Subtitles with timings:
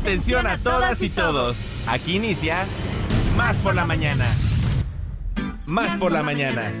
[0.00, 1.58] Atención a todas y todos.
[1.86, 2.66] Aquí inicia
[3.36, 4.26] Más por la mañana.
[5.66, 6.72] Más por la mañana.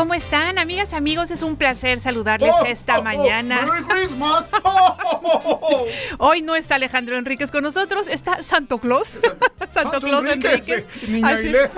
[0.00, 1.30] ¿Cómo están, amigas, amigos?
[1.30, 3.66] Es un placer saludarles Oh, esta oh, oh, mañana.
[3.66, 4.48] ¡Merry Christmas!
[6.18, 9.08] Hoy no está Alejandro Enríquez con nosotros, está Santo Claus.
[9.18, 11.70] Santo, Santo Claus Enríquez, eh.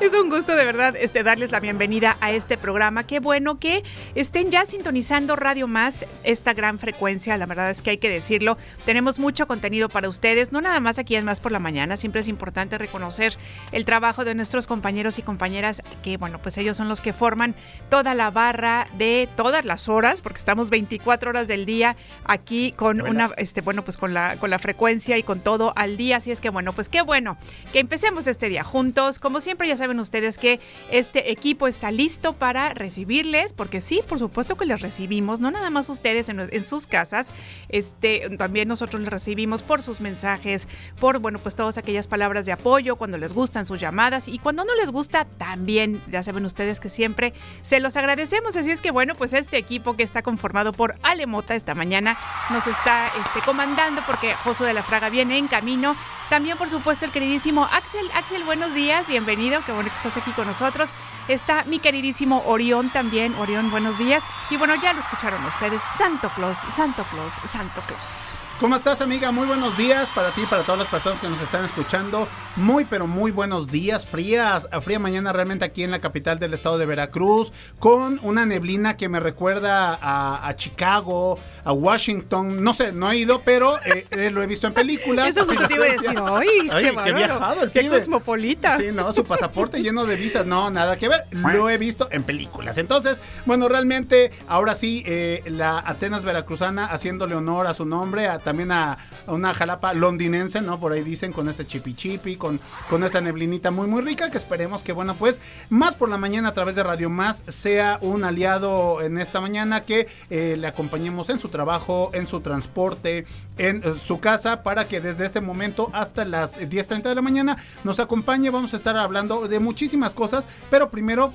[0.00, 3.04] Es un gusto de verdad este, darles la bienvenida a este programa.
[3.04, 3.84] Qué bueno que
[4.14, 7.38] estén ya sintonizando Radio Más, esta gran frecuencia.
[7.38, 8.58] La verdad es que hay que decirlo.
[8.84, 11.96] Tenemos mucho contenido para ustedes, no nada más aquí en Más por la Mañana.
[11.96, 13.38] Siempre es importante reconocer
[13.72, 17.54] el trabajo de nuestros compañeros y compañeras, que bueno, pues ellos son los que forman
[17.88, 23.00] toda la barra de todas las horas, porque estamos 24 horas del día aquí con
[23.00, 26.16] una, este, bueno, pues con la, con la frecuencia y con todo al día.
[26.18, 27.36] Así es que bueno, pues qué bueno
[27.72, 29.18] que empecemos este día juntos.
[29.18, 34.18] Como siempre, ya saben ustedes que este equipo está listo para recibirles, porque sí, por
[34.18, 37.30] supuesto que les recibimos, no nada más ustedes en, en sus casas,
[37.68, 40.68] este, también nosotros les recibimos por sus mensajes,
[41.00, 44.64] por, bueno, pues todas aquellas palabras de apoyo, cuando les gustan sus llamadas y cuando
[44.64, 48.56] no les gusta, también, ya saben ustedes que siempre se los agradecemos.
[48.56, 52.16] Así es que, bueno, pues este equipo que está conformado por Ale Mota esta mañana
[52.50, 55.96] nos está este, comandando porque Josué de la Fraga viene en camino.
[56.28, 58.10] También, por supuesto, el queridísimo Axel.
[58.14, 60.90] Axel, buenos días, bienvenido, qué bueno que estás aquí con nosotros.
[61.28, 63.34] Está mi queridísimo Orión también.
[63.34, 64.24] Orión, buenos días.
[64.50, 65.82] Y bueno, ya lo escucharon ustedes.
[65.82, 68.32] Santo Claus, Santo Claus, Santo Claus.
[68.60, 69.30] ¿Cómo estás, amiga?
[69.30, 72.26] Muy buenos días para ti y para todas las personas que nos están escuchando.
[72.56, 74.04] Muy, pero muy buenos días.
[74.04, 78.46] Frías, a fría mañana realmente aquí en la capital del estado de Veracruz, con una
[78.46, 82.64] neblina que me recuerda a, a Chicago, a Washington.
[82.64, 85.28] No sé, no he ido, pero eh, eh, lo he visto en películas.
[85.28, 86.18] Eso justo te iba a decir.
[86.20, 87.96] ¡Ay, Ay, qué, qué viajado el ¡Qué pibe.
[88.00, 88.76] cosmopolita!
[88.76, 91.22] Sí, no, su pasaporte lleno de visas, no, nada que ver.
[91.30, 92.76] Lo he visto en películas.
[92.76, 98.40] Entonces, bueno, realmente, ahora sí, eh, la Atenas veracruzana haciéndole honor a su nombre, a-
[98.48, 100.80] también a, una jalapa londinense, ¿no?
[100.80, 104.38] Por ahí dicen, con este chipi chipi, con, con esa neblinita muy, muy rica, que
[104.38, 105.38] esperemos que, bueno, pues,
[105.68, 109.82] más por la mañana a través de Radio Más sea un aliado en esta mañana
[109.82, 113.26] que eh, le acompañemos en su trabajo, en su transporte,
[113.58, 117.58] en eh, su casa, para que desde este momento hasta las 10.30 de la mañana
[117.84, 118.48] nos acompañe.
[118.48, 121.34] Vamos a estar hablando de muchísimas cosas, pero primero...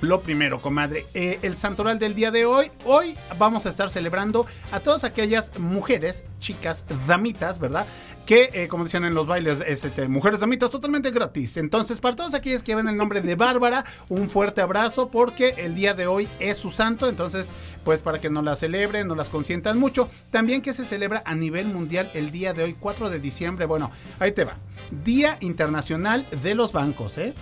[0.00, 2.70] Lo primero, comadre, eh, el santoral del día de hoy.
[2.86, 7.86] Hoy vamos a estar celebrando a todas aquellas mujeres, chicas, damitas, ¿verdad?
[8.24, 11.58] Que, eh, como decían en los bailes, este, mujeres damitas totalmente gratis.
[11.58, 15.74] Entonces, para todas aquellas que ven el nombre de Bárbara, un fuerte abrazo porque el
[15.74, 17.06] día de hoy es su santo.
[17.06, 17.52] Entonces,
[17.84, 20.08] pues para que nos la celebren, nos las consientan mucho.
[20.30, 23.66] También que se celebra a nivel mundial el día de hoy, 4 de diciembre.
[23.66, 24.56] Bueno, ahí te va.
[25.04, 27.34] Día Internacional de los Bancos, ¿eh?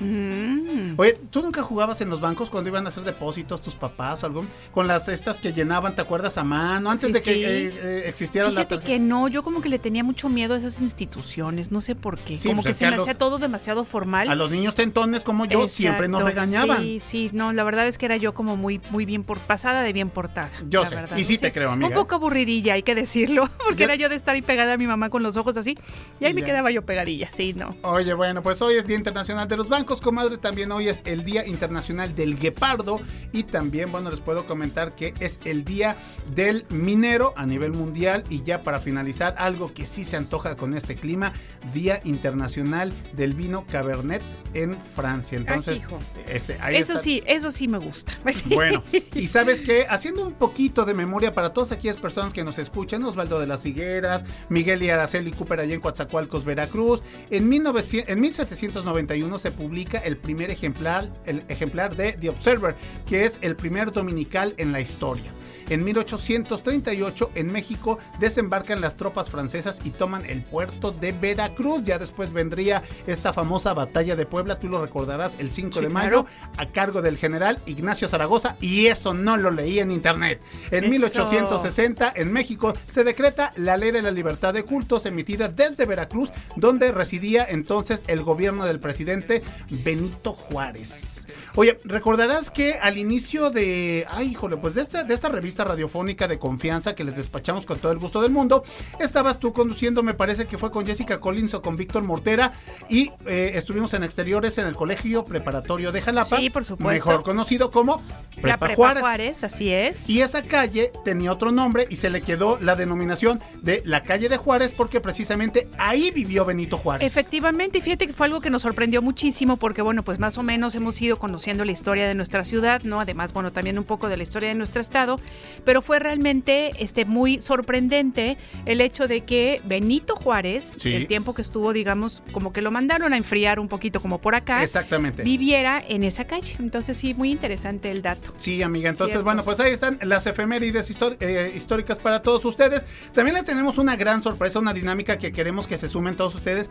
[0.96, 4.26] Oye, ¿tú nunca jugabas en los bancos cuando iban a hacer depósitos tus papás o
[4.26, 4.44] algo?
[4.72, 6.38] Con las estas que llenaban, ¿te acuerdas?
[6.38, 7.42] A mano, antes Sí, de que sí.
[7.44, 8.86] eh, eh, existiera la Fíjate tarjeta.
[8.92, 12.18] que no, yo como que le tenía mucho miedo a esas instituciones, no sé por
[12.18, 12.38] qué.
[12.38, 14.28] Sí, como pues que se me hacía todo demasiado formal.
[14.28, 16.80] A los niños tentones como yo siempre nos regañaban.
[16.82, 19.82] Sí, sí, no, la verdad es que era yo como muy, muy bien por pasada
[19.82, 20.50] de bien portada.
[20.68, 21.26] Yo la sé, verdad, y ¿no?
[21.26, 21.88] sí te creo, amiga.
[21.88, 24.76] Un poco aburridilla, hay que decirlo, porque Ya- era yo de estar ahí pegada a
[24.76, 25.76] mi mamá con los ojos así,
[26.20, 27.76] y ahí me quedaba yo pegadilla, sí, no.
[27.82, 30.38] Oye, bueno, pues hoy es Día Internacional de los Bancos, comadre.
[30.38, 33.00] También hoy es el Día Internacional del Guepardo.
[33.32, 35.96] Y también, bueno, les puedo comentar que es el Día
[36.34, 38.24] del Minero a nivel mundial.
[38.30, 41.32] Y ya para finalizar, algo que sí se antoja con este clima:
[41.74, 44.22] Día Internacional del Vino Cabernet
[44.54, 45.38] en Francia.
[45.38, 45.98] Entonces, hijo.
[46.28, 47.02] ese- ahí Eso está.
[47.02, 48.12] sí, eso sí me gusta.
[48.48, 48.82] Bueno,
[49.14, 53.02] y sabes que haciendo un poquito de memoria para todas aquellas personas que nos escuchan,
[53.04, 58.20] Osvaldo de las Higueras, Miguel y Araceli Cooper allá en Coatzacoalcos, Veracruz, en, 1900 en
[58.20, 63.92] 1791 se publica el primer ejemplar, el ejemplar de The Observer, que es el primer
[63.92, 65.32] dominical en la historia.
[65.70, 71.82] En 1838 en México desembarcan las tropas francesas y toman el puerto de Veracruz.
[71.84, 75.88] Ya después vendría esta famosa batalla de Puebla, tú lo recordarás, el 5 Sí, de
[75.88, 76.22] claro.
[76.22, 76.26] mayo,
[76.56, 80.40] a cargo del general Ignacio Zaragoza y eso no lo leí en internet.
[80.70, 80.90] En Eso.
[80.90, 86.30] 1860 en México se decreta la ley de la libertad de cultos emitida desde Veracruz,
[86.56, 89.42] donde residía entonces el gobierno del presidente
[89.84, 91.26] Benito Juárez.
[91.58, 96.28] Oye, recordarás que al inicio de, ay, híjole, pues de esta, de esta revista radiofónica
[96.28, 98.62] de confianza que les despachamos con todo el gusto del mundo.
[99.00, 102.52] Estabas tú conduciendo, me parece que fue con Jessica Collins o con Víctor Mortera
[102.88, 106.36] y eh, estuvimos en exteriores en el Colegio Preparatorio de Jalapa.
[106.36, 107.08] Sí, por supuesto.
[107.08, 108.04] Mejor conocido como
[108.36, 109.00] La Prepa Prepa Juárez.
[109.00, 110.08] Juárez, así es.
[110.08, 114.28] Y esa calle tenía otro nombre y se le quedó la denominación de la calle
[114.28, 117.04] de Juárez porque precisamente ahí vivió Benito Juárez.
[117.04, 120.44] Efectivamente, y fíjate que fue algo que nos sorprendió muchísimo porque, bueno, pues más o
[120.44, 123.00] menos hemos ido conociendo la historia de nuestra ciudad, ¿no?
[123.00, 125.20] Además, bueno, también un poco de la historia de nuestro estado,
[125.64, 128.36] pero fue realmente este, muy sorprendente
[128.66, 130.94] el hecho de que Benito Juárez, Sí.
[130.94, 134.34] el tiempo que estuvo, digamos, como que lo mandaron a enfriar un poquito como por
[134.34, 135.22] acá, Exactamente.
[135.22, 136.56] viviera en esa calle.
[136.58, 138.32] Entonces, sí, muy interesante el dato.
[138.36, 138.88] Sí, amiga.
[138.90, 139.24] Entonces, Cierto.
[139.24, 140.90] bueno, pues ahí están las efemérides
[141.20, 142.84] eh, históricas para todos ustedes.
[143.14, 146.70] También les tenemos una gran sorpresa, una dinámica que queremos que se sumen todos ustedes.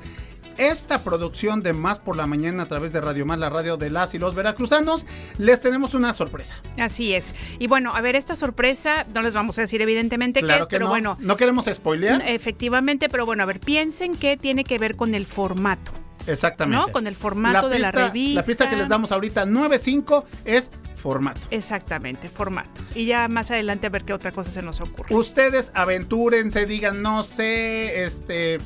[0.57, 3.89] Esta producción de Más por la Mañana a través de Radio Más, la radio de
[3.91, 5.05] las y los veracruzanos,
[5.37, 6.55] les tenemos una sorpresa.
[6.79, 7.35] Así es.
[7.59, 10.69] Y bueno, a ver, esta sorpresa, no les vamos a decir evidentemente qué Claro es,
[10.69, 10.89] que pero no.
[10.91, 12.23] bueno, No queremos spoilear.
[12.27, 15.91] efectivamente, pero bueno, a ver, piensen que tiene que ver con el formato.
[16.25, 16.85] Exactamente.
[16.87, 16.91] ¿no?
[16.91, 18.41] Con el formato de la revista.
[18.41, 21.39] La pista que les damos ahorita, 9.5, es formato.
[21.51, 22.81] Exactamente, formato.
[22.95, 25.13] Y ya más adelante a ver qué otra cosa se nos ocurre.
[25.15, 28.57] Ustedes aventúrense, digan, no sé, este...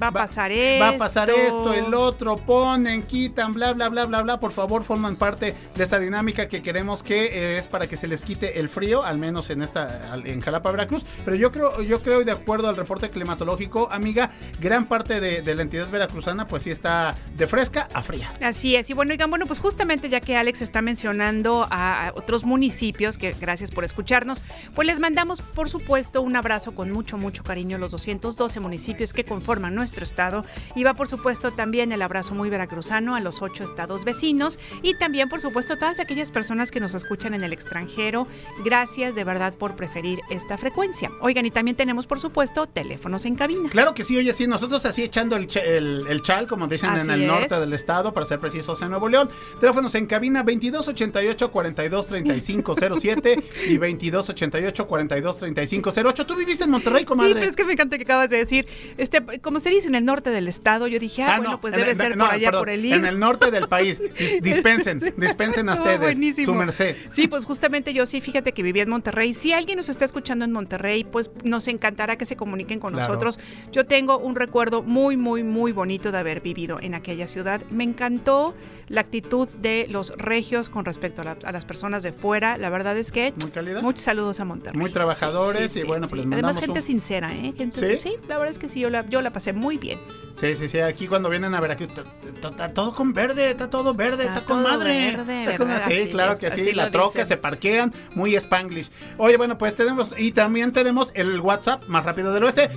[0.00, 0.84] Va a pasar esto.
[0.84, 4.40] Va a pasar esto, el otro, ponen, quitan, bla, bla, bla, bla, bla.
[4.40, 8.06] Por favor, forman parte de esta dinámica que queremos que eh, es para que se
[8.06, 11.04] les quite el frío, al menos en esta, en Jalapa, Veracruz.
[11.24, 15.42] Pero yo creo, yo creo, y de acuerdo al reporte climatológico, amiga, gran parte de,
[15.42, 18.32] de la entidad veracruzana, pues sí está de fresca a fría.
[18.42, 18.90] Así es.
[18.90, 23.18] Y bueno, oigan, bueno, pues justamente ya que Alex está mencionando a, a otros municipios,
[23.18, 24.42] que gracias por escucharnos,
[24.74, 29.12] pues les mandamos, por supuesto, un abrazo con mucho, mucho cariño a los 212 municipios
[29.12, 30.44] que conforman nuestro estado.
[30.76, 34.58] Y va, por supuesto, también el abrazo muy veracruzano a los ocho estados vecinos.
[34.82, 38.26] Y también, por supuesto, a todas aquellas personas que nos escuchan en el extranjero.
[38.64, 41.10] Gracias de verdad por preferir esta frecuencia.
[41.20, 43.68] Oigan, y también tenemos, por supuesto, teléfonos en cabina.
[43.70, 46.90] Claro que sí, oye, sí, nosotros así echando el, ch- el, el chal, como dicen
[46.98, 47.26] en el es.
[47.26, 49.28] norte del estado, para ser precisos en Nuevo León.
[49.58, 56.26] Teléfonos en cabina 2288-423507 y 2288-423508.
[56.26, 57.34] ¿Tú viviste en Monterrey, Sí, comadre?
[57.34, 58.66] pero es que me encanta que acabas de decir,
[58.98, 61.80] este, como se dice en el norte del estado, yo dije, ah, bueno, pues en
[61.80, 63.06] debe el- ser no, por allá perdón, por el En IR.
[63.06, 64.00] el norte del país.
[64.18, 66.00] Dis- dispensen, dispensen a ustedes.
[66.00, 66.46] buenísimo.
[66.46, 66.96] Su merced.
[67.12, 69.34] Sí, pues justamente yo sí, fíjate que viví en Monterrey.
[69.34, 73.08] Si alguien nos está escuchando en Monterrey, pues nos encantará que se comuniquen con Claro.
[73.08, 73.38] nosotros.
[73.72, 77.60] Yo tengo un recuerdo muy, muy, muy bonito de haber vivido en aquella ciudad.
[77.70, 78.54] Me encantó
[78.90, 82.56] la actitud de los regios con respecto a, la- a las personas de fuera.
[82.58, 83.80] La verdad es que Muy cálida.
[83.80, 84.78] muchos saludos a Monterrey.
[84.78, 87.54] Muy trabajadores y bueno, pues les Además, mandamos gente un- sincera, ¿eh?
[87.56, 88.16] Gente, ¿Sí?
[88.28, 89.98] la verdad es que sí, yo la, yo la pasé muy bien.
[90.40, 90.80] Sí, sí, sí.
[90.80, 94.62] Aquí cuando vienen a Veracruz, está- está todo con verde, está todo verde, Está con
[94.62, 95.12] madre.
[95.16, 95.86] verde, Está con- ¿verdad?
[95.88, 96.72] Sí, claro que sí.
[96.72, 98.90] La troca se parquean, muy spanglish.
[99.18, 102.68] Oye, bueno, pues tenemos, y también tenemos el WhatsApp más rápido del oeste.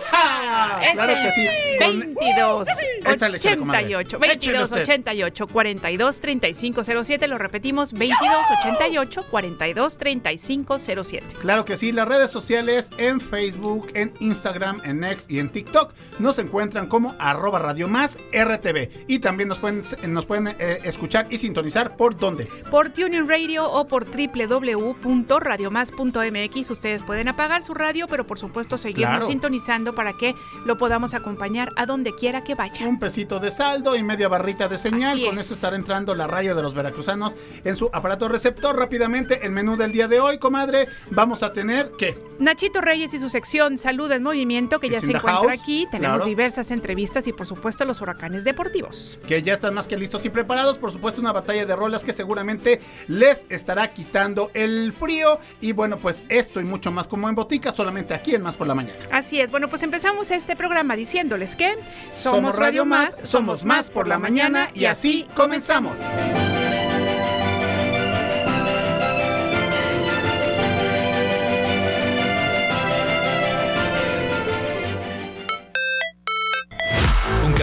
[0.00, 0.80] ¡Hija!
[0.86, 1.46] Es Claro el que sí.
[1.78, 2.68] Con- 22
[3.06, 3.96] Échale, échale, comadre.
[3.96, 4.82] 88 Échale 22 usted.
[4.82, 8.30] 88 42 35 07 lo repetimos 22
[8.64, 15.04] 88 42 35 07 Claro que sí, las redes sociales en Facebook, en Instagram, en
[15.04, 18.88] X y en TikTok nos encuentran como arroba Radio Más RTV.
[19.06, 22.48] Y también nos pueden, nos pueden eh, escuchar y sintonizar por dónde.
[22.70, 29.06] por Tuning Radio o por www.radiomás.mx ustedes pueden apagar su radio pero por supuesto seguirnos
[29.16, 29.26] Claro.
[29.26, 33.96] sintonizando para que lo podamos acompañar a donde quiera que vaya Un pesito de saldo
[33.96, 35.14] y media barrita de señal.
[35.16, 35.40] Así Con es.
[35.40, 37.34] esto estará entrando la radio de los veracruzanos
[37.64, 38.76] en su aparato receptor.
[38.78, 42.16] Rápidamente, el menú del día de hoy, comadre, vamos a tener ¿qué?
[42.38, 45.88] Nachito Reyes y su sección Salud en Movimiento, que ya se encuentra house, aquí.
[45.90, 46.26] Tenemos claro.
[46.28, 49.18] diversas entrevistas y, por supuesto, los huracanes deportivos.
[49.26, 50.76] que ya están más que listos y preparados.
[50.78, 55.38] Por supuesto, una batalla de rolas que seguramente les estará quitando el frío.
[55.62, 58.66] Y bueno, pues esto y mucho más como en botica, solamente aquí en Más por
[58.66, 58.98] la Mañana.
[59.10, 59.50] Así es.
[59.50, 61.74] Bueno, pues empezamos este programa diciéndoles que
[62.08, 65.98] Somos Radio Más, somos más por la mañana y así comenzamos.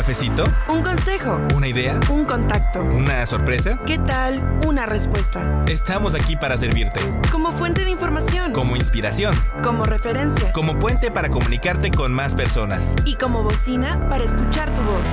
[0.08, 0.44] Cafecito?
[0.68, 1.98] Un consejo, ¿Una idea?
[2.10, 2.82] un contacto.
[2.84, 3.80] ¿Una sorpresa?
[3.86, 5.64] ¿Qué tal una respuesta?
[5.66, 7.00] Estamos aquí para servirte.
[7.32, 9.34] Como fuente de información, Como inspiración.
[9.64, 12.94] como referencia Como puente para comunicarte con más personas.
[13.06, 15.08] y como bocina para escuchar tu voz.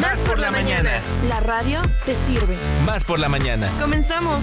[0.00, 0.90] Más por la mañana.
[1.28, 2.56] La radio te sirve.
[2.84, 3.68] Más por la mañana.
[3.80, 4.42] Comenzamos.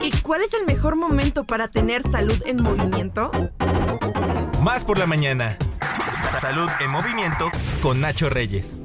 [0.00, 3.32] ¿Y cuál es el mejor momento para tener salud en movimiento?
[4.62, 5.56] Más por la mañana.
[6.40, 7.50] Salud en movimiento
[7.82, 8.78] con Nacho Reyes.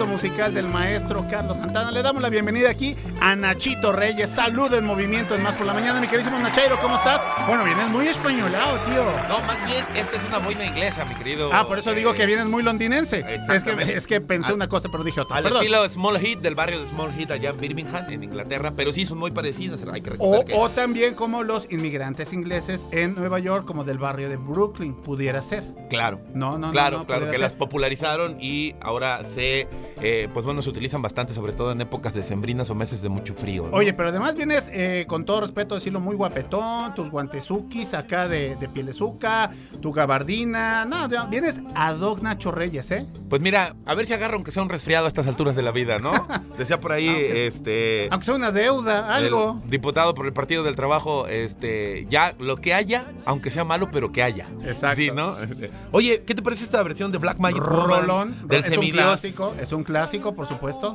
[0.00, 4.30] Fondo musical del maestro Carlos Santana, le damos la bienvenida aquí a Nachito Reyes.
[4.30, 7.20] Salud en movimiento en Más por la Mañana, mi queridísimo Nachairo, ¿cómo estás?
[7.46, 9.04] Bueno, vienes muy españolado, tío.
[9.28, 11.50] No, más bien, esta es una boina inglesa, mi querido.
[11.52, 13.22] Ah, por eso digo eh, que vienes muy londinense.
[13.50, 15.36] Es que, es que pensé Al- una cosa, pero dije otra.
[15.36, 15.58] Al Perdón.
[15.60, 19.04] estilo Small Heat, del barrio de Small Heat allá en Birmingham, en Inglaterra, pero sí
[19.04, 20.54] son muy parecidas, hay que recordar O, que...
[20.54, 25.42] o también como los inmigrantes ingleses en Nueva York, como del barrio de Brooklyn, pudiera
[25.42, 25.64] ser.
[25.90, 26.20] Claro.
[26.32, 27.40] No, no, no, Claro, no, claro, podría que ser.
[27.42, 29.68] las popularizaron y ahora se,
[30.02, 33.34] eh, pues bueno, se utilizan bastante, sobre todo en épocas decembrinas o meses de mucho
[33.34, 33.66] frío.
[33.70, 33.76] ¿no?
[33.76, 38.56] Oye, pero además vienes, eh, con todo respeto, decirlo muy guapetón, tus guantezukis acá de,
[38.56, 40.84] de pielezuca, tu gabardina.
[40.84, 43.06] No, ya, vienes a Doc Nacho Reyes, ¿eh?
[43.28, 45.72] Pues mira, a ver si agarra aunque sea un resfriado a estas alturas de la
[45.72, 46.12] vida, ¿no?
[46.58, 48.08] Decía por ahí, este...
[48.10, 49.60] Aunque sea una deuda, algo.
[49.64, 53.90] el diputado por el Partido del Trabajo, este, ya lo que haya, aunque sea malo,
[53.90, 54.48] pero que haya.
[54.64, 54.96] Exacto.
[54.96, 55.36] Sí, ¿no?
[55.92, 59.72] Oye, ¿qué te parece esta versión de Black Magic Rolón, del es un clásico, es
[59.72, 60.94] un clásico, por supuesto.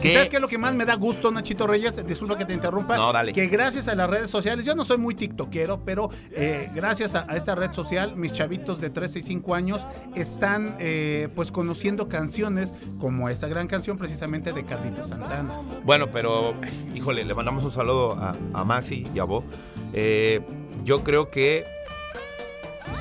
[0.00, 0.08] ¿Qué?
[0.08, 2.04] ¿Y ¿Sabes qué es lo que más me da gusto, Nachito Reyes?
[2.04, 2.96] Disculpa que te interrumpa.
[2.96, 3.32] No, dale.
[3.32, 7.26] Que gracias a las redes sociales, yo no soy muy tiktokero, pero eh, gracias a,
[7.28, 9.86] a esta red social, mis chavitos de 13 y 5 años
[10.16, 15.60] están eh, pues conociendo canciones como esta gran canción precisamente de Carlitos Santana.
[15.84, 16.54] Bueno, pero,
[16.94, 19.44] híjole, le mandamos un saludo a, a Maxi y a Bo.
[19.92, 20.40] Eh,
[20.84, 21.73] yo creo que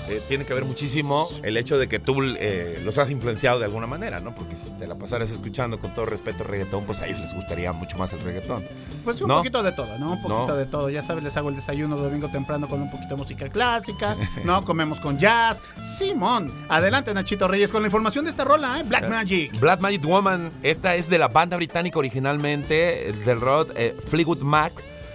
[0.10, 3.66] eh, tiene que ver muchísimo el hecho de que tú eh, los has influenciado de
[3.66, 4.34] alguna manera, ¿no?
[4.36, 7.72] Porque si te la pasaras escuchando con todo respeto reggaetón, pues a ellos les gustaría
[7.74, 8.64] mucho más el reggaetón.
[9.04, 9.38] Pues un ¿No?
[9.38, 10.12] poquito de todo, ¿no?
[10.14, 10.56] Un poquito No.
[10.56, 10.90] de todo.
[10.90, 14.64] Ya sabes, les hago el desayuno domingo temprano con un poquito de música clásica, ¿no?
[14.66, 15.60] Comemos con jazz.
[15.82, 18.84] Simón, adelante Nachito Reyes con la información de esta rola, ¿eh?
[18.84, 19.60] Black Magic.
[19.60, 24.42] Black Magic Woman, esta es de la banda británica originalmente, eh, del rock eh, Fleetwood
[24.42, 24.74] Mac,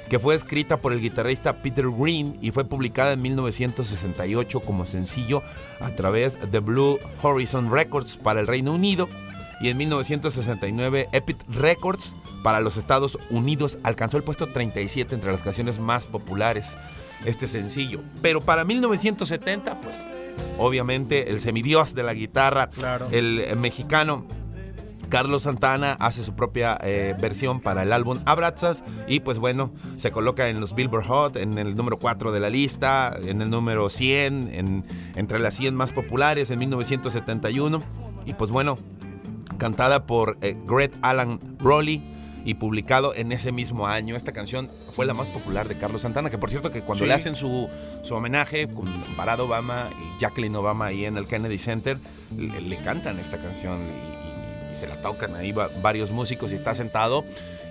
[0.09, 5.43] que fue escrita por el guitarrista Peter Green y fue publicada en 1968 como sencillo
[5.81, 9.09] a través de Blue Horizon Records para el Reino Unido
[9.61, 12.13] y en 1969 Epic Records
[12.43, 16.77] para los Estados Unidos alcanzó el puesto 37 entre las canciones más populares
[17.25, 18.01] este sencillo.
[18.23, 20.07] Pero para 1970, pues
[20.57, 23.09] obviamente el semidios de la guitarra, Claro.
[23.11, 24.25] el mexicano
[25.09, 30.11] Carlos Santana hace su propia eh, versión para el álbum Abrazas y pues bueno, se
[30.11, 33.89] coloca en los Billboard Hot, en el número 4 de la lista, en el número
[33.89, 34.85] 100, en,
[35.17, 37.83] entre las 100 más populares en 1971
[38.27, 38.79] y pues bueno,
[39.59, 42.03] cantada por eh, Greg Alan Rowley
[42.45, 44.17] y publicado en ese mismo año.
[44.17, 47.09] Esta canción fue la más popular de Carlos Santana, que por cierto que cuando Sí.
[47.09, 47.69] le hacen su,
[48.03, 48.87] su homenaje con
[49.17, 51.99] Barack Obama y Jacqueline Obama ahí en el Kennedy Center,
[52.37, 53.81] le, le cantan esta canción
[54.79, 57.25] se la tocan ahí va- varios músicos y está sentado.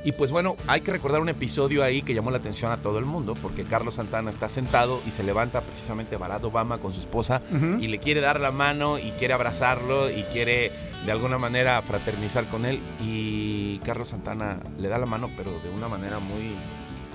[0.04, 2.98] Y pues bueno, hay que recordar un episodio ahí que llamó la atención a todo
[3.00, 7.02] el mundo, porque Carlos Santana está sentado y se levanta precisamente Barack Obama con su
[7.02, 7.42] esposa
[7.82, 10.72] y le quiere dar la mano y quiere abrazarlo y quiere
[11.06, 12.80] de alguna manera fraternizar con él.
[13.02, 16.56] Y Carlos Santana le da la mano, pero de una manera muy...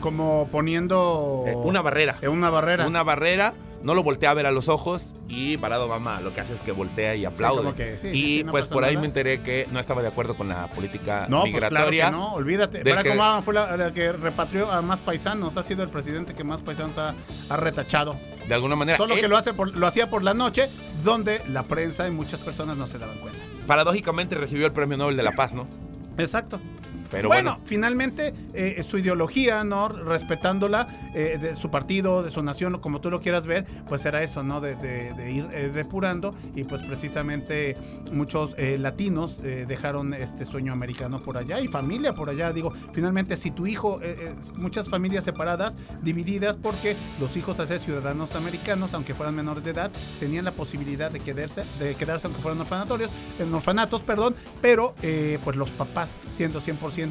[0.01, 2.19] Como poniendo eh, una barrera.
[2.21, 2.87] eh, una barrera.
[2.87, 6.41] Una barrera, no lo voltea a ver a los ojos y Barack Obama lo que
[6.41, 7.75] hace es que voltea y aplaude.
[7.75, 9.01] que sí, y sí, sí, no pues por ahí nada.
[9.01, 12.05] me enteré que no estaba de acuerdo con la política No, pues claro migratoria.
[12.07, 12.83] que no, olvídate.
[12.85, 16.35] Barack que- Obama fue la, la que repatrió a más paisanos, ha sido el presidente
[16.35, 17.15] que más paisanos ha,
[17.49, 18.17] ha retachado.
[18.49, 18.97] De alguna manera.
[18.99, 20.69] Solo él, que lo, hace por- lo hacía por la noche,
[21.05, 23.39] donde la prensa y muchas personas no se daban cuenta.
[23.67, 25.67] paradójicamente recibió el Premio Nobel de la Paz, ¿no?
[26.19, 26.61] Exacto.
[27.13, 27.65] Pero bueno, bueno.
[27.67, 29.89] finalmente eh, su ideología, ¿no?
[29.89, 34.23] Respetándola, eh, de su partido, de su nación, como tú lo quieras ver, pues era
[34.23, 34.61] eso, ¿no?
[34.61, 37.77] De, de- de ir eh, depurando y pues precisamente
[38.13, 42.53] muchos eh, latinos eh, dejaron este sueño americano por allá y familia por allá.
[42.53, 47.79] Digo, finalmente si tu hijo, eh, muchas familias separadas, divididas porque los hijos a ser
[47.81, 52.41] ciudadanos americanos, aunque fueran menores de edad, tenían la posibilidad de quedarse, de quedarse aunque
[52.41, 54.95] fueran orfanatorios, en orfanatos, perdón, pero
[55.45, 57.02] pues los papás siendo 100%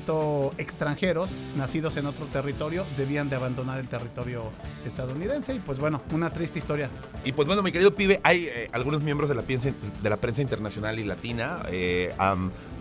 [0.58, 4.44] extranjeros, nacidos en otro territorio, debían de abandonar el territorio
[4.86, 6.90] estadounidense y pues bueno, una triste historia.
[7.24, 10.18] Y pues bueno, mi querido pibe, hay eh, algunos miembros de la, piensa- de la
[10.18, 12.14] prensa internacional y latina eh,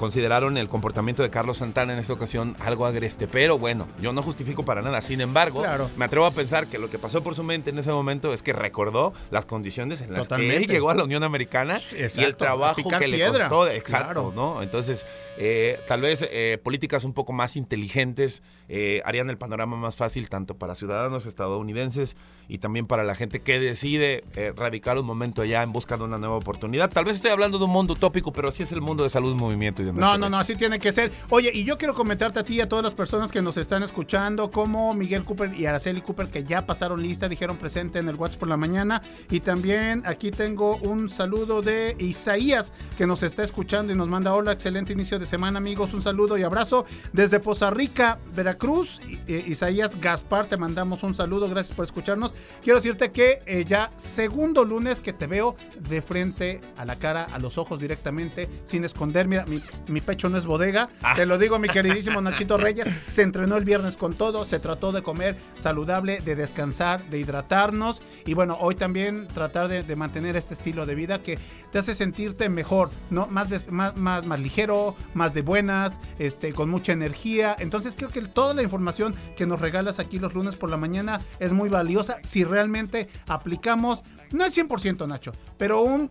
[0.00, 4.22] consideraron el comportamiento de Carlos Santana en esta ocasión algo agreste, pero bueno, yo no
[4.22, 5.02] justifico para nada.
[5.02, 5.90] Sin embargo, Claro.
[5.98, 8.42] me atrevo a pensar que lo que pasó por su mente en ese momento es
[8.42, 11.78] que recordó las condiciones en las que él llegó a la Unión Americana
[12.16, 13.68] y el trabajo que le costó.
[13.68, 14.32] Exacto, Claro.
[14.34, 14.62] ¿no?
[14.62, 15.04] Entonces,
[15.36, 20.30] eh, tal vez eh, políticas un poco más inteligentes eh, harían el panorama más fácil
[20.30, 22.16] tanto para ciudadanos estadounidenses
[22.48, 24.24] y también para la gente que decide
[24.56, 26.90] radicar un momento allá en busca de una nueva oportunidad.
[26.90, 29.34] Tal vez estoy hablando de un mundo utópico, pero así es el mundo de salud,
[29.34, 31.10] movimiento y No, no, no, así tiene que ser.
[31.30, 33.82] Oye, y yo quiero comentarte a ti y a todas las personas que nos están
[33.82, 38.16] escuchando, como Miguel Cooper y Araceli Cooper, que ya pasaron lista, dijeron presente en el
[38.16, 39.02] WhatsApp por la mañana.
[39.30, 44.34] Y también aquí tengo un saludo de Isaías, que nos está escuchando y nos manda
[44.34, 45.94] hola, excelente inicio de semana, amigos.
[45.94, 49.00] Un saludo y abrazo desde Poza Rica, Veracruz.
[49.28, 52.34] I- Isaías Gaspar, te mandamos un saludo, gracias por escucharnos.
[52.62, 57.24] Quiero decirte que eh, ya segundo lunes que te veo de frente a la cara,
[57.24, 59.26] a los ojos directamente, sin esconder.
[59.28, 60.88] Mira, mi, mi pecho no es bodega.
[61.16, 62.86] Te lo digo, mi queridísimo Nachito Reyes.
[63.06, 64.44] Se entrenó el viernes con todo.
[64.44, 68.02] Se trató de comer saludable, de descansar, de hidratarnos.
[68.26, 71.38] Y bueno, hoy también tratar de, de mantener este estilo de vida que
[71.70, 73.26] te hace sentirte mejor, ¿no?
[73.26, 77.56] Más, más, más, más ligero, más de buenas, este, con mucha energía.
[77.58, 81.20] Entonces creo que toda la información que nos regalas aquí los lunes por la mañana
[81.38, 86.10] es muy valiosa si realmente aplicamos, no el 100% Nacho, pero un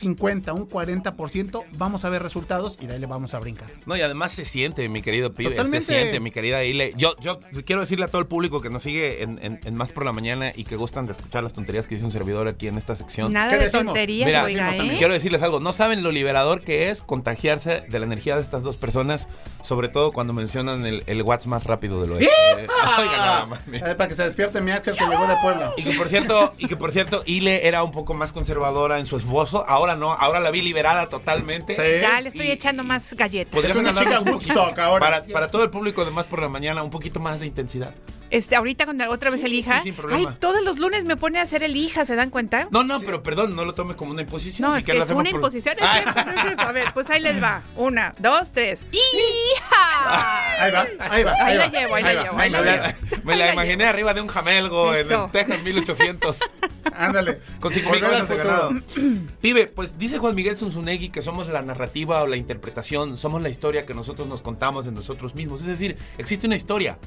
[0.00, 3.68] 50, un 40%, vamos a ver resultados y de ahí le vamos a brincar.
[3.86, 5.50] No, y además se siente, mi querido pibe.
[5.50, 5.84] Totalmente.
[5.84, 6.92] Se siente, mi querida Ile.
[6.96, 9.92] Yo, yo quiero decirle a todo el público que nos sigue en, en- en Más
[9.92, 12.66] por la Mañana y que gustan de escuchar las tonterías que dice un servidor aquí
[12.68, 13.32] en esta sección.
[13.32, 13.86] Nada ¿Qué de decimos?
[13.86, 14.98] tonterías, Mira, oiga, decimos, ¿eh?
[14.98, 18.62] Quiero decirles algo, no saben lo liberador que es contagiarse de la energía de estas
[18.62, 19.28] dos personas,
[19.62, 22.24] sobre todo cuando mencionan el, el watts más rápido del oeste.
[22.58, 22.66] Eh,
[22.98, 23.58] oiga, nada más.
[23.80, 25.72] Para que se despierte mi Axel que llegó de Puebla.
[25.76, 29.06] Y que por cierto, y que por cierto, Ile era un poco más conservadora en
[29.06, 31.74] su esbozo, ahora no, ahora la vi liberada totalmente.
[31.74, 32.00] Sí.
[32.02, 33.52] Ya le estoy Y- echando más galletas.
[33.52, 35.04] Podrían Es una chica un poquito- Woodstock ahora.
[35.04, 37.94] Para, para todo el público de Más por la Mañana, un poquito más de intensidad.
[38.30, 39.78] Este, ahorita con la otra vez Sí, elija.
[39.78, 40.30] sí, sin problema.
[40.30, 42.68] Ay, todos los lunes me pone a hacer el hija, ¿se dan cuenta?
[42.70, 44.68] No, no, pero perdón, no lo tomes como una imposición.
[44.68, 45.74] No, si es que es una por- imposición.
[45.76, 46.62] Cierto.
[46.62, 47.62] A ver, pues ahí les va.
[47.76, 48.86] Una, dos, tres.
[48.92, 50.62] ¡Hija!
[50.64, 51.32] Ahí va, ahí va.
[51.44, 53.22] Ahí la va, llevo, ahí la llevo, ahí Me la la, llevo.
[53.24, 55.24] me la imaginé arriba de un jamelgo en, Eso.
[55.24, 56.36] en Texas 1800
[56.96, 57.40] Ándale.
[57.60, 58.70] con 5 mil cosas de ganado.
[59.40, 63.48] Pibe, pues dice Juan Miguel Zunzunegui que somos la narrativa o la interpretación, somos la
[63.48, 65.62] historia que nosotros nos contamos en nosotros mismos.
[65.62, 66.98] Es decir, existe una historia.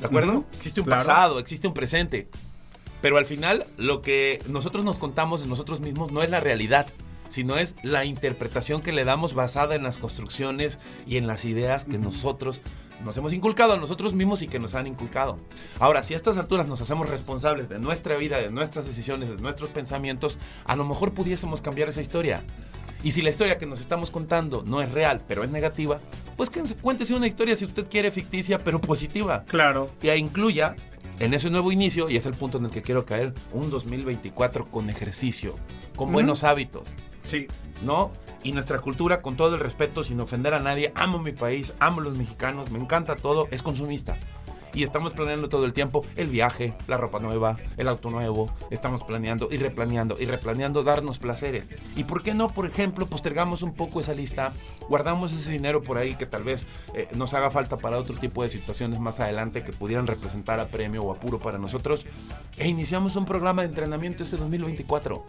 [0.00, 0.32] ¿De acuerdo?
[0.32, 1.04] Ujú, Existe un claro.
[1.04, 2.28] pasado, existe un presente.
[3.02, 6.86] Pero al final, lo que nosotros nos contamos de nosotros mismos no es la realidad,
[7.30, 11.84] sino es la interpretación que le damos basada en las construcciones y en las ideas
[11.84, 12.60] que nosotros
[13.04, 15.38] nos hemos inculcado a nosotros mismos y que nos han inculcado.
[15.78, 19.36] Ahora, si a estas alturas nos hacemos responsables de nuestra vida, de nuestras decisiones, de
[19.38, 22.42] nuestros pensamientos, a lo mejor pudiésemos cambiar esa historia.
[23.02, 26.00] Y si la historia que nos estamos contando no es real, pero es negativa,
[26.36, 29.90] pues que- cuéntese una historia si usted quiere ficticia, pero positiva Claro.
[30.00, 30.76] que incluya
[31.18, 34.66] en ese nuevo inicio, y es el punto en el que quiero caer, un 2024
[34.70, 35.54] con ejercicio,
[35.96, 36.90] con buenos hábitos,
[37.22, 37.46] Sí.
[37.82, 38.10] ¿no?
[38.42, 42.00] Y nuestra cultura, con todo el respeto, sin ofender a nadie, amo mi país, amo
[42.00, 44.16] los mexicanos, me encanta todo, es consumista.
[44.74, 48.54] Y estamos planeando todo el tiempo el viaje, la ropa nueva, el auto nuevo.
[48.70, 51.70] Estamos planeando y replaneando y replaneando darnos placeres.
[51.96, 54.52] ¿Y por qué no, por ejemplo, postergamos un poco esa lista,
[54.88, 58.42] guardamos ese dinero por ahí que tal vez eh, nos haga falta para otro tipo
[58.42, 62.06] de situaciones más adelante que pudieran representar a premio o apuro para nosotros
[62.56, 65.24] e iniciamos un programa de entrenamiento este 2024?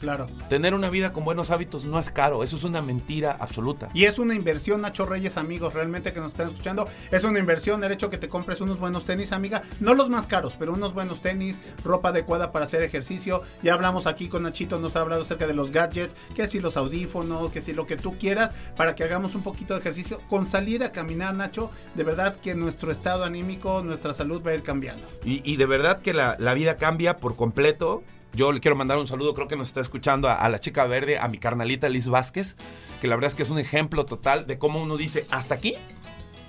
[0.00, 0.26] Claro.
[0.48, 3.88] Tener una vida con buenos hábitos no es caro, eso es una mentira absoluta.
[3.94, 6.86] Y es una inversión, Nacho Reyes, amigos, realmente que nos están escuchando.
[7.10, 9.62] Es una inversión el hecho que te compres unos buenos tenis, amiga.
[9.80, 13.42] No los más caros, pero unos buenos tenis, ropa adecuada para hacer ejercicio.
[13.62, 16.76] Ya hablamos aquí con Nachito, nos ha hablado acerca de los gadgets, que si los
[16.76, 20.20] audífonos, que si lo que tú quieras, para que hagamos un poquito de ejercicio.
[20.28, 24.54] Con salir a caminar, Nacho, de verdad que nuestro estado anímico, nuestra salud va a
[24.54, 25.06] ir cambiando.
[25.24, 28.02] Y, y de verdad que la, la vida cambia por completo.
[28.36, 31.18] Yo le quiero mandar un saludo, creo que nos está escuchando a, la chica verde,
[31.18, 32.54] a mi carnalita Liz Vázquez,
[33.00, 35.74] que la verdad es que es un ejemplo total de cómo uno dice, hasta aquí,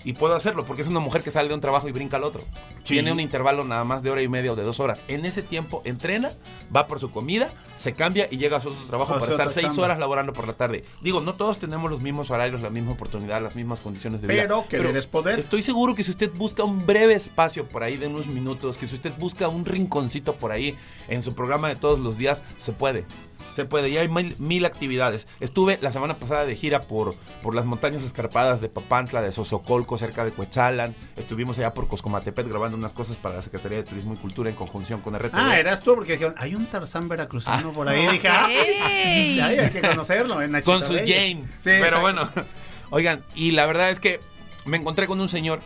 [0.08, 2.24] y puedo hacerlo, porque es una mujer que sale de un trabajo y brinca al
[2.24, 2.42] otro.
[2.86, 2.94] Sí.
[2.94, 5.04] Tiene un intervalo nada más de hora y media o de dos horas.
[5.10, 6.32] En ese tiempo entrena,
[6.74, 9.68] va por su comida, se cambia y llega a su otro trabajo para estar seis
[9.68, 9.84] chamba.
[9.84, 10.86] horas laborando por la tarde.
[11.02, 14.44] Digo, no todos tenemos los mismos horarios, la misma oportunidad, las mismas condiciones de vida.
[14.70, 15.40] Pero es poder.
[15.40, 18.88] Estoy seguro que si usted busca un breve espacio por ahí de unos minutos, que
[18.88, 20.74] si usted busca un rinconcito por ahí
[21.10, 23.06] en su programa de todos los días, se puede.
[23.50, 25.28] Se puede, y hay mil, mil actividades.
[25.40, 29.98] Estuve la semana pasada de gira por, por las montañas escarpadas de Papantla, de Sosocolco,
[29.98, 30.96] cerca de Coetzalan.
[31.16, 34.56] Estuvimos allá por Coscomatepet grabando unas cosas para la Secretaría de Turismo y Cultura en
[34.56, 35.32] conjunción con RTV.
[35.34, 38.08] Ah, eras tú, porque dijeron, hay un Tarzán veracruzano por ahí.
[38.08, 39.40] Dije, ah, ¡Ey!
[39.42, 41.10] ay, hay que conocerlo, Nachito con su Reyes.
[41.10, 41.44] Jane.
[41.46, 42.02] Sí, Pero exacto.
[42.02, 42.30] bueno,
[42.92, 44.20] oigan, y la verdad es que
[44.66, 45.62] me encontré con un señor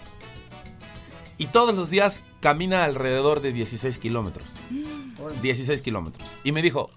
[1.42, 4.54] y todos los días camina alrededor de 16 kilómetros.
[5.42, 6.30] 16 kilómetros.
[6.44, 6.92] Y me dijo,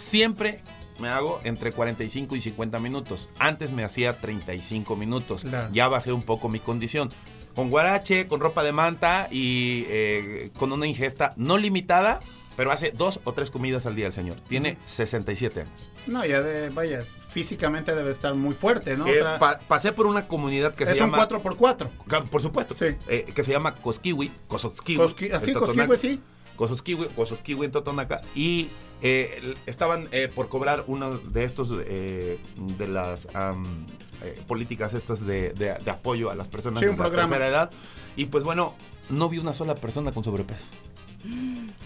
[0.00, 0.62] siempre
[0.98, 3.30] me hago entre 45 y 50 minutos.
[3.38, 5.42] Antes me hacía 35 minutos.
[5.42, 5.68] Claro.
[5.72, 7.10] Ya bajé un poco mi condición.
[7.54, 12.20] Con guarache, con ropa de manta y eh, con una ingesta no limitada,
[12.56, 14.36] pero hace dos o tres comidas al día el señor.
[14.48, 15.90] Tiene 67 años.
[16.06, 19.04] No, ya de, vaya, físicamente debe estar muy fuerte, ¿no?
[19.04, 21.28] O Eh, sea, pa- pasé por una comunidad que se es un llama...
[21.28, 21.88] 4x4.
[22.06, 22.74] Ca- Por supuesto.
[22.74, 22.96] Sí.
[23.08, 24.98] Eh, que se llama Cosquiwi, Cososquiwi.
[25.02, 26.20] Cosqui- así, en Cosquiwi, sí.
[26.60, 28.20] Cososquiwi, Cososquiwi en Totonaca.
[28.34, 28.68] Y
[29.00, 35.54] eh, estaban eh, por cobrar uno de estos, eh, de las eh, políticas estas de,
[35.54, 37.70] de- de apoyo a las personas Sí, de la tercera edad.
[38.14, 38.74] Y pues bueno,
[39.08, 40.66] no vi una sola persona con sobrepeso.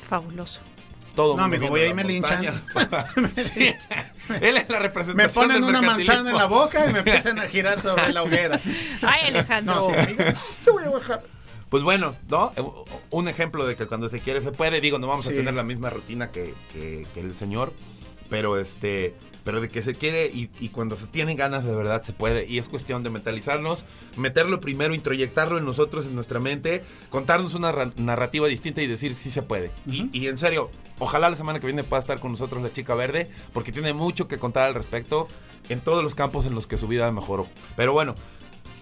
[0.08, 0.60] Fabuloso.
[1.14, 2.44] Todo No, amigo, voy ahí la me linchan.
[3.36, 3.72] Sí.
[4.40, 7.38] Él es la representación Me ponen del una manzana en la boca y me empiezan
[7.38, 8.58] a girar sobre la hoguera.
[9.02, 9.74] Ay, Alejandro.
[9.76, 10.24] No, sí, amigo,
[10.64, 11.22] te voy a bajar.
[11.74, 12.52] Pues bueno, ¿no?
[13.10, 14.80] Un ejemplo de que cuando se quiere se puede.
[14.80, 15.32] Digo, no vamos Sí.
[15.32, 17.72] a tener la misma rutina que, que- que el señor,
[18.30, 22.04] pero este, pero de que se quiere y, y cuando se tienen ganas de verdad
[22.04, 22.46] se puede.
[22.46, 23.84] Y es cuestión de mentalizarnos,
[24.16, 29.12] meterlo primero, introyectarlo en nosotros, en nuestra mente, contarnos una ra- narrativa distinta y decir
[29.16, 29.72] sí se puede.
[29.84, 32.94] y, y en serio, ojalá la semana que viene pueda estar con nosotros la chica
[32.94, 35.26] verde, porque tiene mucho que contar al respecto
[35.68, 37.48] en todos los campos en los que su vida mejoró.
[37.74, 38.14] Pero bueno.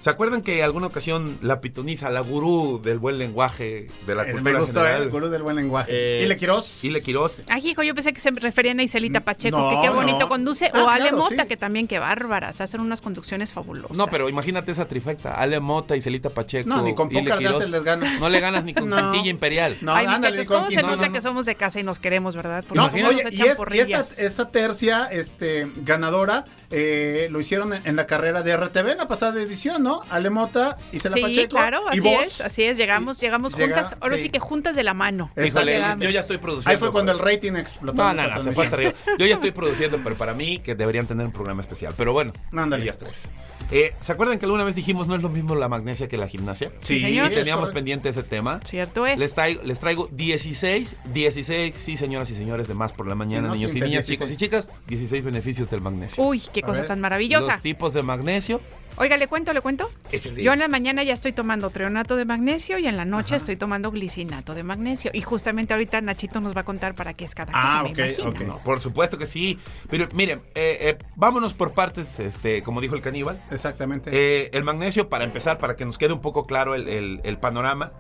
[0.03, 4.33] ¿Se acuerdan que alguna ocasión la pitoniza, la gurú del buen lenguaje de la Eh,
[4.33, 4.83] cultura me gustó, ¿eh?
[4.83, 5.93] general, el gurú del buen lenguaje.
[5.93, 6.83] Eh, ¿Y le Quiroz?
[6.83, 9.95] Ile Quiroz, Ay, hijo, yo pensé que se referían a Iselita Pacheco, no, que qué
[9.95, 10.29] bonito no.
[10.29, 10.73] conduce.
[10.75, 11.49] Ah, o Ale claro, Mota, sí.
[11.49, 12.61] que también qué bárbaras.
[12.61, 13.97] Hacen unas conducciones fabulosas.
[13.97, 15.35] No, pero imagínate esa trifecta.
[15.37, 16.69] Ale Mota y Celita Pacheco.
[16.69, 17.71] No, ni con Ile Quiroz.
[17.71, 18.19] Les ganas.
[18.19, 18.97] No le ganas ni con No.
[19.13, 19.77] Quintilla Imperial.
[19.83, 22.01] No, Ay, ándale, muchachos, con ¿cómo se nota no, que somos de casa y nos
[22.01, 22.65] queremos, verdad?
[22.67, 27.87] Porque No, oye, nos y, es- esta, esta tercia este, ganadora eh, lo hicieron en,
[27.87, 30.01] en la carrera de RTV en la pasada edición, ¿no?
[30.11, 31.49] Ale Mota y Cela Sí, Pacheco.
[31.51, 32.25] claro, y así vos.
[32.25, 32.77] es, así es.
[32.79, 34.25] Llegamos, llegamos Llega- juntas, ahora sí.
[34.25, 34.29] sí.
[34.31, 35.31] que juntas de la mano.
[35.37, 36.71] Híjole, yo ya estoy produciendo.
[36.71, 38.03] Ahí fue cuando el rating explotó.
[38.03, 38.93] No, en no, no, se fue hasta arriba.
[39.19, 41.95] Yo ya estoy produciendo, pero para mí que deberían tener un programa especial.
[41.97, 42.85] Pero bueno, Ándale.
[42.85, 43.31] ellas tres.
[43.71, 46.27] Eh, ¿Se acuerdan que alguna vez dijimos no es lo mismo la magnesia que la
[46.29, 46.71] gimnasia?
[46.79, 47.31] Sí, señor.
[47.33, 48.61] Y teníamos es pendiente ese tema.
[48.65, 49.19] Cierto es.
[49.19, 53.43] Les traigo, les traigo 16, 16, sí, señoras y señores, de más por la mañana,
[53.43, 53.55] Sí, ¿no?
[53.55, 54.19] niños y 15, niñas, 16.
[54.19, 56.23] chicos y chicas, 16 beneficios del magnesio.
[56.25, 56.89] Uy, qué A cosa ver.
[56.89, 57.53] tan maravillosa.
[57.53, 58.61] Los tipos de magnesio.
[58.97, 59.91] Oiga, ¿le cuento, le cuento?
[60.11, 60.43] Échale.
[60.43, 63.57] Yo en la mañana ya estoy tomando treonato de magnesio y en la noche estoy
[63.57, 65.11] tomando glicinato de magnesio.
[65.15, 67.91] Y justamente ahorita Nachito nos va a contar para qué es cada cosa, Ah, me
[67.93, 68.29] ok, imagino.
[68.29, 68.41] ok.
[68.43, 69.59] No, por supuesto que sí.
[69.89, 73.43] Pero miren, eh, eh, vámonos por partes, este, como dijo el caníbal.
[73.51, 74.11] Exactamente.
[74.13, 77.39] Eh, el magnesio, para empezar, para que nos quede un poco claro el, el- el
[77.39, 77.93] panorama,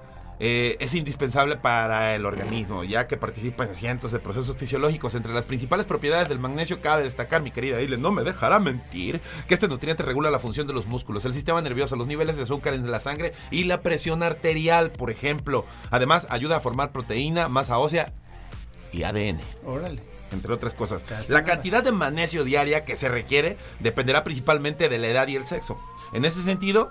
[0.45, 5.15] eh, es indispensable para el organismo, ya que participa en cientos de procesos fisiológicos.
[5.15, 9.21] Entre las principales propiedades del magnesio cabe destacar, mi querida Ile, no me dejará mentir,
[9.47, 12.43] que este nutriente regula la función de los músculos, el sistema nervioso, los niveles de
[12.43, 15.65] azúcar en la sangre y la presión arterial, por ejemplo.
[15.93, 18.13] Además, ayuda a formar proteína, masa ósea
[18.91, 20.03] y ADN Órale.
[20.33, 21.05] entre otras cosas.
[21.29, 25.47] La cantidad de magnesio diaria que se requiere dependerá principalmente de la edad y el
[25.47, 25.79] sexo.
[26.13, 26.91] En ese sentido,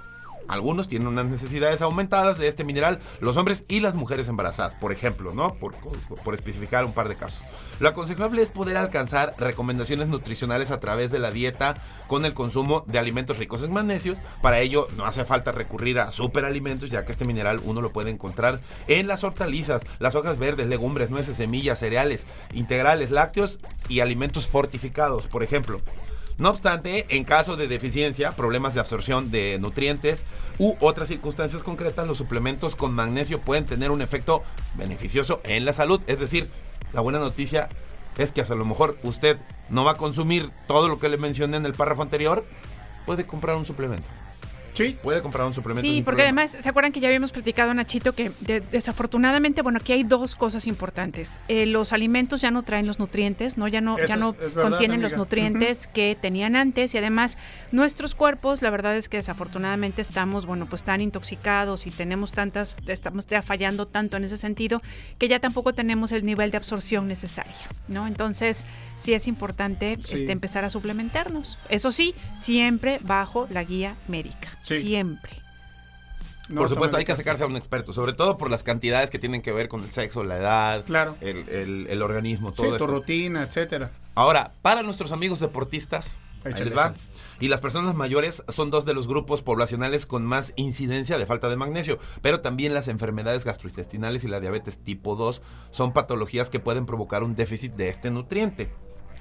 [0.52, 4.92] algunos tienen unas necesidades aumentadas de este mineral, los hombres y las mujeres embarazadas, por
[4.92, 5.56] ejemplo, ¿no?
[5.56, 5.76] Por,
[6.24, 7.44] por especificar un par de casos.
[7.80, 11.76] Lo aconsejable es poder alcanzar recomendaciones nutricionales a través de la dieta
[12.08, 14.20] con el consumo de alimentos ricos en magnesios.
[14.42, 18.12] Para ello no hace falta recurrir a superalimentos, ya que este mineral uno lo puede
[18.12, 24.48] encontrar en las hortalizas, las hojas verdes, legumbres, nueces, semillas, cereales, integrales, lácteos y alimentos
[24.48, 25.82] fortificados, por ejemplo.
[26.42, 30.26] No obstante, en caso de deficiencia, problemas de absorción de nutrientes
[30.58, 34.42] u otras circunstancias concretas, los suplementos con magnesio pueden tener un efecto
[34.74, 36.02] beneficioso en la salud.
[36.08, 36.50] Es decir,
[36.94, 37.70] la buena noticia
[38.18, 39.38] es que a lo mejor usted
[39.70, 42.44] no va a consumir todo lo que le mencioné en el párrafo anterior,
[43.06, 44.10] puede comprar un suplemento.
[44.74, 44.98] Sí.
[45.02, 45.88] Puede comprar un suplemento.
[45.88, 46.42] Sí, porque problema.
[46.44, 50.36] además, ¿se acuerdan que ya habíamos platicado, Nachito, que de- desafortunadamente, bueno, aquí hay dos
[50.36, 51.40] cosas importantes.
[51.48, 53.68] Eh, los alimentos ya no traen los nutrientes, ¿no?
[53.68, 56.98] Ya no, Eso ya no es- es verdad, contienen los nutrientes que tenían antes y
[56.98, 57.38] además
[57.72, 62.74] nuestros cuerpos, la verdad es que desafortunadamente estamos, bueno, pues tan intoxicados y tenemos tantas,
[62.88, 64.82] estamos ya fallando tanto en ese sentido
[65.18, 67.54] que ya tampoco tenemos el nivel de absorción necesaria,
[67.88, 68.08] ¿no?
[68.08, 70.16] Entonces, sí es importante Sí.
[70.16, 71.58] este, empezar a suplementarnos.
[71.70, 74.50] Eso sí, siempre bajo la guía médica.
[74.62, 74.80] Sí.
[74.80, 75.32] Siempre.
[76.50, 79.20] No, por supuesto, hay que acercarse a un experto, sobre todo por las cantidades que
[79.20, 81.16] tienen que ver con el sexo, la edad, Claro.
[81.22, 82.88] el, el- el organismo, Sí, todo tu esto.
[82.88, 83.92] rutina, etcétera.
[84.16, 86.88] Ahora, para nuestros amigos deportistas, ahí Échale, les va.
[86.88, 86.98] échale.
[87.40, 91.48] Y las personas mayores son dos de los grupos poblacionales con más incidencia de falta
[91.50, 96.60] de magnesio, pero también las enfermedades gastrointestinales y la diabetes tipo 2 son patologías que
[96.60, 98.72] pueden provocar un déficit de este nutriente.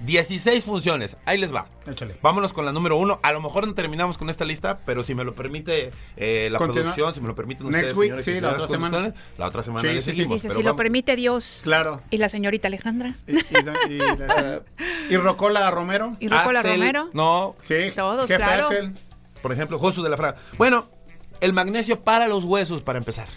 [0.01, 1.17] 16 funciones.
[1.27, 1.67] Ahí les va.
[1.87, 2.17] Échale.
[2.23, 3.21] Vámonos con la número uno.
[3.23, 6.59] A lo mejor no terminamos con esta lista, pero si me lo permite eh, la
[6.59, 9.15] producción, si me lo permiten Next ustedes, week, señores sí, la otra semana.
[9.39, 10.17] la otra semana Sí, le sí, sí.
[10.17, 10.37] seguimos.
[10.37, 10.79] Dice, pero si lo vamos.
[10.83, 11.61] permite Dios.
[11.63, 12.03] Claro.
[12.11, 13.15] Y la señorita Alejandra.
[13.27, 13.39] Y, y,
[13.91, 14.63] y, la-
[15.11, 16.17] y Rocola Romero.
[16.21, 17.11] Y Rocola Axel, Romero.
[17.13, 17.93] No, Sí.
[17.95, 18.65] Todos, Jefe claro.
[18.69, 18.93] Axel.
[19.43, 20.37] por ejemplo, Josu de la Fraga.
[20.59, 20.89] Bueno,
[21.40, 23.29] el magnesio para los huesos, para empezar.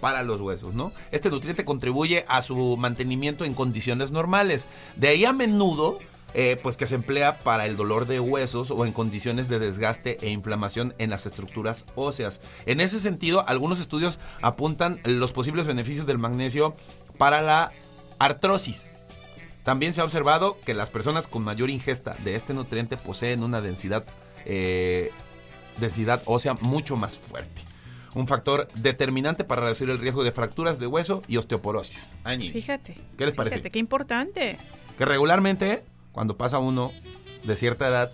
[0.00, 0.92] Para los huesos, ¿no?
[1.10, 4.66] Este nutriente contribuye a su mantenimiento en condiciones normales.
[4.96, 5.98] De ahí a menudo,
[6.34, 10.18] eh, pues que se emplea para el dolor de huesos o en condiciones de desgaste
[10.20, 12.40] e inflamación en las estructuras óseas.
[12.66, 16.74] En ese sentido, algunos estudios apuntan los posibles beneficios del magnesio
[17.16, 17.72] para la
[18.18, 18.88] artrosis.
[19.64, 23.60] También se ha observado que las personas con mayor ingesta de este nutriente poseen una
[23.60, 24.04] densidad,
[24.44, 25.10] eh,
[25.80, 27.62] densidad ósea mucho más fuerte.
[28.14, 32.16] Un factor determinante para reducir el riesgo de fracturas de hueso y osteoporosis.
[32.24, 32.96] Añi, Fíjate.
[33.16, 33.56] ¿Qué les parece?
[33.56, 34.58] Fíjate, qué importante.
[34.96, 36.92] Que regularmente, cuando pasa uno
[37.44, 38.12] de cierta edad,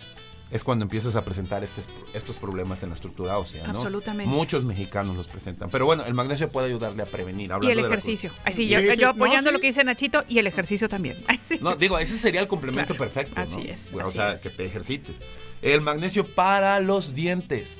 [0.50, 1.80] es cuando empiezas a presentar este-
[2.12, 3.70] estos problemas en la estructura ósea, ¿no?
[3.78, 4.30] Absolutamente.
[4.32, 5.70] Muchos mexicanos los presentan.
[5.70, 7.48] Pero bueno, el magnesio puede ayudarle a prevenir.
[7.48, 8.30] Y hablando el de la- ejercicio.
[8.48, 8.86] Sí, Sí, yo, sí.
[8.98, 9.54] yo No, apoyando sí.
[9.54, 11.16] lo que dice Nachito y el ejercicio también.
[11.26, 11.40] Ay.
[11.60, 13.34] No, digo, ese sería el complemento Claro, perfecto.
[13.36, 13.42] ¿no?
[13.42, 14.40] así es, O así sea, es.
[14.42, 15.16] que te ejercites.
[15.64, 17.78] El magnesio para los dientes.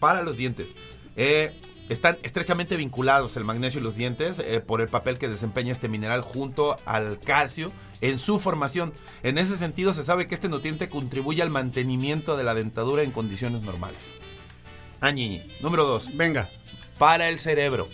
[0.00, 0.74] Para los dientes.
[1.16, 1.52] Eh,
[1.88, 5.88] están estrechamente vinculados el magnesio y los dientes eh, por el papel que desempeña este
[5.88, 8.92] mineral junto al calcio en su formación.
[9.22, 13.12] En ese sentido, se sabe que este nutriente contribuye al mantenimiento de la dentadura en
[13.12, 14.14] condiciones normales.
[15.00, 15.42] Añiñi.
[15.60, 16.48] Número 2 Venga.
[16.98, 17.88] para el cerebro.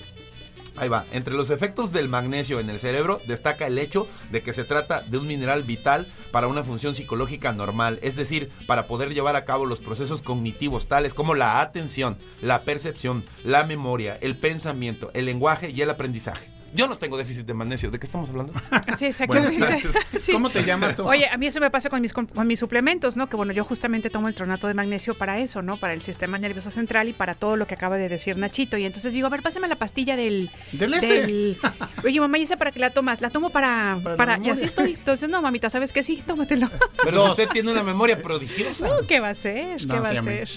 [0.77, 1.05] Ahí va.
[1.13, 5.03] Entre los efectos del magnesio en el cerebro destaca el hecho de que se trata
[5.03, 9.45] de un mineral vital para una función psicológica normal, es decir, para poder llevar a
[9.45, 15.27] cabo los procesos cognitivos tales como la atención, la percepción, la memoria, el pensamiento, el
[15.27, 16.52] lenguaje y el aprendizaje.
[16.75, 17.91] Yo no tengo déficit de magnesio.
[17.91, 18.53] ¿De qué estamos hablando?
[18.99, 19.83] Sí, exactamente.
[20.21, 20.33] Sí.
[20.33, 21.07] ¿Cómo te llamas tú?
[21.09, 23.29] Oye, a mí eso me pasa con mis, con, mis suplementos, ¿no?
[23.29, 25.77] Que bueno, yo justamente tomo el tronato de magnesio para eso, ¿no?
[25.77, 28.77] Para el sistema nervioso central y para todo lo que acaba de decir Nachito.
[28.77, 30.51] Y entonces digo, a ver, pásame la pastilla del...
[30.73, 31.23] Del ese.
[31.23, 31.57] del-
[32.05, 33.21] Oye, mamá, ¿y esa para qué la tomas?
[33.21, 33.99] La tomo para...
[34.03, 34.93] Para la para y así estoy.
[34.93, 36.03] Entonces, no, mamita, ¿sabes qué?
[36.03, 36.71] Sí, tómatelo.
[37.03, 38.87] Pero usted tiene una memoria prodigiosa.
[38.87, 39.79] No, ¿Qué va a ser?
[39.79, 40.49] ¿Qué No, va a ser?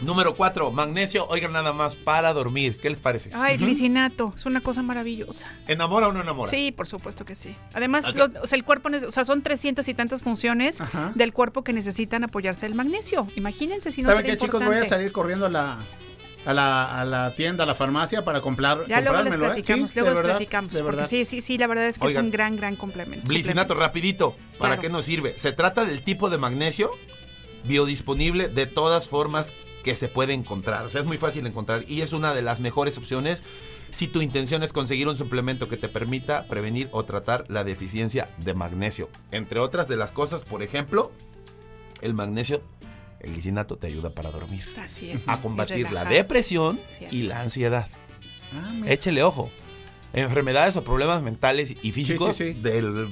[0.00, 2.78] Número 4, magnesio, oigan nada más, para dormir.
[2.78, 3.30] ¿Qué les parece?
[3.32, 4.32] Ay, glicinato.
[4.36, 5.46] Es una cosa maravillosa.
[5.68, 6.50] ¿Enamora o no enamora?
[6.50, 7.56] Sí, por supuesto que sí.
[7.72, 11.12] Además, Acá- lo- o sea, el cuerpo, o sea, son 300 y tantas funciones Ajá.
[11.14, 13.26] del cuerpo que necesitan apoyarse el magnesio.
[13.36, 14.62] Imagínense si no ¿Saben qué, chicos?
[14.62, 15.78] Voy a salir corriendo a la,
[16.44, 19.48] a la, a la tienda, a la farmacia para comprar, Ya luego les comprármelo, ¿eh?
[19.48, 20.72] platicamos, Sí, luego de les verdad, platicamos.
[20.72, 21.08] de porque verdad.
[21.10, 23.26] sí, sí, sí, la verdad es que Oigan, es un gran, gran complemento.
[23.26, 24.36] Glicinato, rapidito.
[24.58, 24.82] ¿Para Claro.
[24.82, 25.38] qué nos sirve?
[25.38, 26.90] Se trata del tipo de magnesio
[27.64, 29.52] biodisponible de todas formas
[29.86, 30.84] que se puede encontrar.
[30.84, 33.44] O sea, es muy fácil encontrar y es una de las mejores opciones
[33.90, 38.28] si tu intención es conseguir un suplemento que te permita prevenir o tratar la deficiencia
[38.38, 39.08] de magnesio.
[39.30, 41.12] Entre otras de las cosas, por ejemplo,
[42.00, 42.64] el magnesio,
[43.20, 45.28] el glicinato te ayuda para dormir, Así es.
[45.28, 47.14] a combatir la depresión Cierto.
[47.14, 47.88] y la ansiedad.
[48.54, 48.72] Ah.
[48.86, 49.52] Échele ojo.
[50.14, 52.60] Enfermedades o problemas mentales y físicos sí, sí.
[52.60, 53.06] del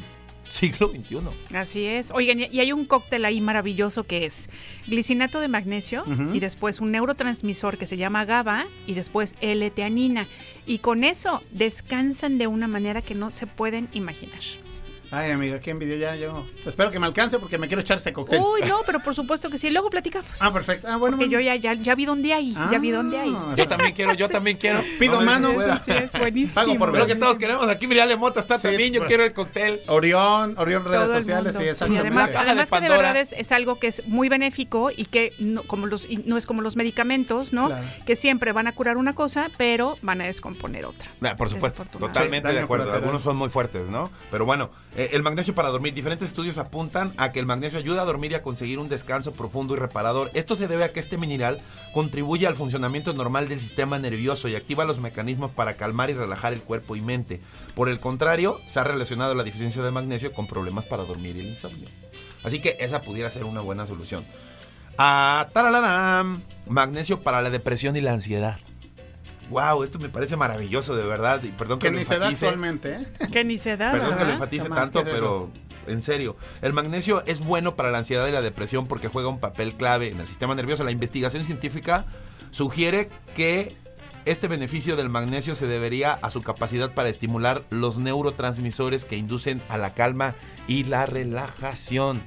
[0.48, 1.18] siglo XXI.
[1.54, 2.11] Así es.
[2.12, 4.50] Oigan, y hay un cóctel ahí maravilloso que es
[4.87, 10.26] glicinato de magnesio y después un neurotransmisor que se llama GABA y después L-teanina.
[10.66, 14.40] Y con eso descansan de una manera que no se pueden imaginar.
[15.16, 16.44] Ay, amiga, qué envidia ya yo.
[16.66, 18.40] Espero que me alcance porque me quiero echar ese cóctel.
[18.40, 19.70] Uy, no, pero por supuesto que sí.
[19.70, 20.27] Luego platicamos.
[20.40, 20.88] Ah, perfecto.
[20.90, 21.40] Ah, bueno, Porque bueno.
[21.40, 22.53] yo ya, ya, ya vi dónde hay.
[22.53, 23.35] ya vi dónde hay.
[23.37, 24.83] Ah, Yo también quiero, yo también quiero.
[24.98, 25.53] Pido No, mano.
[25.53, 25.79] fuera.
[25.81, 26.55] Sí, es buenísimo.
[26.55, 27.68] Pago por Creo que todos queremos.
[27.68, 28.92] Aquí Miriam Mota está Sí, también.
[28.92, 29.09] Yo pues.
[29.09, 29.81] quiero el cóctel.
[29.87, 32.00] Orión, Orión redes sociales, mundo, sí, exactamente.
[32.09, 35.05] además, caja de además que de verdad es, es algo que es muy benéfico y
[35.07, 37.66] que no, como los, y no es como los medicamentos, ¿no?
[37.68, 37.85] Claro.
[38.07, 41.11] Que siempre van a curar una cosa, pero van a descomponer otra.
[41.22, 42.92] Ah, por supuesto, totalmente Sí, de acuerdo.
[42.92, 44.11] Algunos son muy fuertes, ¿no?
[44.31, 45.94] Pero bueno, eh, el magnesio para dormir.
[45.94, 49.32] Diferentes estudios apuntan a que el magnesio ayuda a dormir y a conseguir un descanso
[49.32, 50.30] profundo y reparador.
[50.34, 51.60] Esto se debe a que este mineral
[51.92, 56.52] contribuye al funcionamiento normal del sistema nervioso y activa los mecanismos para calmar y relajar
[56.52, 57.40] el cuerpo y mente.
[57.74, 61.40] Por el contrario, se ha relacionado la deficiencia de magnesio con problemas para dormir y
[61.40, 61.88] el insomnio.
[62.42, 64.24] Así que esa pudiera ser una buena solución.
[64.98, 65.48] Ah,
[66.66, 68.58] magnesio para la depresión y la ansiedad.
[69.50, 71.42] Wow, esto me parece maravilloso, de verdad.
[71.42, 73.28] Y perdón que, Que lo ni se da actualmente, ¿eh?
[73.33, 75.50] Que ni se da, Perdón que lo enfatice tanto, ¿qué es pero
[75.87, 76.37] en serio.
[76.62, 80.11] El magnesio es bueno para la ansiedad y la depresión porque juega un papel clave
[80.11, 80.85] en el sistema nervioso.
[80.85, 82.07] La investigación científica
[82.50, 83.76] sugiere que
[84.24, 89.62] este beneficio del magnesio se debería a su capacidad para estimular los neurotransmisores que inducen
[89.68, 90.35] a la calma
[90.66, 92.22] y la relajación.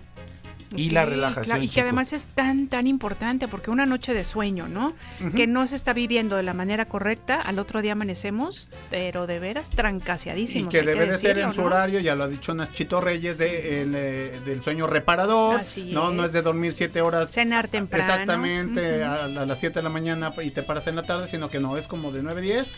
[0.76, 1.46] Y la relajación.
[1.46, 4.94] claro, y que además es tan, tan importante porque una noche de sueño, ¿no?
[5.36, 9.40] Que no se está viviendo de la manera correcta, al otro día amanecemos, pero de
[9.40, 10.72] veras Y trancaseadísimos.
[10.72, 11.68] que hay debe de ser en su ¿no?
[11.68, 15.62] horario, ya lo ha dicho Nachito Reyes, de, el, eh, del sueño reparador.
[15.62, 16.28] Así no, no es.
[16.28, 17.32] es de dormir siete horas.
[17.32, 18.04] Cenar temprano.
[18.04, 21.50] Exactamente, a, a las 7 de la mañana y te paras en la tarde, sino
[21.50, 22.72] que no, es como de 9, 10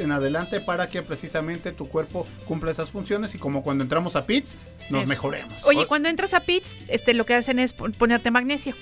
[0.00, 4.26] en adelante para que precisamente tu cuerpo cumpla esas funciones y como cuando entramos a
[4.26, 4.54] PITS
[4.90, 5.08] nos Eso.
[5.08, 5.64] mejoremos.
[5.64, 8.74] Oye, cuando entras a PITS, este, lo que hacen es pon- ponerte magnesio,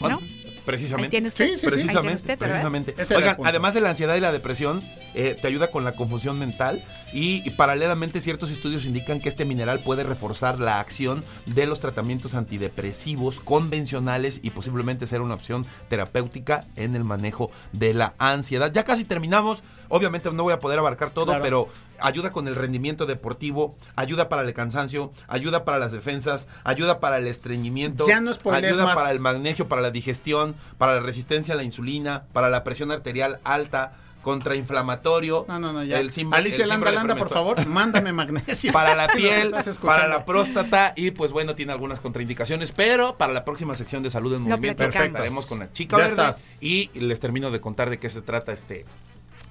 [0.00, 0.20] ¿no?
[0.66, 1.10] Precisamente.
[1.10, 1.46] tiene usted.
[1.46, 1.66] Sí, sí, sí.
[1.66, 2.94] Ahí tiene Precisamente, precisamente.
[3.16, 4.82] Oigan, además de la ansiedad y la depresión,
[5.14, 9.44] eh, te ayuda con la confusión mental y, y paralelamente ciertos estudios indican que este
[9.46, 15.64] mineral puede reforzar la acción de los tratamientos antidepresivos convencionales y posiblemente ser una opción
[15.88, 18.72] terapéutica en el manejo de la ansiedad.
[18.72, 21.42] Ya casi terminamos, obviamente no voy a poder abarcar todo, Claro.
[21.42, 21.68] pero
[22.00, 27.18] ayuda con el rendimiento deportivo, ayuda para el cansancio, ayuda para las defensas, ayuda para
[27.18, 28.94] el estreñimiento, Ya no spoilees ayuda más.
[28.94, 32.90] para el magnesio, para la digestión, para la resistencia a la insulina, para la presión
[32.90, 35.44] arterial alta, contrainflamatorio.
[35.48, 36.00] No, no, no, ya.
[36.00, 38.72] el símbolo- Alicia el Landa por favor, mándame magnesio.
[38.72, 39.54] Para la piel,
[39.84, 44.10] para la próstata y pues bueno, tiene algunas contraindicaciones, pero para la próxima sección de
[44.10, 45.08] salud en movimiento platicamos.
[45.10, 46.58] estaremos con la chica Ya verde estás.
[46.60, 48.84] y les termino de contar de qué se trata este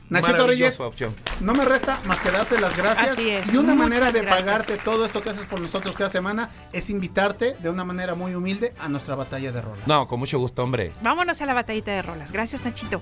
[0.10, 1.16] Nachito Reyes, opción.
[1.40, 3.10] no me resta más que darte las gracias.
[3.14, 4.46] Así es, Y una muchas manera de gracias.
[4.46, 8.36] pagarte todo esto que haces por nosotros cada semana es invitarte de una manera muy
[8.36, 9.88] humilde a nuestra batalla de rolas.
[9.88, 10.92] No, con mucho gusto, hombre.
[11.02, 12.32] Vámonos a la batallita de rolas.
[12.32, 13.02] Gracias, Nachito.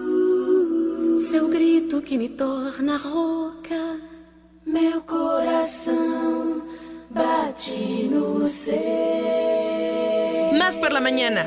[1.21, 3.99] seu grito que me torna rouca,
[4.65, 6.63] meu coração
[7.09, 8.75] bate no seu
[10.57, 11.45] Más por la mañana.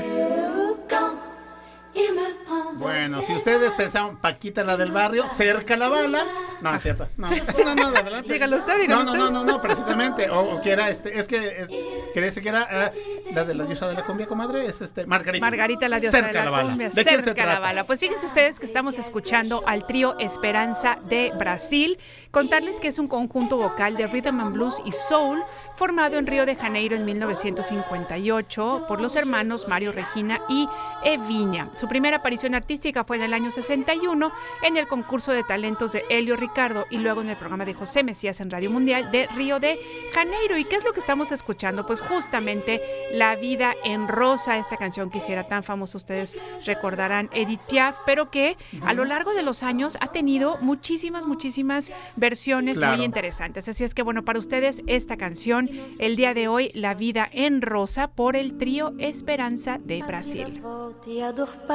[2.76, 6.24] Bueno, si ustedes pensaron Paquita la del barrio, cerca la bala.
[6.60, 7.08] No, es cierto.
[7.16, 8.32] No, no, no, de adelante.
[8.32, 10.30] Dígalo usted, dígalo no, no, no, no, no, precisamente.
[10.30, 11.68] O, o que era este, es que es,
[12.12, 15.06] quería decir que era eh, la de la diosa de la cumbia, comadre, es este,
[15.06, 15.44] Margarita.
[15.44, 16.68] Margarita, la diosa cerca de la, bala.
[16.70, 17.60] cumbia, ¿De quién se cerca la trata?
[17.60, 17.84] bala.
[17.84, 21.98] Pues fíjense ustedes que estamos escuchando al trío Esperanza de Brasil.
[22.30, 25.42] Contarles que es un conjunto vocal de rhythm and blues y soul
[25.76, 30.68] formado en Río de Janeiro en 1958 por los hermanos Mario Regina y
[31.04, 31.68] Eviña.
[31.84, 36.02] Su primera aparición artística fue en el año 61 en el concurso de talentos de
[36.08, 39.60] Helio Ricardo y luego en el programa de José Mesías en Radio Mundial de Río
[39.60, 39.78] de
[40.14, 40.56] Janeiro.
[40.56, 41.84] ¿Y qué es lo que estamos escuchando?
[41.84, 42.80] Pues justamente
[43.12, 48.30] La vida en rosa, esta canción que hiciera tan famosa, ustedes recordarán Edith Piaf, pero
[48.30, 52.96] que a lo largo de los años ha tenido muchísimas, muchísimas versiones Claro.
[52.96, 53.68] muy interesantes.
[53.68, 55.68] Así es que bueno, para ustedes esta canción,
[55.98, 60.62] el día de hoy, La vida en rosa por el trío Esperanza de Brasil.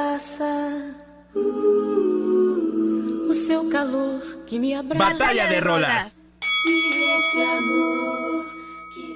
[0.00, 0.54] Passa.
[1.34, 2.60] Uh,
[3.30, 5.04] o seu calor que me abraça.
[5.12, 6.16] Batalla de Rolas.
[6.66, 6.74] E
[7.18, 8.44] esse amor
[8.92, 9.08] que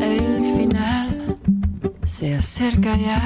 [0.00, 1.08] El final
[2.04, 3.22] se acerca ya,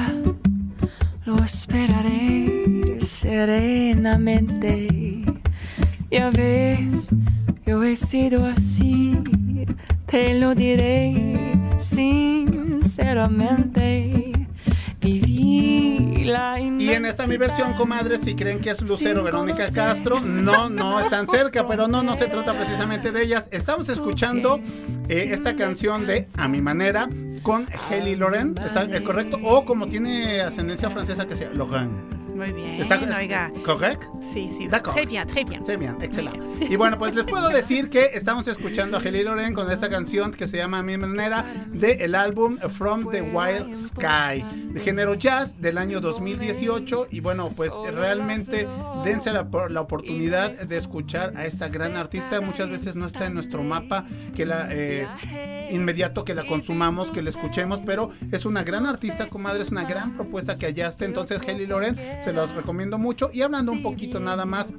[1.25, 4.89] lo esperaré serenamente.
[6.11, 7.09] Ya ves,
[7.65, 9.13] yo he sido así,
[10.05, 11.37] te lo diré
[11.79, 14.32] sinceramente.
[15.03, 20.21] Viví la Y en esta mi versión, comadres, si creen que es Lucero Verónica Castro,
[20.21, 23.49] no, no están cerca, pero no, no se trata precisamente de ellas.
[23.51, 24.61] Estamos escuchando
[25.09, 27.09] eh, esta canción de A mi manera
[27.41, 29.37] con Heli Loren, ¿está eh, correcto?
[29.43, 32.12] O como tiene ascendencia francesa que sea Loren.
[32.35, 32.99] Muy bien, ¿Está
[33.63, 34.11] correcto?
[34.21, 34.67] Sí, sí.
[34.67, 35.65] Très bien, très bien.
[35.65, 36.65] Sí, bien, excelente.
[36.65, 40.31] Y bueno, pues les puedo decir que estamos escuchando a Heli Loren con esta canción
[40.31, 44.43] que se llama A mi manera del álbum From the Wild Sky,
[44.73, 47.07] de género jazz del año 2018.
[47.11, 48.67] Y bueno, pues realmente
[49.03, 52.41] dense la, la oportunidad de escuchar a esta gran artista.
[52.41, 57.21] Muchas veces no está en nuestro mapa que la eh, inmediato que la consumamos, que
[57.21, 61.05] la escuchemos, pero es una gran artista, comadre, es una gran propuesta que hallaste.
[61.05, 63.29] Entonces, Heli Loren, se los recomiendo mucho.
[63.33, 64.73] Y hablando un poquito nada más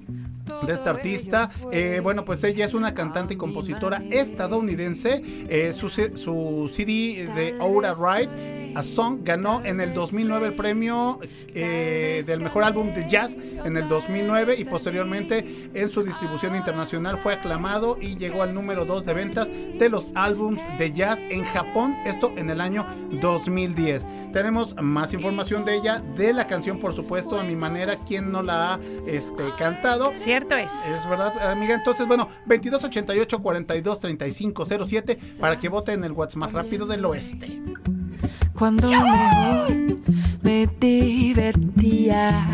[0.66, 1.51] de esta artista.
[1.72, 5.22] Eh, bueno, pues ella es una cantante y compositora estadounidense.
[5.49, 11.20] Eh, su, su CD de Aura Ride, A Song, ganó en el 2009 el premio
[11.55, 17.16] eh, del mejor álbum de jazz en el 2009 y posteriormente en su distribución internacional
[17.16, 21.45] fue aclamado y llegó al número 2 de ventas de los álbums de jazz en
[21.45, 22.87] Japón, esto en el año
[23.20, 24.07] 2010.
[24.33, 28.43] Tenemos más información de ella, de la canción por supuesto, a mi manera, quien no
[28.43, 30.12] la ha este, cantado.
[30.14, 30.72] Cierto es.
[30.87, 31.75] Es verdad, amiga.
[31.75, 37.05] Entonces, bueno, 2288 42 35 07 para que vote en el WhatsApp más rápido del
[37.05, 37.61] oeste.
[38.57, 39.74] Cuando mejor
[40.42, 42.46] me divertía,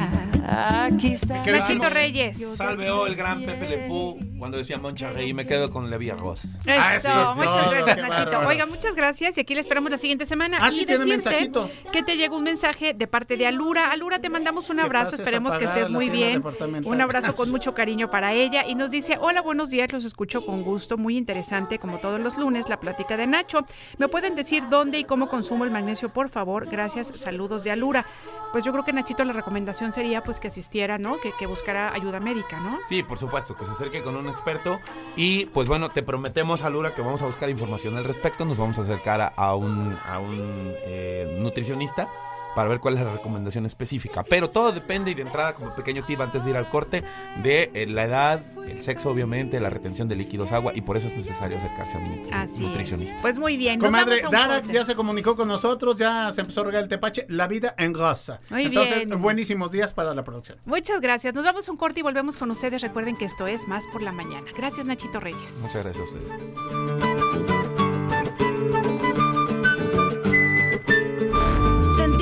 [0.99, 1.47] quizás.
[1.47, 2.39] Nachito Reyes.
[2.57, 6.11] Salveó el gran Pepe Le Pew cuando decía Moncha Rey y me quedo con Levi
[6.11, 6.43] Arroz.
[6.67, 8.31] Ah, Eso, eso es muchas gracias, qué Nachito.
[8.31, 8.49] bárbaro.
[8.49, 10.59] Oiga, muchas gracias y aquí le esperamos la siguiente semana.
[10.61, 11.71] Ah, y sí, tiene decirte mensajito.
[11.93, 13.93] que te llegó un mensaje de parte de Alura.
[13.93, 16.39] Alura, te mandamos un abrazo, pases a esperemos que estés la muy tienda bien.
[16.39, 16.93] departamental.
[16.93, 20.45] Un abrazo con mucho cariño para ella y nos dice, hola, buenos días, los escucho
[20.45, 23.65] con gusto, muy interesante, como todos los lunes, la plática de Nacho.
[23.99, 26.67] ¿Me pueden decir dónde y cómo consumo el magnesio, por favor?
[26.69, 28.07] Gracias, saludos de Alura.
[28.53, 31.21] Pues yo creo que Nachito la recomendación sería pues que asistiera, ¿no?
[31.21, 32.79] Que, que buscara ayuda médica, ¿no?
[32.89, 34.81] Sí, por supuesto, que se acerque con un experto.
[35.17, 38.45] Y pues bueno, te prometemos, Alura, que vamos a buscar información al respecto.
[38.45, 42.09] Nos vamos a acercar a, un, a un eh, nutricionista
[42.55, 44.23] para ver cuál es la recomendación específica.
[44.25, 47.05] Pero todo depende, y de entrada, como pequeño tip antes de ir al corte,
[47.43, 51.07] de eh, la edad, el sexo, obviamente, la retención de líquidos, agua, y por eso
[51.09, 53.17] es necesario acercarse a un nutri- Así nutricionista.
[53.17, 53.23] es.
[53.23, 53.79] Pues muy bien.
[53.79, 54.73] nos Comadre, vamos a un Dara corte.
[54.75, 57.27] ya se comunicó con nosotros, ya se empezó a regar el tepache.
[57.29, 58.39] La vida en rosa.
[58.51, 59.21] Muy Entonces, bien.
[59.23, 60.59] buenísimos días para la producción.
[60.67, 61.35] Muchas gracias.
[61.35, 62.83] Nos vamos a un corte y volvemos con ustedes.
[62.83, 64.51] Recuerden que esto es Más por la Mañana.
[64.57, 65.55] Gracias, Nachito Reyes.
[65.61, 67.50] Muchas gracias a ustedes.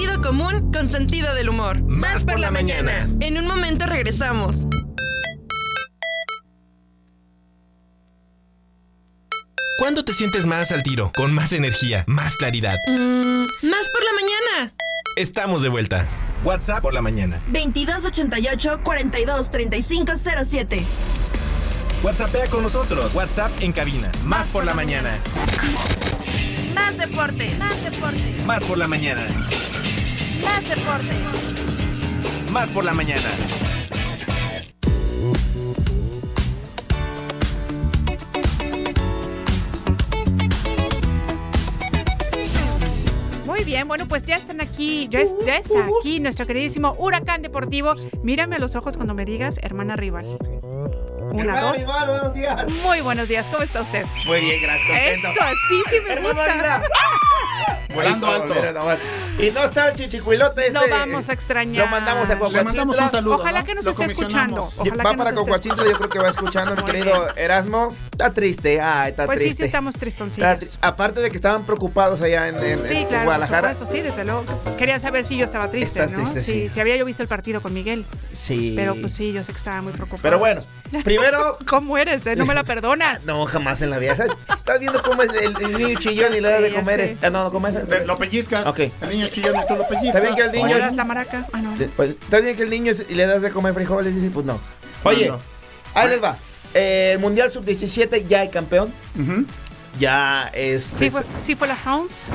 [0.08, 1.82] Sentido común con sentido del humor.
[1.82, 2.92] Más por la mañana.
[3.20, 4.66] En un momento regresamos.
[9.78, 11.12] ¿Cuándo te sientes más al tiro?
[11.14, 12.76] Con más energía, más claridad.
[12.88, 14.72] Mm, más por la mañana.
[15.16, 16.06] Estamos de vuelta.
[16.42, 17.42] WhatsApp por la mañana.
[17.48, 20.86] 2288 42 35 07.
[22.02, 23.14] WhatsAppea con nosotros.
[23.14, 24.10] WhatsApp en cabina.
[24.24, 25.18] Más por la mañana.
[26.78, 27.54] Más deporte.
[27.58, 28.34] Más deporte.
[28.46, 29.26] Más por la mañana.
[30.44, 31.14] Más deporte.
[32.52, 33.28] Más por la mañana.
[43.46, 47.40] Muy bien, bueno, pues ya están aquí, ya, es- ya está aquí nuestro queridísimo Huracán
[47.42, 47.94] Deportivo.
[48.22, 50.38] Mírame a los ojos cuando me digas, hermana rival.
[51.30, 51.84] Una, dos.
[51.84, 52.68] buenos días.
[52.82, 54.04] Muy buenos días, ¿cómo está usted?
[54.26, 55.28] Muy bien, gracias, contento.
[55.28, 56.82] Eso, sí, sí me Hermano, gusta.
[57.94, 58.54] Volando alto.
[58.54, 58.98] mira nomás.
[59.38, 60.78] Y no está el chichicuilote este.
[60.78, 61.84] Lo vamos a extrañar.
[61.84, 63.34] Lo mandamos a Le mandamos un saludo.
[63.36, 63.66] Ojalá ¿no?
[63.66, 64.70] que nos Lo esté escuchando.
[64.76, 67.94] Ojalá va que para Coahuatzintla, yo creo que va escuchando mi querido Erasmo.
[68.18, 69.62] Está triste, ay, está Pues sí, triste.
[69.62, 70.48] sí estamos Está tristoncillos.
[70.58, 73.72] tri- Aparte de que estaban preocupados allá en, en- Sí, en claro, por Guadalajara.
[73.74, 74.44] supuesto, sí, desde luego.
[74.76, 76.18] Querían saber si yo estaba triste, Está ¿no?
[76.18, 76.68] triste, sí.
[76.68, 78.04] si había yo visto el partido con Miguel.
[78.32, 78.72] Sí.
[78.74, 80.22] Pero pues sí, yo sé que estaba muy preocupado.
[80.22, 80.60] Pero bueno,
[81.04, 81.58] primero.
[81.68, 82.26] ¿Cómo eres?
[82.26, 82.34] eh?
[82.34, 83.24] No me la perdonas.
[83.24, 84.16] No, jamás en la vida.
[84.16, 84.32] ¿sabes?
[84.48, 87.00] Estás viendo cómo es el, el niño chillón y le da de comer.
[87.00, 87.88] este- ah, no, sí, ¿cómo sí, es?
[87.88, 88.66] Te- Lo pellizcas.
[88.66, 88.80] Ok.
[88.80, 90.14] El niño chillón y tú lo pellizcas.
[90.14, 91.46] ¿Saben que el niño ¿Cómo es- la maraca?
[91.52, 91.76] Ah, no.
[91.76, 94.16] Sí, pues, está bien que el niño es- y le das de comer frijoles y
[94.16, 94.58] dice, pues no.
[95.04, 95.40] Oye, Bueno.
[95.94, 96.36] ahí les va.
[96.74, 98.92] Eh, el Mundial Sub-17 ya hay campeón.
[99.98, 101.06] Ya este.
[101.06, 102.26] Sí fue, sí fue la France.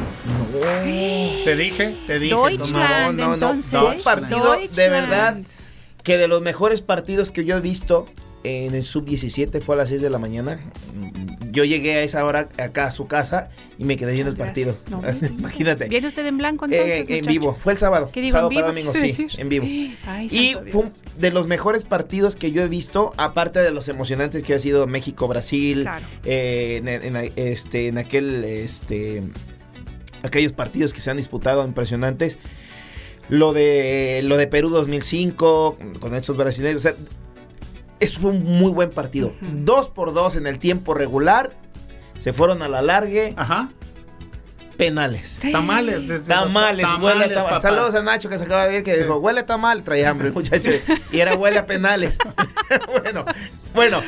[1.43, 2.35] Te dije, te dije.
[2.35, 3.33] Deutschland, no, no, no.
[3.35, 3.79] entonces.
[3.79, 5.37] Fue un partido de verdad
[6.03, 8.07] que de los mejores partidos que yo he visto
[8.43, 10.59] en el Sub-17 fue a las 6 de la mañana.
[11.53, 14.73] Yo llegué a esa hora acá a su casa y me quedé viendo el partido.
[14.89, 15.03] No.
[15.39, 15.87] Imagínate.
[15.87, 16.95] ¿Viene usted en blanco Eh, entonces?
[16.95, 17.29] en muchacho?
[17.29, 18.09] vivo, fue el sábado.
[18.11, 18.61] ¿Qué digo, sábado en vivo?
[18.61, 19.29] para domingo, sí, decir?
[19.39, 19.65] en vivo.
[20.07, 23.87] Ay, Y fue un- de los mejores partidos que yo he visto, aparte de los
[23.87, 26.05] emocionantes que ha sido México-Brasil, Claro.
[26.25, 29.21] eh, en, en- este, en aquel, este,
[30.23, 32.39] aquellos partidos que se han disputado impresionantes.
[33.29, 36.93] Lo de, lo de Perú 2005, con estos brasileños, o sea,
[38.07, 39.27] fue un muy buen partido.
[39.41, 39.51] Ujú.
[39.65, 41.51] Dos por dos en el tiempo regular,
[42.17, 43.69] se fueron a la largue, Ajá.
[44.77, 45.39] penales.
[45.51, 47.49] Tamales desde Tamales, los- huele a tamales, tamal.
[47.49, 47.61] papá.
[47.61, 49.01] Saludos a Nacho que se acaba de ver que Sí.
[49.03, 50.69] dijo, huele a tamal, traía hambre el muchacho.
[51.11, 52.17] y era huele a penales.
[53.03, 53.25] bueno,
[53.75, 54.01] bueno,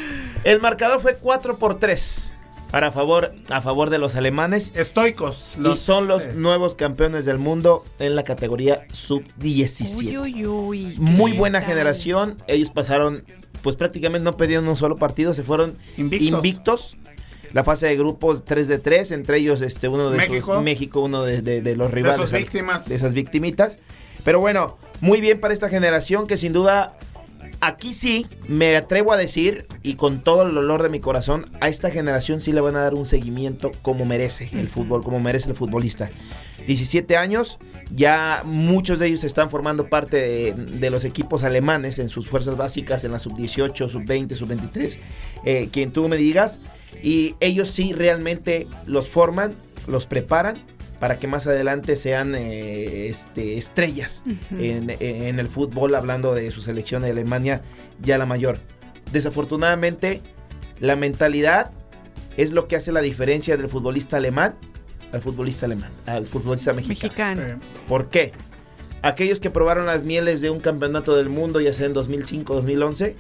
[0.44, 2.32] el marcador fue 4 por 3
[2.72, 4.72] para favor, a favor de los alemanes.
[4.76, 5.56] Estoicos.
[5.64, 10.20] y son los eh, nuevos campeones del mundo en la categoría sub-17.
[10.20, 10.96] Uy, uy, uy.
[10.98, 11.70] Muy ¿qué buena tal?
[11.70, 12.38] generación.
[12.48, 13.24] Ellos pasaron,
[13.66, 16.28] pues prácticamente no perdieron un solo partido, se fueron Invictos.
[16.30, 16.98] invictos.
[17.52, 20.54] La fase de grupos 3 de 3, entre ellos este uno de México.
[20.56, 22.20] sus México, uno de, de- de los rivales.
[22.28, 22.88] esas víctimas.
[22.88, 23.80] De esas victimitas.
[24.24, 26.96] Pero bueno, muy bien para esta generación que sin duda
[27.62, 31.70] Aquí sí, me atrevo a decir, y con todo el dolor de mi corazón, a
[31.70, 35.50] esta generación sí le van a dar un seguimiento como merece el fútbol, como merece
[35.50, 36.12] el futbolista.
[36.68, 37.58] 17 años,
[37.92, 42.58] ya muchos de ellos están formando parte de, de los equipos alemanes en sus fuerzas
[42.58, 44.98] básicas, en la sub-18, sub-20, sub-23,
[45.46, 46.60] eh, quien tú me digas,
[47.04, 49.54] y ellos sí realmente los forman,
[49.88, 50.58] los preparan
[51.00, 54.24] para que más adelante sean eh, este, estrellas
[54.58, 57.62] en, en el fútbol, hablando de su selección de Alemania,
[58.02, 58.60] ya la mayor.
[59.12, 60.22] Desafortunadamente,
[60.80, 61.72] la mentalidad
[62.38, 64.56] es lo que hace la diferencia del futbolista alemán
[65.12, 67.36] al futbolista alemán, al futbolista mexicano.
[67.42, 67.62] Mexicano.
[67.88, 68.34] ¿Por qué?
[69.02, 73.16] Aquellos que probaron las mieles de un campeonato del mundo, ya sea en 2005 2011,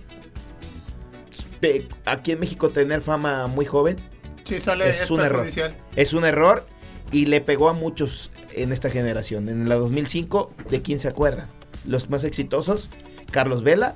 [1.59, 3.97] pe- aquí en México tener fama muy joven
[4.43, 5.47] Sí, sale, es, es, un error.
[5.95, 6.67] Es un error
[7.11, 9.49] y le pegó a muchos en esta generación.
[9.49, 11.47] En la 2005, ¿de quién se acuerdan?
[11.83, 12.89] Los más exitosos,
[13.31, 13.95] Carlos Vela,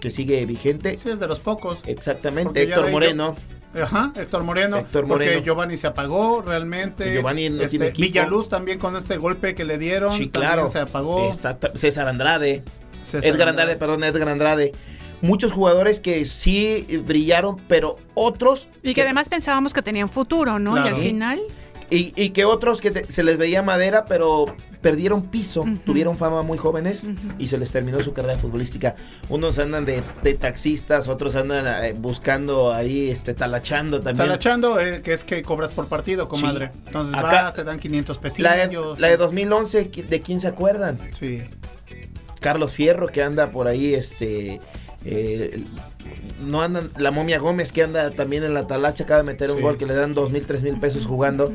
[0.00, 0.96] que sigue vigente.
[0.96, 1.82] Sí, es de los pocos.
[1.86, 3.34] Exactamente, Porque Héctor Moreno.
[3.80, 4.78] Ajá, Héctor Moreno.
[4.78, 5.42] Héctor Porque Moreno.
[5.44, 7.12] Giovanni se apagó realmente.
[7.12, 8.06] Giovanni no Este, tiene equipo.
[8.06, 10.12] Villaluz también con este golpe que le dieron.
[10.12, 10.68] Sí, también claro.
[10.68, 11.28] se apagó.
[11.28, 12.64] Exacta- César Andrade.
[13.04, 14.72] César Edgar Andrade, perdón, Edgar Andrade.
[15.22, 18.68] Muchos jugadores que sí brillaron, pero otros.
[18.82, 20.72] Y que además pensábamos que tenían futuro, ¿no?
[20.72, 20.88] Claro.
[20.88, 21.02] Y al Sí.
[21.08, 21.40] final,
[21.90, 24.46] Y, y que otros que te- se les veía madera, pero
[24.80, 27.04] perdieron piso, tuvieron fama muy jóvenes
[27.38, 28.94] y se les terminó su carrera futbolística.
[29.28, 34.26] Unos andan de, de taxistas, otros andan eh, buscando ahí, este, talachando también.
[34.28, 36.70] Talachando, eh, que es que cobras por partido, comadre.
[36.86, 38.94] Entonces Acá- vas, te dan 500 La pesillos.
[38.96, 40.98] de, la de 2011, ¿qui- ¿de quién se acuerdan?
[41.18, 41.42] Sí.
[42.40, 44.60] Carlos Fierro que anda por ahí, este...
[45.04, 45.64] eh,
[46.44, 49.56] no andan, la momia Gómez que anda también en la talacha, acaba de meter un
[49.58, 49.62] Sí.
[49.62, 51.52] gol que le dan dos mil, tres mil pesos jugando.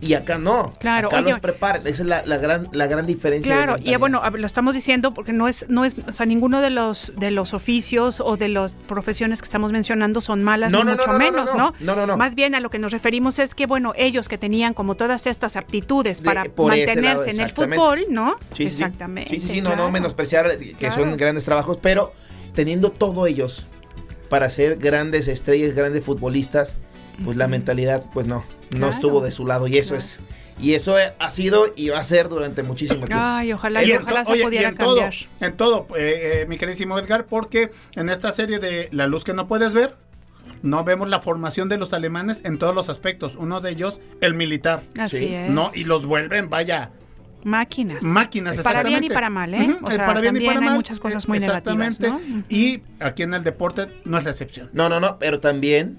[0.00, 0.72] Y acá no.
[0.80, 1.86] Claro, Acá oye- los preparan.
[1.86, 3.54] Esa es la, la gran, la gran diferencia.
[3.54, 6.70] Claro, y bueno, lo estamos diciendo porque no es, no es, o sea, ninguno de
[6.70, 10.86] los de los oficios o de las profesiones que estamos mencionando son malas, No, ni
[10.86, 11.74] no, mucho no, no, menos, no, ¿no?
[11.78, 12.16] no, no, no.
[12.16, 15.28] Más bien a lo que nos referimos es que, bueno, ellos que tenían como todas
[15.28, 18.34] estas aptitudes De- para mantenerse lado, en el fútbol, ¿no?
[18.54, 18.82] Sí, sí, sí.
[18.82, 19.30] Exactamente.
[19.34, 20.94] Sí, sí, sí, no, no menospreciar que Claro.
[20.96, 22.12] son grandes trabajos, pero
[22.54, 23.66] teniendo todo ellos
[24.28, 26.76] para ser grandes estrellas, grandes futbolistas,
[27.24, 28.44] pues la mentalidad, pues no,
[28.76, 30.18] no estuvo de su lado y eso es.
[30.60, 33.16] Y eso ha sido y va a ser durante muchísimo tiempo.
[33.18, 35.14] Ay, ojalá, Y ojalá se oye, y pudiera en todo, cambiar.
[35.40, 39.32] en todo, eh, eh, mi queridísimo Edgar, porque en esta serie de La luz que
[39.32, 39.94] no puedes ver,
[40.62, 43.34] no vemos la formación de los alemanes en todos los aspectos.
[43.36, 44.82] Uno de ellos, el militar.
[44.98, 45.34] Así Sí.
[45.34, 45.50] es.
[45.50, 46.90] No, y los vuelven, vaya,
[47.44, 48.02] máquinas.
[48.02, 48.56] máquinas.
[48.58, 49.14] Para bien y exactamente.
[49.14, 49.76] para mal, ¿eh?
[49.82, 50.74] O el sea, para bien y para hay mal.
[50.74, 52.32] muchas cosas muy negativas, Exactamente.
[52.32, 52.44] ¿no?
[52.48, 54.70] Y aquí en el deporte no es la excepción.
[54.72, 55.98] No, no, no, pero también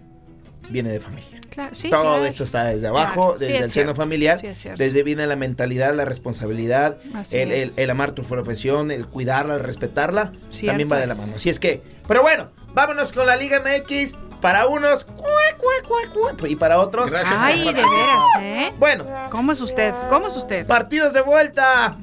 [0.70, 1.40] viene de familia.
[1.50, 2.26] Claro, sí, Todo claro.
[2.26, 4.82] esto está desde abajo, Claro, sí, desde es el seno familiar, sí, es cierto.
[4.84, 6.98] desde viene la mentalidad, la responsabilidad,
[7.32, 7.78] el, el- es.
[7.78, 11.34] el amar tu profesión, el cuidarla, el respetarla, Cierto también va de la mano.
[11.36, 15.24] Así es que, pero bueno, vámonos con la Liga MX, para unos, cue,
[15.58, 17.34] cue, cue, cue, y para otros, Gracias.
[17.40, 18.74] Ay, de veras, ¿eh?
[18.78, 19.94] bueno, ¿Cómo es usted?
[20.10, 20.68] ¿Cómo es usted?
[20.68, 21.96] partidos de vuelta,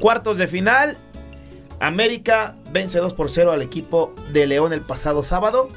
[0.00, 0.98] cuartos de final,
[1.80, 5.68] América vence 2 por 0 al equipo de León el pasado sábado.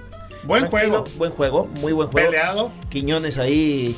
[0.43, 1.17] Buen Tranquilo, juego.
[1.17, 2.31] Buen juego, muy buen juego.
[2.31, 2.71] Peleado.
[2.89, 3.95] Quiñones ahí,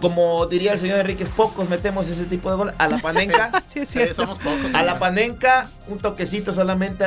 [0.00, 2.74] como diría el señor Enríquez, pocos metemos ese tipo de gol.
[2.78, 4.74] A la panenca, Sí, Sí, somos pocos.
[4.74, 7.04] a la panenca, un toquecito solamente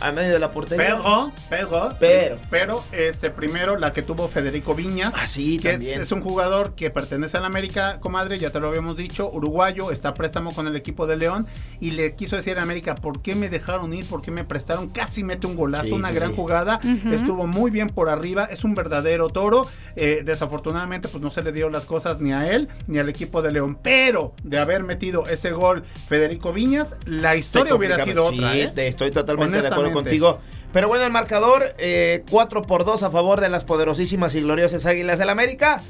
[0.00, 0.84] a, medio de la portería.
[0.86, 2.38] Pero, pero, Pero.
[2.50, 5.14] pero, este, primero la que tuvo Federico Viñas.
[5.16, 6.00] Ah, sí, que es, también.
[6.00, 9.90] es un jugador que pertenece a la América, comadre, ya te lo habíamos dicho, uruguayo,
[9.90, 11.46] está a préstamo con el equipo de León
[11.80, 14.06] y le quiso decir a América, ¿por qué me dejaron ir?
[14.06, 14.88] ¿Por qué me prestaron?
[14.88, 16.36] Casi mete un golazo, Sí, una sí, gran sí.
[16.36, 16.80] jugada,
[17.10, 19.66] estuvo muy bien por arriba, es un verdadero toro,
[19.96, 23.42] Eh, desafortunadamente pues no se le dio las cosas ni a él ni al equipo
[23.42, 28.52] de León, pero de haber metido ese gol Federico Viñas, la historia hubiera sido otra.
[28.52, 28.72] Sí, ¿eh?
[28.74, 30.38] te- estoy totalmente de acuerdo Contigo.
[30.72, 34.86] Pero bueno, el marcador, eh, 4 por 2 a favor de las poderosísimas y gloriosas
[34.86, 35.80] Águilas del América.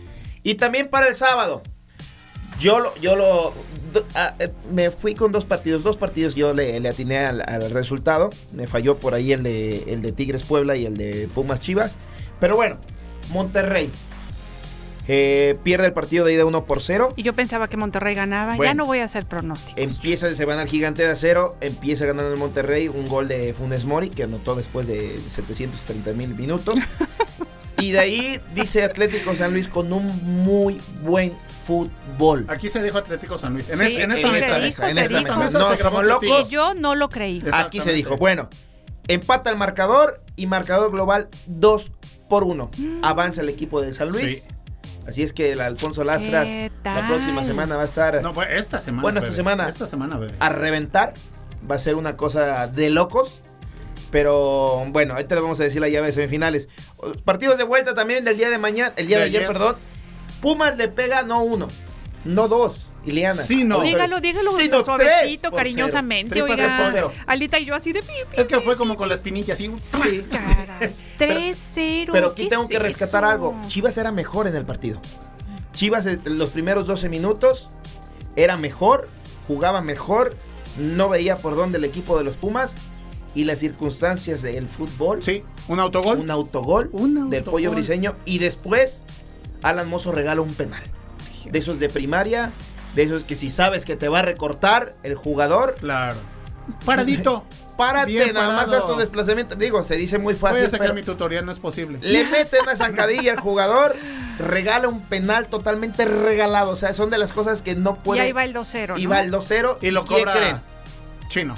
[0.42, 1.62] Y también para el sábado.
[2.61, 3.53] Yo lo, yo lo,
[3.92, 7.40] do- ah, eh, me fui con dos partidos, dos partidos yo le, le atiné al,
[7.49, 8.30] al resultado.
[8.53, 11.97] Me falló por ahí el de, el de Tigres Puebla y el de Pumas Chivas.
[12.38, 12.76] Pero bueno,
[13.30, 13.90] Monterrey
[15.07, 17.13] eh, pierde el partido de ida 1 por 0.
[17.17, 18.57] Y yo pensaba que Monterrey ganaba.
[18.57, 19.75] Ya no voy a hacer pronósticos.
[19.83, 23.85] Empieza, se van al gigante de acero, empieza ganando el Monterrey, un gol de Funes
[23.85, 26.79] Mori, que anotó después de 730 mil minutos.
[27.81, 30.07] y de ahí dice Atlético San Luis con un
[30.43, 31.35] muy buen
[31.67, 32.47] fútbol.
[32.49, 33.69] Aquí se dijo Atlético San Luis.
[33.71, 34.59] En, Sí, es- en en esa se mesa.
[34.59, 35.03] dijo, en dijo.
[35.39, 35.47] mesa.
[35.47, 36.03] Esa No somos testigo.
[36.03, 36.49] locos.
[36.49, 37.43] Y yo no lo creí.
[37.53, 38.49] Aquí se dijo, bueno,
[39.09, 41.93] empata el marcador y marcador global 2
[42.29, 42.71] por 1.
[43.03, 44.43] Avanza el equipo de San Luis.
[44.45, 44.49] Sí.
[45.07, 48.49] Así es que el Alfonso Lastras ¿Qué la próxima semana va a estar No, pues,
[48.51, 49.03] esta semana.
[49.03, 49.37] Bueno, esta bebé.
[49.37, 49.69] semana.
[49.69, 50.33] Esta semana, bebé.
[50.39, 51.15] a reventar.
[51.71, 53.41] Va a ser una cosa de locos.
[54.11, 56.69] Pero bueno, ahorita les vamos a decir la llave de semifinales.
[57.25, 59.53] Partidos de vuelta también del día de mañana, el día de, De ayer, ayer.
[59.53, 59.77] perdón.
[60.41, 61.69] Pumas le pega no uno,
[62.25, 62.87] no dos.
[63.07, 63.35] Ileana.
[63.43, 63.83] Sí, no.
[63.83, 66.41] Dígalo, dígalo Sí, no, tres suavecito, cariñosamente.
[66.41, 67.11] Oiga.
[67.27, 69.70] Alita y yo así de pi, pi, Es que fue como con la espinilla así.
[69.79, 70.25] Sí.
[70.31, 70.95] caray.
[71.18, 72.09] 3-0.
[72.12, 73.31] Pero aquí ¿qué tengo es que rescatar eso?
[73.33, 73.57] algo.
[73.68, 75.01] Chivas era mejor en el partido.
[75.72, 77.68] Chivas en los primeros 12 minutos
[78.37, 79.09] era mejor,
[79.47, 80.35] jugaba mejor,
[80.79, 82.77] no veía por dónde el equipo de los Pumas
[83.35, 85.20] y las circunstancias del fútbol.
[85.22, 86.18] Sí, un autogol.
[86.20, 87.61] Un autogol Un del autogol.
[87.61, 89.03] pollo briseño y después
[89.62, 90.83] Alan Mozo regala un penal.
[91.51, 92.51] De esos de primaria,
[92.95, 96.16] de esos que si sabes que te va a recortar el jugador, Claro.
[96.84, 97.45] Paradito.
[97.76, 99.55] párate, Bien nada más haz tu desplazamiento.
[99.55, 101.99] Digo, se dice muy Voy fácil, a sacar pero mi tutorial, no es posible.
[102.01, 103.97] le mete una zancadilla al jugador,
[104.38, 106.70] regala un penal totalmente regalado.
[106.70, 108.20] O sea, son de las cosas que no Y puede.
[108.22, 108.99] ahí va el 2-0.
[108.99, 109.11] y ¿no?
[109.11, 109.78] va el 2-0.
[109.82, 110.61] Y lo ¿quién cobra creen?
[111.28, 111.55] Chino.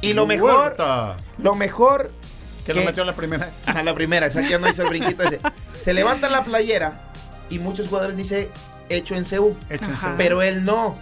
[0.00, 2.10] Y lo mejor, Huerta, lo mejor
[2.64, 3.50] que lo metió a la primera.
[3.66, 5.40] A la primera, que no hizo el brinquito ese.
[5.80, 7.02] Se levanta la playera
[7.50, 8.50] y muchos jugadores dice
[8.90, 9.54] hecho en CU.
[9.70, 9.92] Échense.
[9.92, 10.14] Ajá.
[10.18, 10.96] Pero él no.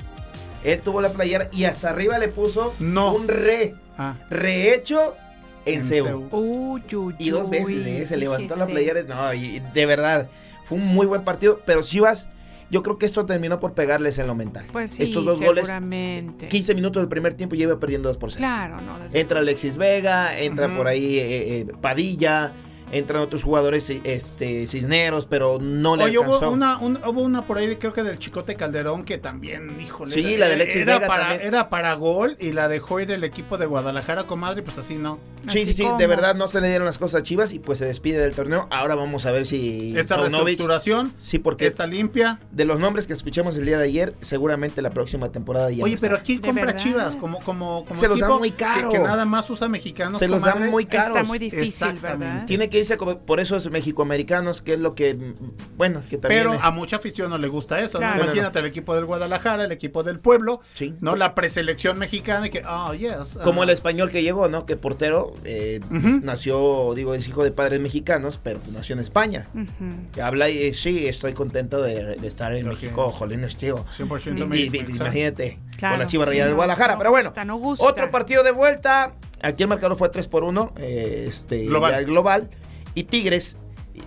[0.64, 3.14] Él tuvo la playera y hasta arriba le puso No.
[3.14, 3.74] un re.
[3.96, 5.14] Ah, Rehecho
[5.66, 6.28] en, en CU.
[6.30, 6.36] CU.
[6.36, 9.02] Uy, uy, Y dos veces uy, eh, se levantó la playera.
[9.02, 10.28] No, y de verdad,
[10.66, 11.60] fue un muy buen partido.
[11.66, 12.28] Pero Chivas,
[12.70, 14.66] yo creo que esto terminó por pegarles en lo mental.
[14.72, 16.48] Pues sí, Estos dos goles, seguramente.
[16.48, 18.38] 15 minutos del primer tiempo, ya iba perdiendo 2 por 0.
[18.38, 18.96] Claro, no.
[19.12, 22.52] Entra Alexis Vega, entra por ahí eh, eh, Padilla,
[22.92, 26.38] entran otros jugadores este, cisneros, pero no le Oye, alcanzó.
[26.46, 29.80] hubo una, un- hubo una por ahí, de- creo que del Chicote Calderón, que también,
[29.80, 30.12] híjole.
[30.12, 31.46] Sí, era- la de Alexis era Vega para, también.
[31.48, 35.18] Era para gol y la dejó ir el equipo de Guadalajara, comadre, pues así no.
[35.48, 35.98] Sí, Así sí, sí, como.
[35.98, 38.34] de verdad no se le dieron las cosas a Chivas y pues se despide del
[38.34, 38.66] torneo.
[38.70, 42.38] Ahora vamos a ver si Esta Paunovic- reestructuración Sí, porque está limpia.
[42.50, 45.94] de los nombres que escuchamos el día de ayer, seguramente la próxima temporada ya Oye,
[45.94, 46.76] no pero ¿De compra verdad?
[46.82, 48.90] Chivas como, como, como Se los equipo muy caro.
[48.90, 50.18] Que, que nada más usa mexicanos.
[50.18, 50.70] se los dan comadre.
[50.70, 51.16] muy caros.
[51.16, 52.24] Está muy difícil, Exactamente.
[52.24, 52.46] ¿verdad?
[52.46, 55.34] Tiene que irse como por esos mexicoamericanos, que es lo que
[55.76, 58.16] bueno, que también Pero a mucha afición no le gusta eso, Claro.
[58.18, 58.24] ¿no?
[58.24, 60.94] Imagínate el equipo del Guadalajara, el equipo del pueblo, Sí.
[61.00, 61.16] ¿no?
[61.16, 63.38] La preselección mexicana y que, oh, yes.
[63.44, 63.64] como ah.
[63.64, 64.66] el español que llegó, ¿no?
[64.66, 69.00] Que portero eh, pues, nació, digo, es hijo de padres mexicanos, pero pues, nació en
[69.00, 69.48] España.
[70.12, 73.84] Que habla y eh, sí, estoy contento de, de estar en México, que- jolín, tío.
[73.96, 76.92] 100% Y- imagínate, Claro, con la Chivas sí, Rayadas de no, Guadalajara.
[76.94, 77.84] no pero bueno, gusta, no gusta.
[77.84, 79.14] otro partido de vuelta.
[79.40, 82.50] Aquí el marcador fue 3 por 1, eh, este, global.
[82.98, 83.56] Y Tigres,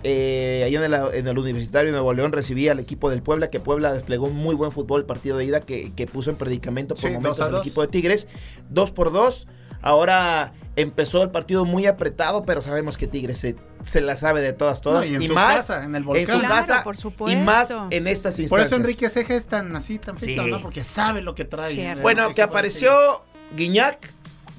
[0.02, 3.48] eh, allá en el, en el Universitario de Nuevo León, recibía al equipo del Puebla,
[3.50, 6.36] que Puebla desplegó un muy buen fútbol el partido de ida, que, que puso en
[6.36, 7.60] predicamento por Sí, momentos dos al dos.
[7.66, 8.28] equipo de Tigres.
[8.70, 9.46] 2 por 2.
[9.80, 14.52] Ahora empezó el partido muy apretado, pero sabemos que Tigres se, se la sabe de
[14.52, 15.04] todas, todas.
[15.06, 16.26] No, y en su más casa, en el en volcán.
[16.26, 17.44] su Claro, casa por y supuesto.
[17.44, 18.50] más en estas instancias.
[18.50, 20.36] Por eso Enrique Ceja es tan así, tan Sí.
[20.36, 20.60] ¿no?
[20.60, 21.72] Porque sabe lo que trae.
[21.72, 22.02] Cierto.
[22.02, 22.92] Bueno, que apareció
[23.56, 24.08] Guiñac,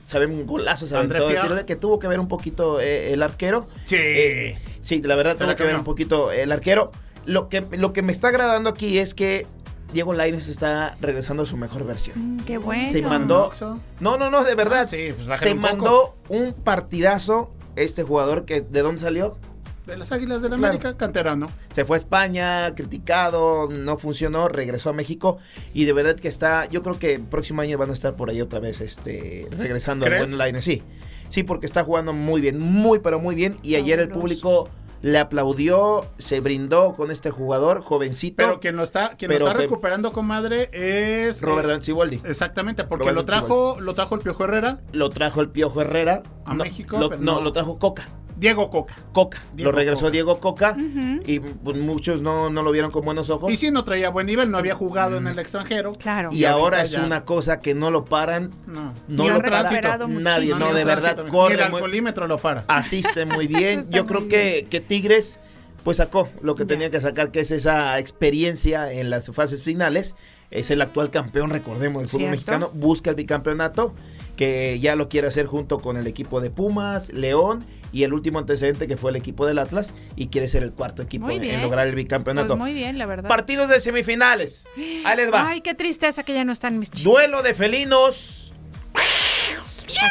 [0.05, 1.55] saben, un golazo, se André aventó de Pierre.
[1.55, 3.67] tiro, que tuvo que ver un poquito eh, el arquero.
[3.85, 3.95] Sí.
[3.99, 6.91] Eh, sí, la verdad Se tuvo la que ver un poquito el arquero.
[7.25, 9.47] Lo que, lo que me está agradando aquí es que
[9.93, 12.35] Diego Lainez está regresando a su mejor versión.
[12.37, 12.91] Mm, Qué bueno.
[12.91, 13.51] Se mandó.
[13.99, 14.81] No, no, no, de verdad.
[14.81, 15.67] Ah, sí, pues se un poco.
[15.73, 19.37] mandó un partidazo este jugador que de dónde salió.
[19.85, 20.65] De las Águilas del Claro.
[20.67, 21.47] América, canterano.
[21.71, 25.37] Se fue a España, criticado, no funcionó, regresó a México
[25.73, 28.29] y de verdad que está, yo creo que el próximo año van a estar por
[28.29, 30.81] ahí otra vez este regresando al buen line, sí.
[31.27, 34.69] Sí, porque está jugando muy bien, muy pero muy bien y ayer el público
[35.01, 39.51] le aplaudió, se brindó con este jugador jovencito, Pero quien lo está, quien lo está
[39.53, 41.41] recuperando, comadre, es.
[41.41, 42.21] Robert eh, Danziboldi.
[42.23, 46.53] Exactamente, porque lo trajo, lo trajo el Piojo Herrera, Lo trajo el Piojo Herrera A
[46.53, 47.41] No, México, lo- pero no, no.
[47.41, 48.05] lo trajo Coca.
[48.37, 48.95] Diego Coca.
[49.11, 49.41] Coca.
[49.53, 50.11] Diego lo regresó Coca.
[50.11, 50.77] Diego Coca
[51.25, 53.51] y pues, muchos no, no lo vieron con buenos ojos.
[53.51, 55.91] Y sí, no traía buen nivel, no había jugado en el extranjero.
[55.93, 56.29] Claro.
[56.31, 58.49] Y Y ahora es ya- una cosa que no lo paran.
[58.67, 59.63] No, No lo para
[60.07, 62.63] nadie, no, ni de verdad, corre el muy- alcoholímetro lo para.
[62.67, 63.81] asiste muy bien.
[63.89, 64.29] Yo muy creo bien.
[64.29, 65.39] que, que Tigres
[65.83, 70.15] pues sacó lo que tenía que sacar, que es esa experiencia en las fases finales.
[70.49, 72.69] Es el actual campeón, recordemos, del fútbol mexicano.
[72.73, 73.93] Busca el bicampeonato,
[74.35, 78.39] que ya lo quiere hacer junto con el equipo de Pumas, León y el último
[78.39, 79.93] antecedente que fue el equipo del Atlas.
[80.15, 82.55] Y quiere ser el cuarto equipo en, lograr el Pues bicampeonato.
[82.57, 83.29] muy bien, la verdad.
[83.29, 84.65] Partidos de semifinales.
[85.05, 85.47] Ahí les va.
[85.47, 87.03] Ay, qué tristeza que ya no están mis chicos.
[87.11, 88.53] Duelo de felinos.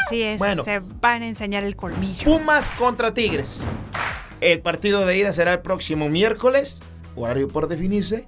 [0.06, 0.62] Así es, Bueno.
[0.62, 2.24] se van a enseñar el colmillo.
[2.24, 3.64] Pumas contra Tigres.
[4.40, 6.80] El partido de ida será el próximo miércoles,
[7.16, 8.26] horario por definirse.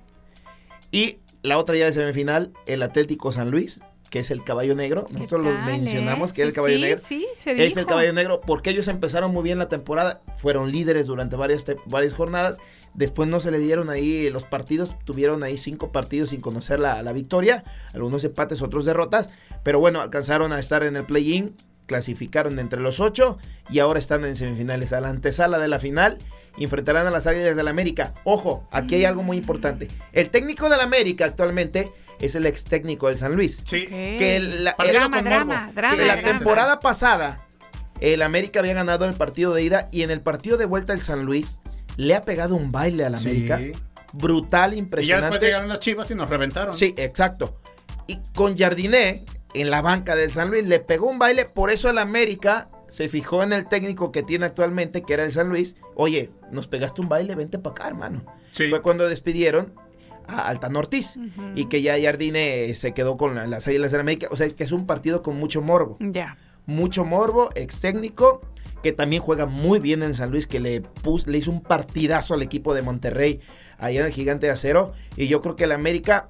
[0.91, 3.81] Y la otra llave semifinal, el Atlético San Luis,
[4.15, 5.07] que es el caballo negro.
[5.07, 6.35] ¿Qué Nosotros lo tal, mencionamos eh?
[6.37, 7.01] que es el caballo sí, negro.
[7.03, 11.09] Sí, se Es el caballo negro porque ellos empezaron muy bien la temporada, fueron líderes
[11.09, 12.61] durante varias, varias jornadas,
[12.95, 17.03] después no se le dieron ahí los partidos, tuvieron ahí cinco partidos sin conocer la,
[17.03, 19.31] la victoria, algunos empates, otros derrotas,
[19.65, 21.57] pero bueno, alcanzaron a estar en el play-in
[21.87, 23.37] clasificaron entre los ocho
[23.69, 24.93] y ahora están en semifinales.
[24.93, 26.19] A la antesala de la final
[26.57, 28.15] enfrentarán a las Águilas del América.
[28.25, 29.89] Ojo, aquí hay algo muy importante.
[30.13, 33.59] El técnico del América actualmente es el ex técnico del San Luis.
[33.65, 33.87] Sí.
[33.87, 35.73] Que la, Partido Drama, con drama, morbo.
[35.75, 36.29] drama, que la drama.
[36.39, 37.41] temporada pasada
[38.01, 41.01] el América había ganado el partido de ida y en el partido de vuelta el
[41.01, 41.59] San Luis
[41.97, 43.29] le ha pegado un baile al Sí.
[43.29, 43.61] América.
[44.13, 45.47] Brutal, Y ya después impresionante.
[45.47, 46.75] llegaron las chivas y nos reventaron.
[46.75, 47.59] Sí, exacto.
[48.07, 51.89] Y con Jardiné en la banca del San Luis le pegó un baile, por eso
[51.91, 55.75] el América se fijó en el técnico que tiene actualmente, que era el San Luis.
[55.97, 58.25] Oye, nos pegaste un baile, vente para acá, hermano.
[58.53, 58.69] Sí.
[58.71, 59.75] Fue cuando despidieron
[60.27, 61.19] a Altan Ortiz
[61.55, 64.29] y que ya Jardine se quedó con la- las Águilas del América.
[64.31, 65.97] O sea, que es un partido con mucho morbo.
[66.01, 66.37] Ya.
[66.67, 68.41] Mucho morbo, ex técnico,
[68.83, 72.35] que también juega muy bien en San Luis, que le, pus- le hizo un partidazo
[72.35, 73.41] al equipo de Monterrey
[73.79, 74.93] allá en el Gigante de Acero.
[75.17, 76.29] Y yo creo que el América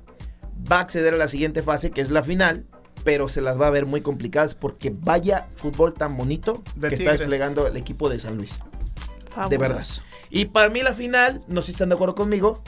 [0.70, 2.66] va a acceder a la siguiente fase, que es la final,
[3.04, 6.96] pero se las va a ver muy complicadas porque vaya fútbol tan bonito De que
[6.96, 7.14] Tigres.
[7.14, 8.60] está desplegando el equipo de San Luis.
[9.30, 9.50] Fabuloso.
[9.50, 9.86] De verdad.
[10.30, 12.62] Y para mí la final, no sé si están de acuerdo conmigo,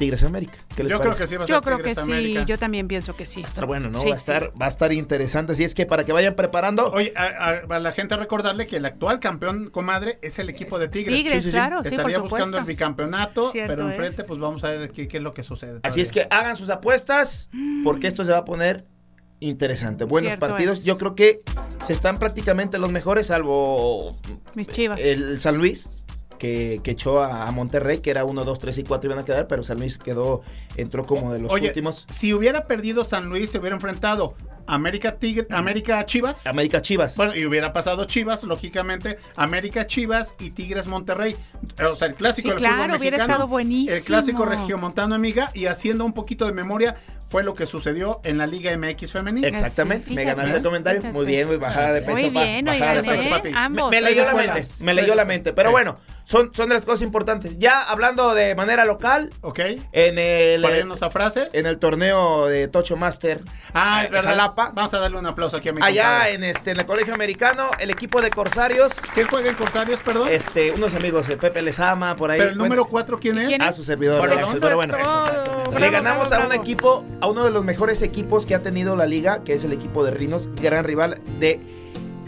[0.00, 0.54] Tigres América.
[0.74, 2.42] ¿Qué les Yo creo que sí va a ser Yo creo que Tigres sí, América.
[2.44, 3.42] yo también pienso que sí.
[3.42, 3.98] Va a estar bueno, ¿no?
[4.00, 4.20] Sí, va, a sí.
[4.22, 5.52] estar, va a estar interesante.
[5.52, 6.90] Así es que para que vayan preparando.
[6.90, 10.78] Oye, a, a- a la gente recordarle que el actual campeón, comadre, es el equipo
[10.78, 11.14] de Tigres.
[11.16, 12.58] Tigres, claro, sí, por Estaría buscando supuesto.
[12.58, 14.26] el bicampeonato, Cierto pero enfrente, es.
[14.28, 15.80] pues vamos a ver qué, qué es lo que sucede.
[15.82, 17.50] Así es que hagan sus apuestas
[17.84, 18.86] porque esto se va a poner
[19.40, 20.04] interesante.
[20.04, 20.78] Buenos Cierto partidos.
[20.78, 20.84] es.
[20.84, 21.42] Yo creo que
[21.86, 24.10] se están prácticamente los mejores, salvo
[24.54, 25.00] Mis chivas.
[25.02, 25.88] el San Luis.
[26.40, 29.26] Que, que echó a, a Monterrey, que era 1, 2, 3 y 4 iban a
[29.26, 30.40] quedar, pero San Luis quedó,
[30.76, 32.06] entró como de los Oye, últimos.
[32.10, 34.36] si hubiera perdido San Luis, se hubiera enfrentado
[34.74, 36.46] América Tigre, América Chivas.
[36.46, 37.16] América Chivas.
[37.16, 41.36] Bueno, y hubiera pasado Chivas, lógicamente, América Chivas y Tigres Monterrey.
[41.90, 43.32] O sea, el clásico Sí, del claro, fútbol hubiera mexicano.
[43.34, 43.96] estado buenísimo.
[43.96, 46.94] El clásico regiomontano, amiga, y haciendo un poquito de memoria,
[47.26, 49.44] fue lo que sucedió en la Liga MX femenil.
[49.44, 51.00] Exactamente, me ganaste el comentario.
[51.12, 52.12] Muy bien, muy bajada de pecho.
[52.12, 53.26] Muy pa, bien, bajada oigan, de pecho.
[53.28, 53.30] ¿eh?
[53.30, 53.50] papi.
[53.54, 53.90] Ambos.
[53.90, 55.52] Me, me leyó la mente, me leyó la mente.
[55.52, 55.72] Pero Sí.
[55.72, 57.56] bueno, son, son de las cosas importantes.
[57.58, 59.60] Ya hablando de manera local, ¿Ok?
[59.92, 61.48] en el, Para irnos a frase.
[61.52, 63.40] en el torneo de Tocho Master
[63.74, 64.30] Ah, es eh, verdad.
[64.30, 64.59] Jalapa.
[64.74, 66.34] Vamos a darle un aplauso aquí a mi Allá compadre.
[66.34, 70.28] en este en el colegio americano, el equipo de Corsarios, ¿Quién juega en Corsarios, perdón?
[70.30, 72.38] este, unos amigos de Pepe Lezama por ahí.
[72.38, 73.48] Pero el bueno, número 4, ¿quién es?
[73.48, 74.96] ¿Quién a su servidor, Bueno, Ángel, eso pero es bueno.
[75.02, 75.70] todo.
[75.72, 76.62] Le Bravo, ganamos bravo, a un bravo.
[76.62, 79.72] equipo, a uno de los mejores equipos que ha tenido la liga, que es el
[79.72, 81.60] equipo de Rinos, gran rival de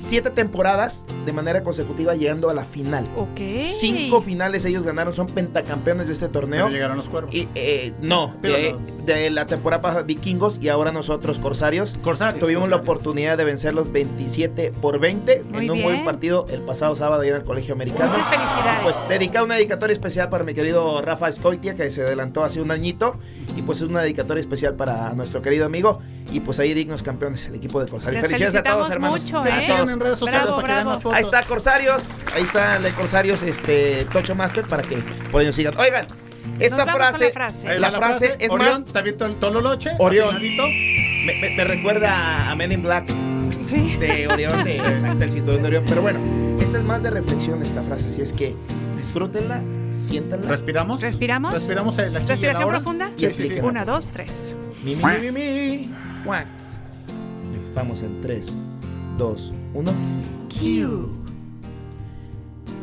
[0.03, 3.07] siete temporadas de manera consecutiva llegando a la final.
[3.16, 3.38] Ok.
[3.62, 6.64] Cinco finales ellos ganaron, son pentacampeones de este torneo.
[6.66, 7.34] Pero llegaron los cuervos.
[7.34, 11.94] Y, eh, no, Pero de, los- de la temporada pasada Vikingos y ahora nosotros Corsarios.
[12.03, 12.40] Corsarios.
[12.40, 15.82] Tuvimos la oportunidad de vencer los 27 por 20 Muy en un bien.
[15.88, 18.11] buen partido el pasado sábado en el Colegio Americano.
[18.11, 18.80] Muchas felicidades.
[18.82, 22.70] Pues dedicar una dedicatoria especial para mi querido Rafa Escoitia, que se adelantó hace un
[22.70, 23.18] añito.
[23.57, 26.00] Y pues es una dedicatoria especial para nuestro querido amigo.
[26.32, 28.22] Y pues ahí dignos campeones, el equipo de Corsarios.
[28.22, 29.22] Les Felicidades a todos, hermanos.
[29.24, 29.61] mucho, A ¿eh?
[29.61, 29.91] sigan todos.
[29.93, 30.95] En redes sociales Bravo, para que vean bravo.
[30.95, 31.16] las fotos.
[31.18, 34.97] Ahí está Corsarios, ahí está el de Corsarios, este Tocho Master para que
[35.30, 35.76] por ahí nos sigan.
[35.78, 36.07] Oigan,
[36.59, 37.78] esta frase, la frase.
[37.78, 39.90] La va frase es Orión, más, ¿te aviento el tololoche?
[39.99, 40.34] Orión.
[40.40, 43.12] me, me- me recuerda a Men in Black
[43.62, 43.97] Sí.
[43.97, 45.84] de Orión, de exacto, el cinturón de Orión.
[45.88, 46.20] Pero bueno,
[46.61, 48.55] esta es más de reflexión esta frase, así es que
[48.97, 49.61] disfrútenla,
[49.93, 50.49] siéntanla.
[50.49, 51.01] ¿Respiramos?
[51.01, 51.53] ¿Respiramos?
[51.53, 53.11] Respiramos la Respiración la profunda.
[53.16, 53.55] Sí, sí, sí.
[53.62, 54.57] Una, dos, tres.
[54.84, 55.90] Mi, mi, mi, mi.
[57.61, 58.53] Estamos en 3,
[59.22, 59.92] 2, 1.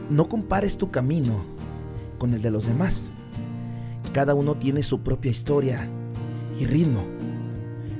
[0.10, 1.44] No compares tu camino
[2.18, 3.12] con el de los demás.
[4.14, 5.90] Cada uno tiene su propia historia
[6.58, 7.04] y ritmo.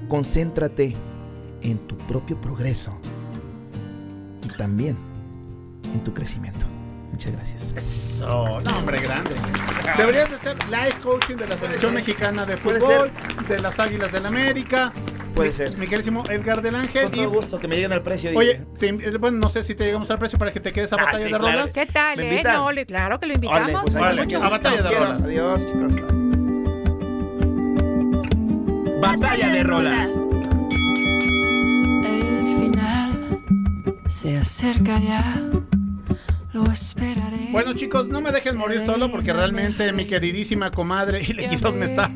[0.08, 0.96] Concéntrate
[1.62, 2.94] en tu propio progreso
[4.46, 4.98] y también
[5.94, 6.69] en tu crecimiento.
[7.20, 7.74] Muchas gracias.
[7.76, 9.32] Eso, no, hombre, grande.
[9.98, 13.12] Deberías de ser life coaching de la selección mexicana de fútbol,
[13.50, 14.94] de las Águilas del América.
[15.36, 15.78] Puede ser.
[15.78, 17.10] Mi querísimo Edgar del Ángel.
[17.10, 18.32] Con Y, todo gusto que me lleguen al precio.
[18.34, 20.96] oye, te- bueno, no sé si te llegamos al precio para que te quedes a
[20.96, 21.46] Ah, batalla sí, de claro.
[21.58, 21.74] rolas.
[21.74, 22.44] ¿Qué tal, ¿Me eh?
[22.44, 23.82] No, le- claro que lo invitamos.
[23.82, 24.50] pues mucho a gusto.
[24.50, 25.24] batalla de rolas.
[25.26, 25.94] Adiós, chicos.
[29.02, 30.10] Batalla de rolas.
[32.06, 33.42] El final
[34.08, 35.42] se acerca ya,
[36.64, 37.50] lo esperaré.
[37.52, 42.12] Bueno, chicos, no me dejen morir solo porque realmente mi queridísima comadre Ilequitos me está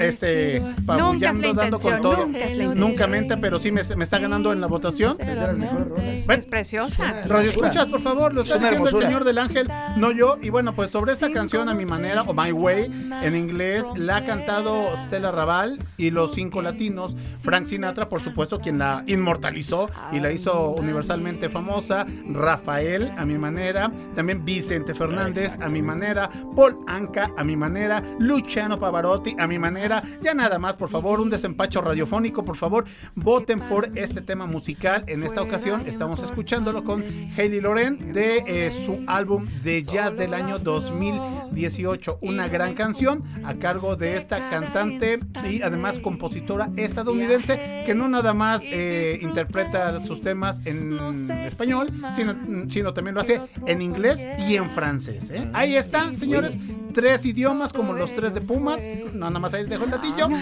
[0.00, 2.26] este, Nunca es apabullando, la dando con todo.
[2.26, 5.16] nunca es la Nunca mente, pero sí me, me está ganando en la votación.
[5.20, 7.24] Es preciosa.
[7.26, 10.38] Radio escuchas, por favor, lo está diciendo el señor del ángel, no yo.
[10.42, 14.16] Y bueno, pues sobre esta canción a mi manera, o My Way, en inglés, la
[14.18, 17.16] ha cantado Stella Raval y los cinco latinos.
[17.42, 22.06] Frank Sinatra, por supuesto, quien la inmortalizó y la hizo universalmente famosa.
[22.28, 23.90] Rafael, a mi manera.
[24.14, 26.28] También Vicente Fernández, a mi manera.
[26.54, 28.02] Paul Anka, a mi manera.
[28.18, 29.11] Luciano Pavarotti.
[29.12, 30.02] A mi manera.
[30.22, 35.04] Ya nada más, por favor, un desempacho radiofónico, por favor, voten por este tema musical.
[35.06, 37.04] En esta ocasión estamos escuchándolo con
[37.36, 42.20] Hayley Loren de eh, su álbum de jazz del año 2018.
[42.22, 48.32] Una gran canción a cargo de esta cantante y además compositora estadounidense que no nada
[48.32, 50.98] más eh, interpreta sus temas en
[51.44, 52.34] español, sino,
[52.68, 55.30] sino también lo hace en inglés y en francés.
[55.30, 55.50] ¿eh?
[55.52, 56.56] Ahí está, señores.
[56.92, 58.82] Tres idiomas como los tres de Pumas.
[59.12, 60.32] No, nada más ahí dejo el producción.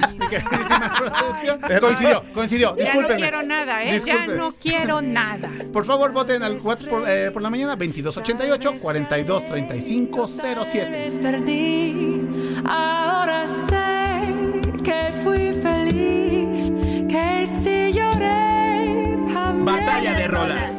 [1.81, 2.77] Coincidió, coincidió.
[2.77, 3.87] Ya no quiero nada, ¿eh?
[3.89, 4.37] Ya Disculpen.
[4.37, 5.51] no quiero nada.
[5.73, 11.09] Por favor, voten al WhatsApp por, eh, por la mañana 2288 4235 07.
[11.21, 12.21] perdí.
[12.67, 14.35] Ahora sé
[14.83, 16.71] que fui feliz,
[17.09, 19.65] que si lloré también.
[19.65, 20.73] Batalla de rolas.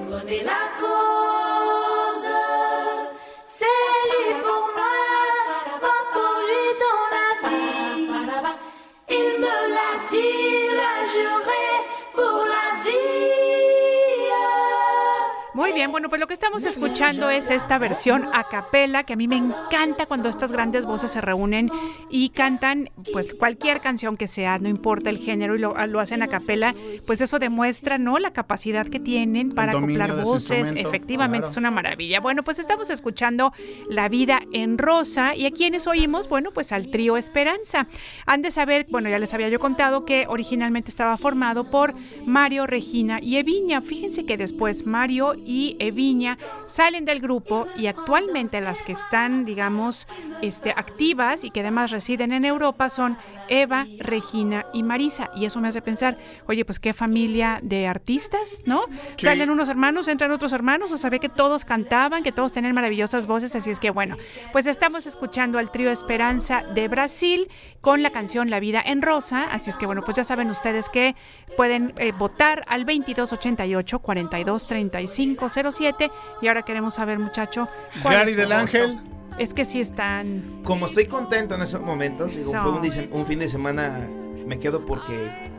[15.82, 19.28] Bien, bueno, pues lo que estamos escuchando es esta versión a capela que a mí
[19.28, 21.72] me encanta cuando estas grandes voces se reúnen
[22.08, 26.22] y cantan pues cualquier canción que sea, no importa el género y lo, lo hacen
[26.22, 26.76] a capela,
[27.08, 28.20] pues eso demuestra, ¿no?
[28.20, 31.52] La capacidad que tienen para acoplar voces, efectivamente claro.
[31.52, 32.20] es una maravilla.
[32.20, 33.52] Bueno, pues estamos escuchando
[33.90, 37.88] La vida en rosa y a quienes oímos, bueno, pues al trío Esperanza.
[38.28, 41.96] Han de saber, bueno, ya les había yo contado que originalmente estaba formado por
[42.28, 43.82] Mario, Regina y Eviña.
[43.82, 50.08] Fíjense que después Mario y Eviña salen del grupo y actualmente las que están, digamos,
[50.42, 53.18] este, activas y que además residen en Europa son
[53.50, 55.30] Eva, Regina y Marisa.
[55.36, 56.18] Y eso me hace pensar,
[56.48, 58.86] oye, pues qué familia de artistas, ¿no?
[59.18, 59.26] Sí.
[59.26, 63.26] Salen unos hermanos, entran otros hermanos, o sabía que todos cantaban, que todos tenían maravillosas
[63.26, 64.18] voces, así es que bueno,
[64.52, 67.50] pues estamos escuchando al trío Esperanza de Brasil
[67.82, 70.90] con la canción La vida en rosa, así es que bueno, pues ya saben ustedes
[70.90, 71.16] que
[71.58, 77.68] pueden eh, votar al 2288 4235 07 y ahora queremos saber, muchacho,
[78.02, 78.60] cuál Gary es del voto.
[78.60, 79.00] Ángel.
[79.38, 82.72] Es que sí están Como estoy contento en esos momentos, digo, fue
[83.12, 84.08] un, fin de semana,
[84.46, 85.50] me quedo porque...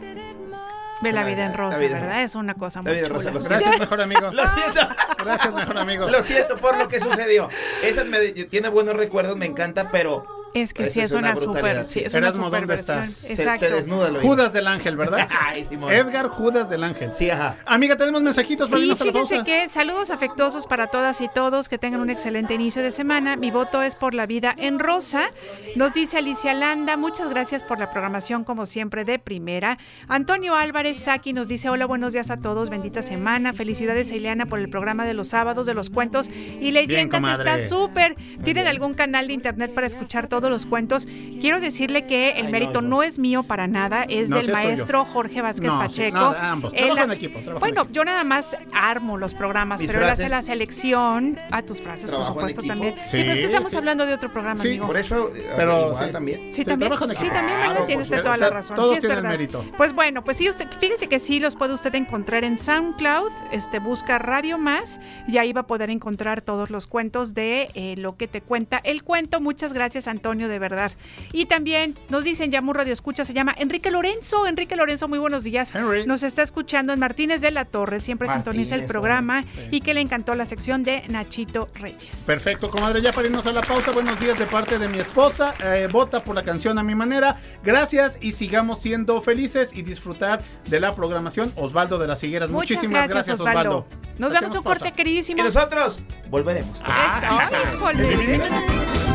[1.01, 2.09] de la vida en La rosa, vida en ¿verdad?
[2.11, 2.23] rosa.
[2.23, 3.49] Es una cosa La muy vida rosa, siento.
[3.49, 4.31] Gracias, mejor amigo.
[4.33, 4.81] Lo siento,
[5.19, 6.09] Gracias, mejor amigo.
[6.09, 7.49] lo siento por lo que sucedió.
[7.83, 12.01] Esa me, tiene buenos recuerdos, me encanta, pero Es que sí es una super, sí,
[12.05, 12.99] es Erasmo, super ¿dónde versión.
[12.99, 13.15] estás?
[13.15, 13.67] se Exacto.
[13.67, 14.11] te desnuda.
[14.21, 15.27] Judas del Ángel, ¿verdad?
[15.47, 15.67] Ay.
[15.91, 17.11] Edgar Judas del Ángel.
[17.15, 17.55] Sí, ajá.
[17.65, 19.45] Amiga, tenemos mensajitos para Sí, irnos a la fíjense pausa.
[19.45, 23.37] que saludos afectuosos para todas y todos, que tengan un excelente inicio de semana.
[23.37, 25.31] Mi voto es por la vida en rosa.
[25.77, 29.79] Nos dice Alicia Landa, muchas gracias por la programación como siempre de primera.
[30.09, 33.53] Antonio Álvarez Saki nos dice, hola, buenos días a todos, bendita semana.
[33.55, 36.29] Felicidades a Ileana por el programa de los sábados de los cuentos.
[36.29, 37.51] Y Leyendas comadre.
[37.51, 38.17] está súper.
[38.45, 41.07] ¿Tienen algún canal de internet para escuchar todos los cuentos?
[41.41, 42.89] Quiero decirle que el Ay, mérito no.
[42.89, 46.19] no es mío para nada, es No, del maestro Jorge Vázquez sí, Pacheco.
[46.19, 46.75] no, ambos.
[46.75, 47.93] Él- Trabajo en equipo, en bueno, equipo.
[47.95, 50.31] yo nada más armo los programas, Mis pero él hace frases.
[50.31, 52.95] la selección a tus frases, Trabajo por supuesto, también.
[53.07, 53.77] Sí, Sí, pero es que estamos sí.
[53.79, 54.87] hablando de otro programa, Sí, amigo.
[54.87, 56.13] Por eso, eh, Pero igual sí.
[56.13, 56.53] también.
[56.53, 57.71] Sí, también, trabajo en sí, también, ¿verdad?
[57.73, 58.77] Claro, tiene usted toda O sea, la razón.
[58.77, 59.31] todos sí, es verdad.
[59.31, 59.65] mérito.
[59.77, 63.79] Pues bueno, pues sí, usted, fíjese que sí los puede usted encontrar en SoundCloud, este,
[63.79, 68.17] busca Radio Más y ahí va a poder encontrar todos los cuentos de eh, lo
[68.17, 69.41] que te cuenta el cuento.
[69.41, 70.93] Muchas gracias, Antonio, de verdad.
[71.33, 74.47] Y también nos dicen, ya un radio escucha, se llama Enrique Lorenzo.
[74.47, 75.75] Enrique Lorenzo, muy buenos días.
[75.75, 76.07] Henry.
[76.07, 79.69] Nos está escuchando en Martínez de la Torre, siempre sintoniza el programa sí.
[79.71, 82.25] y que le encantó la sección de Nachito Reyes.
[82.27, 83.03] Perfecto, comadre.
[83.03, 85.55] Ya para irnos a la pausa, buenos días de parte de mi esposa.
[85.63, 87.37] Eh, vota por la canción a mi manera.
[87.63, 91.53] Gracias y sigamos siendo felices y disfrutar de la programación.
[91.57, 92.51] Osvaldo de las Higueras.
[92.51, 93.87] Muchas Muchísimas gracias, gracias, Osvaldo.
[94.19, 95.41] Nos Hacemos a un corte, queridísimo.
[95.41, 96.81] Y nosotros volveremos.
[96.81, 99.12] Eso,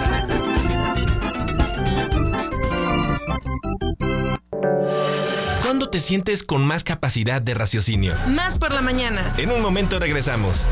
[5.64, 8.14] ¿Cuándo te sientes con más capacidad de raciocinio?
[8.28, 9.32] Más por la mañana.
[9.38, 10.66] En un momento regresamos.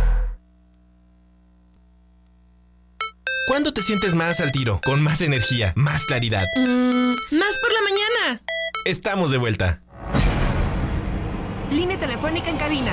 [3.47, 6.45] ¿Cuándo te sientes más al tiro, con más energía, más claridad?
[6.57, 8.41] Mm, más por la mañana.
[8.85, 9.81] Estamos de vuelta.
[11.69, 12.91] Línea telefónica en cabina.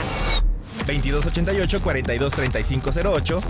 [0.86, 3.40] 2288-423508.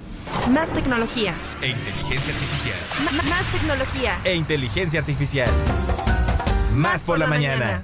[0.51, 1.33] Más tecnología.
[1.61, 2.77] e inteligencia artificial.
[2.99, 4.19] M- más tecnología.
[4.23, 5.49] E inteligencia artificial.
[6.73, 7.83] Más, por, la, mañana.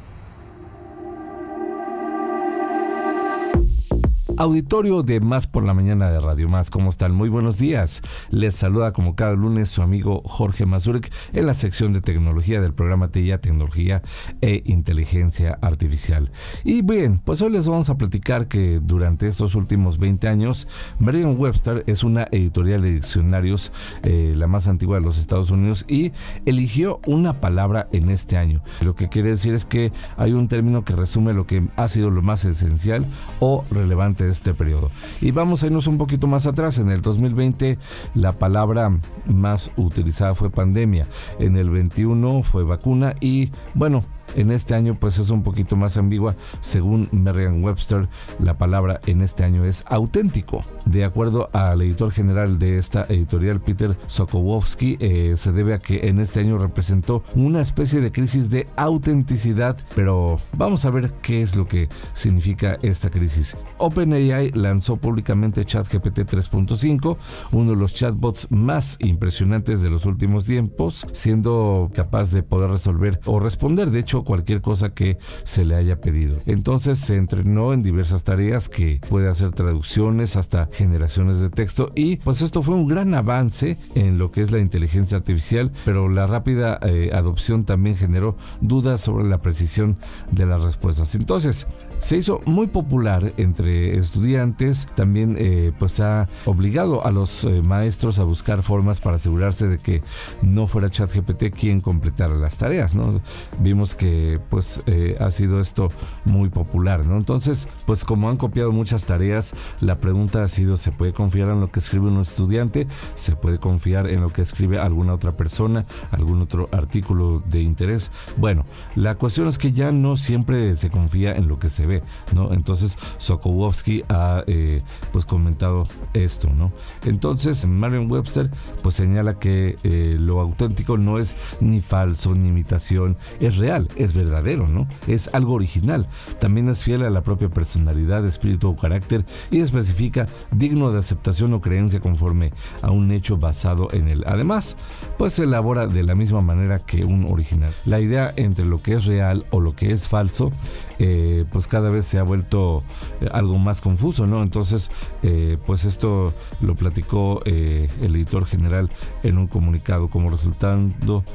[4.38, 7.16] Auditorio de Más por la Mañana de Radio Más, ¿cómo están?
[7.16, 8.02] Muy buenos días.
[8.32, 12.74] Les saluda como cada lunes su amigo Jorge Mazurek en la sección de tecnología del
[12.74, 14.02] programa TIA Tecnología
[14.42, 16.32] e Inteligencia Artificial.
[16.66, 20.68] Y bien, pues hoy les vamos a platicar que durante estos últimos 20 años,
[21.00, 23.72] Merriam-Webster es una editorial de diccionarios,
[24.04, 26.12] eh, la más antigua de los Estados Unidos, y
[26.46, 28.62] eligió una palabra en este año.
[28.82, 32.10] Lo que quiere decir es que hay un término que resume lo que ha sido
[32.10, 33.06] lo más esencial
[33.40, 34.91] o relevante este periodo.
[35.21, 36.78] Y vamos a irnos un poquito más atrás.
[36.78, 37.78] En el 2020
[38.13, 38.91] la palabra
[39.26, 41.07] más utilizada fue pandemia.
[41.39, 44.03] En el 21 fue vacuna y bueno,
[44.36, 46.36] en este año pues es un poquito más ambigua.
[46.61, 48.07] Según Merriam-Webster,
[48.39, 50.63] la palabra en este año es auténtico.
[50.86, 56.07] De acuerdo al editor general de esta editorial, Peter Sokolowski, eh, se debe a que
[56.07, 61.41] en este año representó una especie de crisis de autenticidad, pero vamos a ver qué
[61.41, 63.57] es lo que significa esta crisis.
[63.78, 67.17] OpenAI lanzó públicamente ChatGPT 3.5,
[67.51, 73.19] uno de los chatbots más impresionantes de los últimos tiempos, siendo capaz de poder resolver
[73.26, 76.38] o responder, de hecho, cualquier cosa que se le haya pedido.
[76.45, 82.18] Entonces se entrenó en diversas tareas que puede hacer traducciones hasta generaciones de texto y
[82.18, 86.28] pues esto fue un gran avance en lo que es la inteligencia artificial, pero la
[86.28, 89.97] rápida eh, adopción también generó dudas sobre la precisión
[90.32, 91.16] de las respuestas.
[91.16, 91.68] Entonces
[91.98, 98.20] se hizo muy popular entre estudiantes, también eh, pues ha obligado a los eh, maestros
[98.20, 100.04] a buscar formas para asegurarse de que
[100.41, 103.22] no fuera ChatGPT quien completara las tareas, ¿no?
[103.60, 105.89] Vimos que pues eh, ha sido esto
[106.26, 107.18] muy popular, ¿no?
[107.18, 111.62] Entonces, pues como han copiado muchas tareas, la pregunta ha sido, ¿se puede confiar en
[111.62, 112.88] lo que escribe un estudiante?
[113.14, 115.86] ¿Se puede confiar en lo que escribe alguna otra persona?
[116.12, 118.12] ¿Algún otro artículo de interés?
[118.38, 118.66] Bueno,
[118.96, 122.54] la cuestión es que ya no siempre se confía en lo que se ve, ¿no?
[122.54, 124.82] Entonces, Sokolowski ha eh,
[125.12, 126.72] pues comentado esto, ¿no?
[127.06, 128.50] Entonces, Marion Webster
[128.82, 134.14] pues señala que eh, lo auténtico no es ni falso ni imitación, es real, es
[134.14, 134.88] verdadero, ¿no?
[135.08, 136.08] Es algo original.
[136.40, 141.54] También es fiel a la propia personalidad, espíritu o carácter y especifica digno de aceptación
[141.54, 144.24] o creencia conforme a un hecho basado en él.
[144.28, 144.76] Además,
[145.18, 147.74] pues se elabora de la misma manera que un original.
[147.86, 150.52] La idea entre lo que es real o lo que es falso,
[151.00, 152.86] eh, pues cada vez se ha vuelto
[153.19, 154.41] eh, algo más confuso, ¿no?
[154.41, 154.89] Entonces,
[155.23, 158.89] eh, pues esto lo platicó eh, el editor general
[159.23, 161.26] en un comunicado como resultando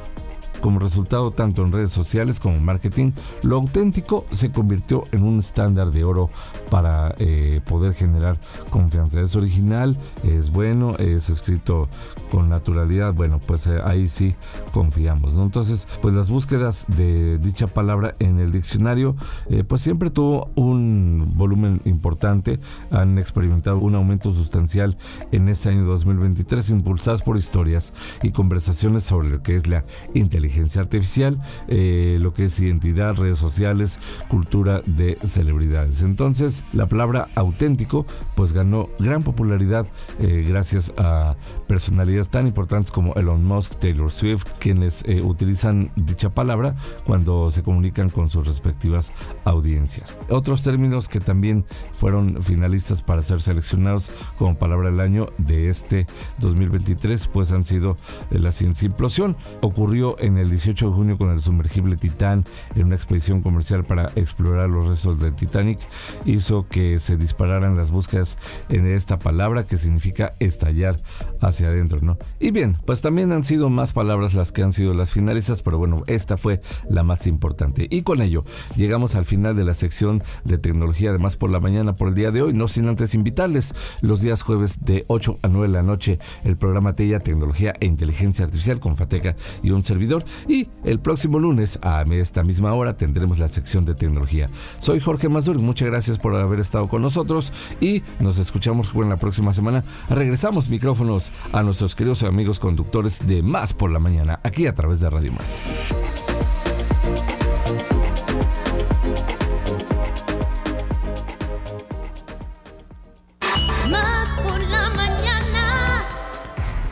[0.61, 5.39] como resultado tanto en redes sociales como en marketing, lo auténtico se convirtió en un
[5.39, 6.31] estándar de oro
[6.71, 8.39] para eh, poder generar
[8.71, 9.21] confianza.
[9.21, 11.89] Es original, es bueno, es escrito
[12.31, 14.35] con naturalidad, bueno, pues eh, ahí sí
[14.73, 15.35] confiamos.
[15.35, 19.17] Entonces, pues las búsquedas de dicha palabra en el diccionario,
[19.49, 24.97] eh, pues siempre tuvo un volumen importante, han experimentado un aumento sustancial
[25.33, 27.93] en este año 2023, impulsadas por historias
[28.23, 29.85] y conversaciones sobre lo que es la
[30.15, 33.99] inteligencia artificial, eh, lo que es identidad, redes sociales,
[34.29, 36.03] cultura de celebridades.
[36.03, 39.87] Entonces, la palabra auténtico, pues ganó gran popularidad
[40.19, 41.37] eh, gracias a
[41.67, 46.75] personalidades tan importantes como Elon Musk, Taylor Swift, quienes eh, utilizan dicha palabra
[47.05, 49.13] cuando se comunican con sus respectivas
[49.45, 50.19] audiencias.
[50.29, 56.07] Otros términos que también fueron finalistas para ser seleccionados como palabra del año de este
[56.39, 57.97] 2023, pues han sido
[58.31, 59.37] la ciencia implosión.
[59.61, 64.11] Ocurrió en el 18 de junio con el sumergible Titán en una expedición comercial para
[64.17, 65.79] explorar los restos del Titanic
[66.25, 68.39] hizo que se dispararan las búsquedas
[68.69, 70.99] en esta palabra que significa estallar
[71.41, 72.19] hacia adentro, ¿no?
[72.39, 75.79] Y bien, pues también han sido más palabras las que han sido las finalistas, pero
[75.79, 77.87] bueno, esta fue la más importante.
[77.91, 78.45] Y con ello
[78.77, 82.31] llegamos al final de la sección de tecnología, además por la mañana, por el día
[82.31, 85.83] de hoy, no sin antes invitarles los días jueves de 8 a 9 de la
[85.83, 90.25] noche el programa TEIA Tecnología e Inteligencia Artificial con Fateca y un servidor.
[90.49, 94.49] Y el próximo lunes a esta misma hora tendremos la sección de tecnología.
[94.79, 99.19] Soy Jorge Mazur, muchas gracias por haber estado con nosotros y nos escuchamos en la
[99.19, 99.85] próxima semana.
[100.09, 105.01] Regresamos micrófonos a nuestros queridos amigos conductores de Más por la Mañana, aquí a través
[105.01, 105.65] de Radio Más.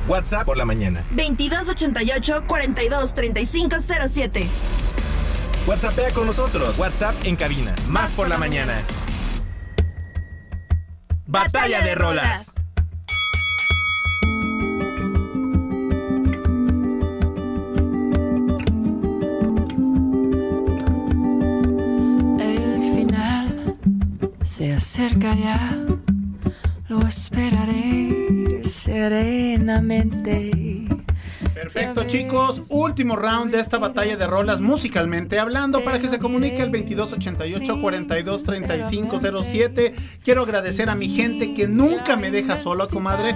[0.09, 1.05] WhatsApp por la mañana.
[1.11, 3.77] 2288 42 35
[4.09, 4.49] 07.
[5.67, 6.79] WhatsAppea con nosotros.
[6.79, 7.75] WhatsApp en cabina.
[7.89, 8.83] Más por la mañana.
[11.27, 12.55] Batalla de rolas.
[22.41, 23.77] El final
[24.43, 25.77] se acerca ya,
[26.89, 30.51] lo esperaré serenamente.
[31.59, 32.63] Perfecto, chicos.
[32.69, 37.81] Último round de esta batalla de rolas musicalmente hablando para que se comunique el 2288
[37.81, 39.93] 42 35 07.
[40.23, 43.35] Quiero agradecer a mi gente que nunca me deja solo, comadre.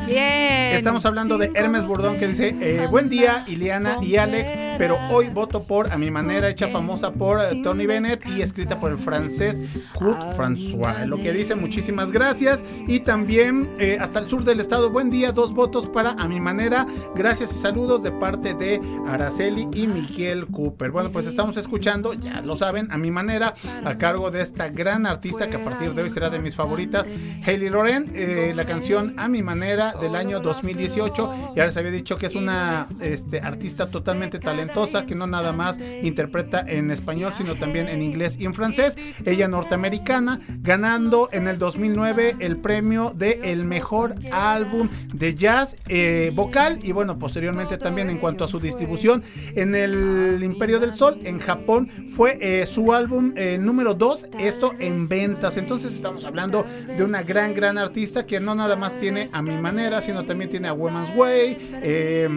[0.72, 5.28] Estamos hablando de Hermes Burdón que dice: eh, Buen día, Iliana y Alex, pero hoy
[5.30, 8.98] voto por A mi manera, hecha famosa por eh, Tony Bennett y escrita por el
[8.98, 9.60] francés
[9.94, 11.06] Kurt François.
[11.06, 12.64] Lo que dice, muchísimas gracias.
[12.86, 16.38] Y también eh, hasta el sur del estado, buen día, dos votos para A mi
[16.38, 16.86] manera.
[17.16, 20.90] Gracias y saludos de parte de Araceli y Miguel Cooper.
[20.90, 23.54] Bueno, pues estamos escuchando, ya lo saben, a mi manera,
[23.84, 27.10] a cargo de esta gran artista que a partir de hoy será de mis favoritas,
[27.44, 31.54] Hailey Loren, eh, la canción A mi manera del año 2018.
[31.56, 35.78] Ya les había dicho que es una este, artista totalmente talentosa, que no nada más
[36.02, 38.96] interpreta en español, sino también en inglés y en francés.
[39.24, 46.30] Ella norteamericana, ganando en el 2009 el premio de el mejor álbum de jazz eh,
[46.34, 49.22] vocal y bueno, posteriormente también en cuanto a su distribución
[49.54, 54.72] en el Imperio del Sol, en Japón, fue eh, su álbum eh, número 2, esto
[54.78, 55.56] en ventas.
[55.56, 59.56] Entonces estamos hablando de una gran, gran artista que no nada más tiene a mi
[59.56, 61.56] manera, sino también tiene a Woman's Way.
[61.82, 62.28] eh,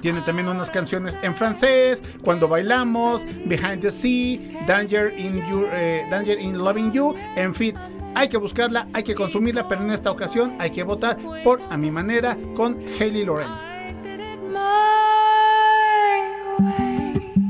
[0.00, 6.04] tiene también unas canciones en francés, Cuando bailamos, Behind the Sea, Danger in, Your- eh,
[6.10, 7.74] Danger in Loving You, en fin.
[8.14, 11.78] Hay que buscarla, hay que consumirla, pero en esta ocasión hay que votar por A
[11.78, 13.73] Mi Manera con Hailey Loren.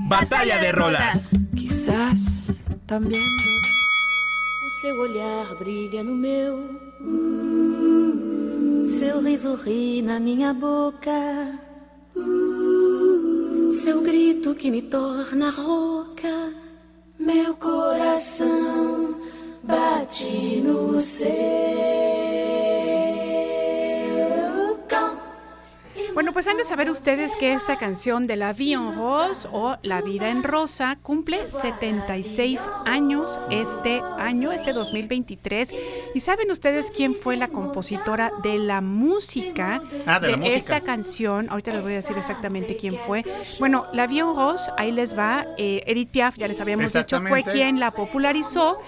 [0.09, 1.31] Batalla de rolas.
[1.57, 2.53] Quizás
[2.87, 3.23] también
[4.65, 6.55] O seu olhar brilha no meu,
[8.99, 11.59] seu riso ri na minha boca,
[13.83, 16.53] seu grito que me torna rouca,
[17.19, 19.21] meu coração
[19.63, 21.35] bate no seu.
[26.15, 29.77] Bueno, pues han de saber ustedes que esta canción de La Vie en Rose o
[29.83, 35.75] La Vida en Rosa cumple 76 años este año, este 2023.
[36.15, 40.57] ¿Y saben ustedes quién fue la compositora de la música Ah, de la música.
[40.57, 41.49] esta canción?
[41.51, 43.25] Ahorita les voy a decir exactamente quién fue.
[43.59, 45.45] Bueno, La Vie en Rose, ahí les va.
[45.59, 48.79] eh, Edith Piaf, ya les habíamos dicho, fue quien la popularizó.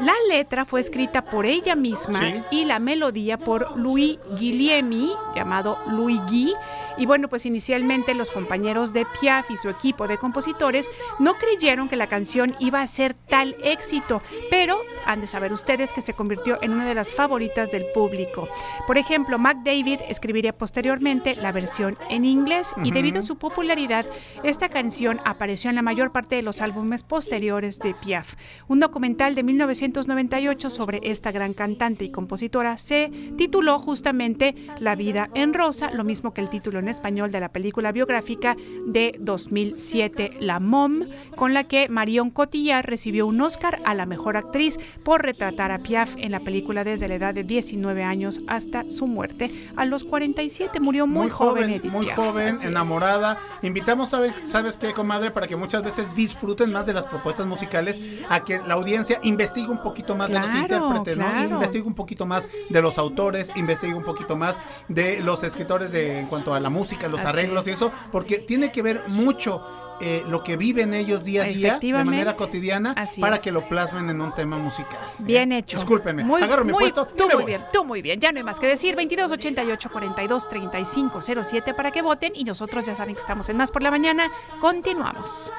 [0.00, 2.42] La letra fue escrita por ella misma Sí.
[2.50, 6.54] y la melodía por Louis Guilliemi, llamado Louis Guy.
[6.96, 11.88] Y bueno, pues inicialmente los compañeros de Piaf y su equipo de compositores no creyeron
[11.88, 16.14] que la canción iba a ser tal éxito, pero han de saber ustedes que se
[16.14, 18.48] convirtió en una de las favoritas del público.
[18.86, 24.06] Por ejemplo, Mac David escribiría posteriormente la versión en inglés y debido a su popularidad,
[24.42, 28.34] esta canción apareció en la mayor parte de los álbumes posteriores de Piaf.
[28.68, 35.30] Un documental de 1998 sobre esta gran cantante y compositora se tituló justamente La vida
[35.34, 38.56] en rosa, lo mismo que el título en español de la película biográfica
[38.86, 41.04] de 2007, La Mom,
[41.36, 45.78] con la que Marion Cotillard recibió un Oscar a la mejor actriz por retratar a
[45.78, 49.50] Piaf en la película desde la edad de 19 años hasta su muerte.
[49.76, 52.16] A los 47 murió muy, joven, Edith muy Piaf.
[52.18, 52.72] joven, Así es.
[52.72, 53.38] enamorada.
[53.62, 55.30] Invitamos, ¿sabes, ¿sabes qué, comadre?
[55.30, 59.68] Para que muchas veces disfruten más de las propuestas musicales, a que la audiencia investigue
[59.68, 61.54] un poquito más de los Claro, intérpretes, ¿no?
[61.54, 64.58] Investigue un poquito más de los autores, investigue un poquito más
[64.88, 67.76] de los escritores de, en cuanto a la música, los Así arreglos y es.
[67.76, 69.64] eso, porque tiene que ver mucho.
[70.04, 73.42] eh, lo que viven ellos día a día de manera cotidiana Así para es.
[73.42, 74.98] que lo plasmen en un tema musical.
[75.18, 75.76] Bien hecho.
[75.76, 77.52] Discúlpenme, Muy, agarro mi muy- puesto Tú me muy voy.
[77.52, 78.18] bien, tú muy bien.
[78.18, 78.96] Ya no hay más que decir.
[78.96, 82.32] 22 88 42 35 07 para que voten.
[82.34, 84.28] Y nosotros ya saben que estamos en Más por la Mañana.
[84.60, 85.52] Continuamos.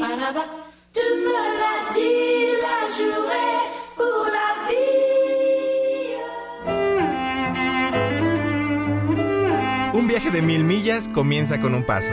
[0.00, 0.44] Paraba,
[0.92, 3.48] tu me l'as dit, la juré
[3.96, 5.11] pour la vie.
[10.02, 12.10] Un viaje de mil millas comienza con un paso.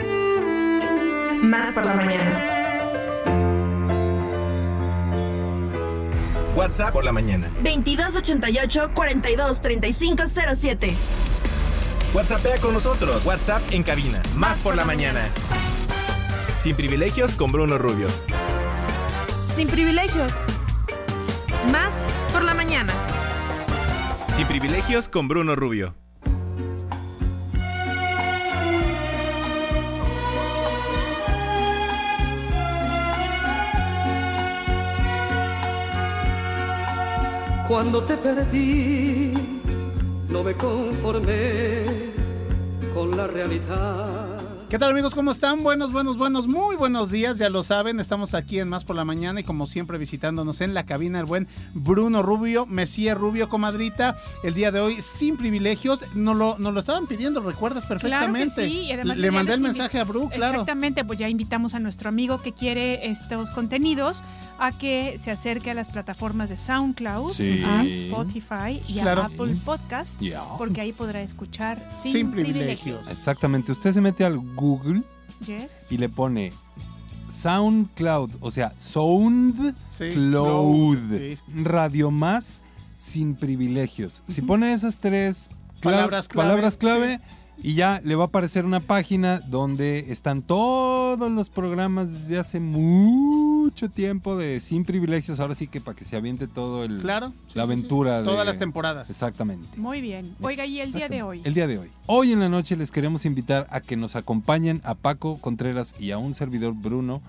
[1.41, 2.39] Más por la mañana.
[6.55, 7.47] WhatsApp por la mañana.
[7.63, 10.23] 2288 42 35
[10.55, 10.95] 07.
[12.13, 13.25] WhatsAppea con nosotros.
[13.25, 14.21] WhatsApp en cabina.
[14.35, 15.27] Más por la mañana.
[16.59, 18.05] Sin privilegios con Bruno Rubio.
[19.55, 20.31] Sin privilegios.
[21.71, 21.91] Más
[22.31, 22.93] por la mañana.
[24.37, 25.95] Sin privilegios con Bruno Rubio.
[37.69, 39.31] Cuando te perdí,
[40.27, 41.83] no me conformé
[42.95, 44.28] con la realidad.
[44.69, 45.15] ¿Qué tal amigos?
[45.15, 45.63] ¿Cómo están?
[45.63, 47.39] Buenos, buenos, buenos, muy buenos días.
[47.39, 50.75] Ya lo saben, estamos aquí en Más por la Mañana y como siempre visitándonos en
[50.75, 54.15] la cabina el buen Bruno Rubio, Mesía Rubio, comadrita.
[54.43, 56.01] El día de hoy sin privilegios.
[56.13, 58.53] Nos lo, nos lo estaban pidiendo, recuerdas perfectamente.
[58.53, 60.51] Claro que sí, y además Le mandé el mensaje a Bru, claro.
[60.51, 64.21] Exactamente, pues ya invitamos a nuestro amigo que quiere estos contenidos
[64.59, 67.63] a que se acerque a las plataformas de SoundCloud, Sí.
[67.65, 69.23] a Spotify y Claro.
[69.23, 70.43] a Apple Podcast, Ya.
[70.59, 72.77] porque ahí podrá escuchar sin, Sin privilegios.
[72.77, 73.07] privilegios.
[73.09, 73.71] Exactamente.
[73.71, 75.03] Usted se mete al Google
[75.45, 75.87] Yes.
[75.89, 76.51] y le pone
[77.29, 81.37] SoundCloud, o sea, SoundCloud, Sí, Cloud, sí.
[81.63, 82.63] Radio Más
[82.95, 84.23] sin privilegios.
[84.27, 85.49] Si pone esas tres
[85.81, 87.19] cla- Palabras clave, palabras clave
[87.61, 92.59] y ya le va a aparecer una página donde están todos los programas desde hace
[92.59, 95.39] mucho tiempo de sin privilegios.
[95.39, 97.33] Ahora sí que para que se aviente todo el Claro.
[97.47, 97.71] sí, la sí.
[97.71, 99.09] aventura de Todas las temporadas.
[99.09, 99.67] Exactamente.
[99.77, 100.35] Muy bien.
[100.41, 101.41] Oiga, y el día de hoy.
[101.43, 101.89] El día de hoy.
[102.05, 106.11] Hoy en la noche les queremos invitar a que nos acompañen a Paco Contreras y
[106.11, 107.21] a un servidor Bruno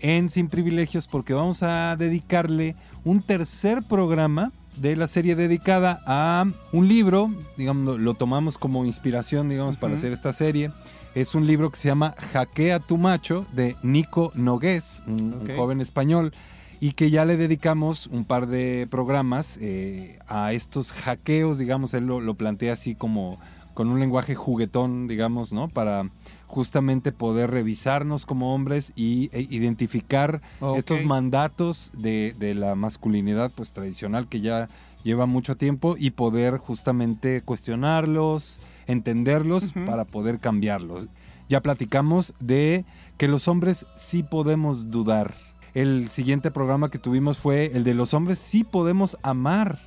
[0.00, 6.44] en Sin Privilegios porque vamos a dedicarle un tercer programa de la serie dedicada a
[6.72, 10.70] un libro, digamos, lo tomamos como inspiración, digamos, para hacer esta serie.
[11.14, 16.32] Es un libro que se llama Jaquea tu macho de Nico Nogués, un, joven español,
[16.78, 22.04] y que ya le dedicamos un par de programas eh, a estos hackeos, digamos, él
[22.04, 23.38] lo, lo plantea así como
[23.72, 25.68] con un lenguaje juguetón, digamos, ¿no?
[25.68, 26.10] Para
[26.46, 30.40] justamente poder revisarnos como hombres y e identificar
[30.76, 34.68] estos mandatos de, de la masculinidad pues tradicional que ya
[35.06, 38.58] lleva mucho tiempo y poder justamente cuestionarlos,
[38.88, 41.06] entenderlos para poder cambiarlos.
[41.48, 42.84] Ya platicamos de
[43.16, 45.32] que los hombres sí podemos dudar.
[45.74, 49.78] El siguiente programa que tuvimos fue el de los hombres sí podemos amar,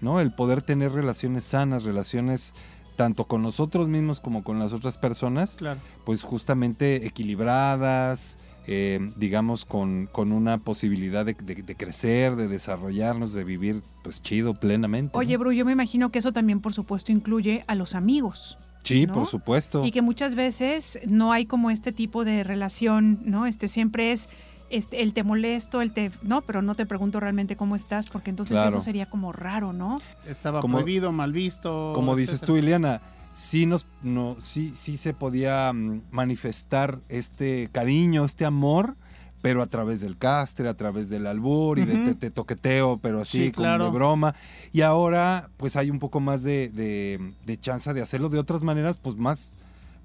[0.00, 0.18] ¿no?
[0.18, 2.52] El poder tener relaciones sanas, relaciones
[2.98, 5.78] tanto con nosotros mismos como con las otras personas, Claro.
[6.04, 13.32] pues justamente equilibradas, eh, digamos, con, con una posibilidad de, de- de crecer, de desarrollarnos,
[13.32, 15.12] de vivir pues chido plenamente.
[15.14, 15.20] ¿no?
[15.20, 18.58] Oye, Bru, yo me imagino que eso también, por supuesto, incluye a los amigos.
[18.84, 19.14] sí, ¿no?
[19.14, 19.84] por supuesto.
[19.84, 23.46] Y que muchas veces no hay como este tipo de relación, ¿no?
[23.46, 24.28] Este siempre es
[24.70, 26.10] este, el te molesto, el te.
[26.22, 28.68] No, pero no te pregunto realmente cómo estás, porque entonces Claro.
[28.70, 30.00] eso sería como raro, ¿no?
[30.26, 31.92] Estaba Como- prohibido, mal visto.
[31.94, 32.46] Como dices etcétera.
[32.46, 33.00] tú, Ileana,
[33.30, 38.96] sí, nos, no, sí, sí se podía mm, manifestar este cariño, este amor,
[39.40, 43.20] pero a través del castre, a través del albur y de te, te toqueteo, pero
[43.22, 43.84] así Sí, como claro.
[43.84, 44.34] de broma.
[44.72, 48.62] Y ahora, pues hay un poco más de, de, de chance de hacerlo de otras
[48.62, 49.52] maneras, pues más,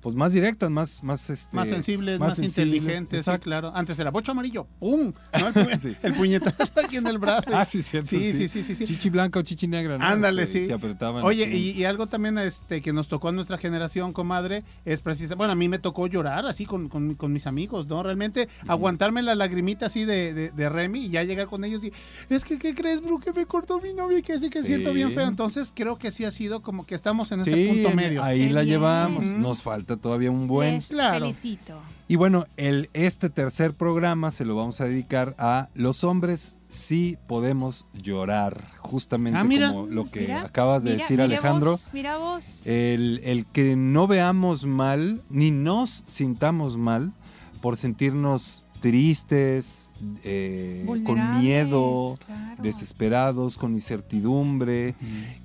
[0.04, 3.72] pues más directas, más, más este, Más sensibles, más, sensibles, inteligentes, sí, claro.
[3.74, 5.14] Antes era bocho amarillo, ¡pum!
[5.40, 5.48] ¿no?
[5.48, 5.96] El, pu- Sí.
[6.04, 7.50] el puñetazo aquí en el brazo.
[7.54, 8.10] Ah, sí, cierto.
[8.10, 8.86] Sí, sí, sí, sí, sí.
[8.86, 10.06] Chichi blanca o chichi negra, ¿no?
[10.06, 10.68] Ándale, Este, sí.
[10.68, 14.64] Te apretaban Oye, y, y algo también este que nos tocó a nuestra generación, comadre,
[14.86, 18.04] es precisamente, bueno, a mí me tocó llorar así con, con- con mis amigos, ¿no?
[18.04, 21.94] Realmente aguantarme la lagrimita así de, de, de Remy y ya llegar con ellos y,
[22.30, 23.20] es que, ¿qué crees, Bru?
[23.20, 24.68] Que me cortó mi novia y que así que Sí.
[24.68, 25.28] siento bien feo.
[25.28, 28.24] Entonces creo que sí ha sido como que estamos en ese Sí, punto medio.
[28.24, 29.24] Ahí la llevamos.
[29.26, 30.76] Nos falta todavía un buen.
[30.76, 31.26] Les claro.
[31.34, 31.80] felicito.
[32.07, 37.18] Y bueno, el, este tercer programa se lo vamos a dedicar a los hombres sí
[37.28, 38.60] podemos llorar.
[38.80, 39.70] Justamente Ah, mira.
[39.72, 41.72] como lo que Mira, acabas de mira, decir, mira Alejandro.
[41.72, 42.65] vos, mira vos.
[42.68, 47.14] El, el que no veamos mal, ni nos sintamos mal
[47.61, 49.91] por sentirnos tristes,
[50.24, 52.61] eh, con miedo, claro.
[52.64, 54.94] desesperados, con incertidumbre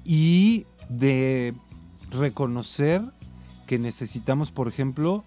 [0.05, 1.55] y de
[2.11, 3.03] reconocer
[3.69, 5.24] que necesitamos, por ejemplo,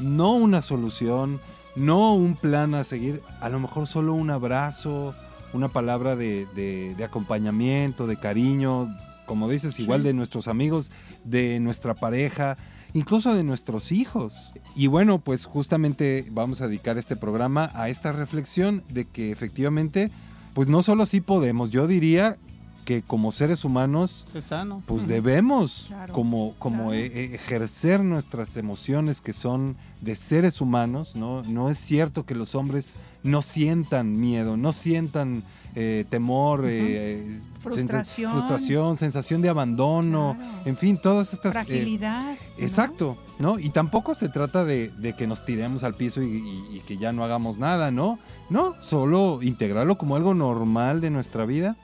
[0.00, 1.38] no una solución,
[1.76, 5.14] no un plan a seguir, a lo mejor solo un abrazo,
[5.52, 8.88] una palabra de, de- de acompañamiento, de cariño,
[9.26, 10.90] como dices, igual de nuestros amigos,
[11.24, 12.56] de nuestra pareja,
[12.94, 14.52] incluso de nuestros hijos.
[14.74, 20.10] Y bueno, pues justamente vamos a dedicar este programa a esta reflexión de que efectivamente,
[20.54, 22.38] pues no solo sí podemos, yo diría
[22.86, 24.82] que como seres humanos Es sano.
[24.86, 26.92] pues debemos Claro, como, como claro.
[26.94, 31.42] e- e- ejercer nuestras emociones que son de seres humanos, ¿no?
[31.42, 35.42] No es cierto que los hombres no sientan miedo, no sientan
[35.78, 38.32] eh, temor, eh, Frustración.
[38.32, 40.52] frustración, sensación de abandono, Claro.
[40.64, 41.54] en fin, todas estas...
[41.56, 42.24] eh, Fragilidad.
[42.32, 42.36] ¿no?
[42.64, 43.58] Exacto, ¿no?
[43.58, 46.96] Y tampoco se trata de, de que nos tiremos al piso y, y- y que
[46.96, 48.18] ya no hagamos nada, ¿no?
[48.48, 51.76] No, solo integrarlo como algo normal de nuestra vida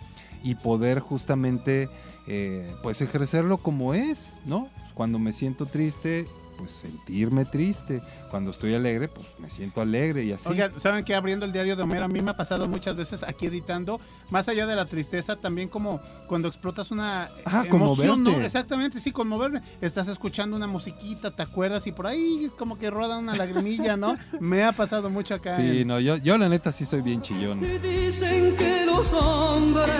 [0.43, 1.89] y poder justamente,
[2.27, 4.69] eh, pues, ejercerlo como es, ¿no?
[4.94, 6.27] Cuando me siento triste,
[6.62, 8.01] pues sentirme triste.
[8.30, 10.48] Cuando estoy alegre, pues me siento alegre y así.
[10.48, 13.22] Oigan, ¿saben que abriendo el diario de Homero a mí me ha pasado muchas veces
[13.22, 18.22] aquí editando, más allá de la tristeza, también como cuando explotas una Ah, eh, emoción,
[18.24, 18.30] ¿no?
[18.40, 19.60] Exactamente, sí, conmoverme.
[19.82, 21.86] Estás escuchando una musiquita, ¿te acuerdas?
[21.86, 24.16] Y por ahí como que roda una lagrimilla, ¿no?
[24.40, 25.56] me ha pasado mucho acá.
[25.56, 27.60] Sí, en- no, yo, yo la neta sí soy bien chillón.
[27.82, 29.90] Dicen que los hombres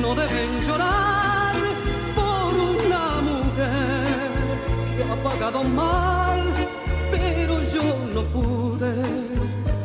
[0.00, 1.39] no deben llorar
[5.22, 6.40] pagado mal,
[7.10, 7.82] pero yo
[8.14, 9.02] no pude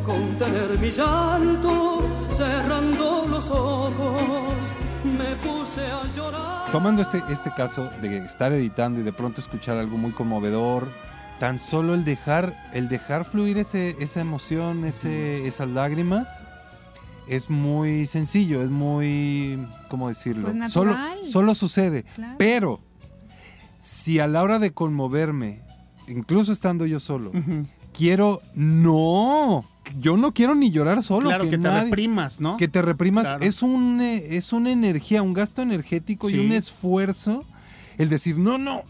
[0.05, 2.01] contener mi llanto,
[2.31, 4.53] cerrando los ojos,
[5.03, 6.71] me puse a llorar.
[6.71, 10.87] Tomando este, este caso de estar editando y de pronto escuchar algo muy conmovedor,
[11.39, 16.43] tan solo el dejar, el dejar fluir ese, esa emoción, ese, esas lágrimas,
[17.27, 20.49] es muy sencillo, es muy, ¿cómo decirlo?
[20.49, 20.95] Pues solo,
[21.25, 22.03] solo sucede.
[22.15, 22.35] Claro.
[22.37, 22.79] Pero,
[23.85, 25.59] si a la hora de conmoverme,
[26.07, 27.31] incluso estando yo solo,
[27.93, 29.63] quiero, no,
[29.99, 31.27] yo no quiero ni llorar solo.
[31.29, 32.57] claro, que, te nadie- reprimas, ¿no?
[32.57, 33.43] que te reprimas Claro.
[33.45, 36.37] es un eh, es una energía, un gasto energético Sí.
[36.37, 37.43] y un esfuerzo
[37.99, 38.81] el decir, "No, no,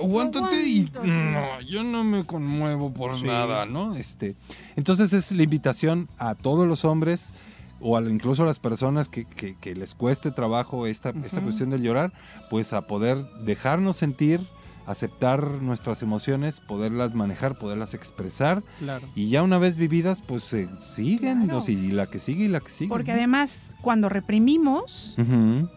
[0.00, 1.08] aguántate y Aguántate.
[1.08, 3.24] no, yo no me conmuevo por Sí.
[3.26, 3.96] nada", ¿no?
[3.96, 4.36] Este,
[4.76, 7.32] entonces es la invitación a todos los hombres
[7.80, 11.82] o incluso a las personas que, que- que les cueste trabajo esta, esta cuestión del
[11.82, 12.12] llorar,
[12.50, 14.40] pues a poder dejarnos sentir,
[14.86, 19.06] aceptar nuestras emociones, poderlas manejar, poderlas expresar Claro.
[19.14, 21.60] y ya una vez vividas, pues eh, siguen, Claro.
[21.60, 22.88] sea, y la que sigue y la que sigue.
[22.88, 23.16] Porque ¿no?
[23.18, 25.14] además, cuando reprimimos,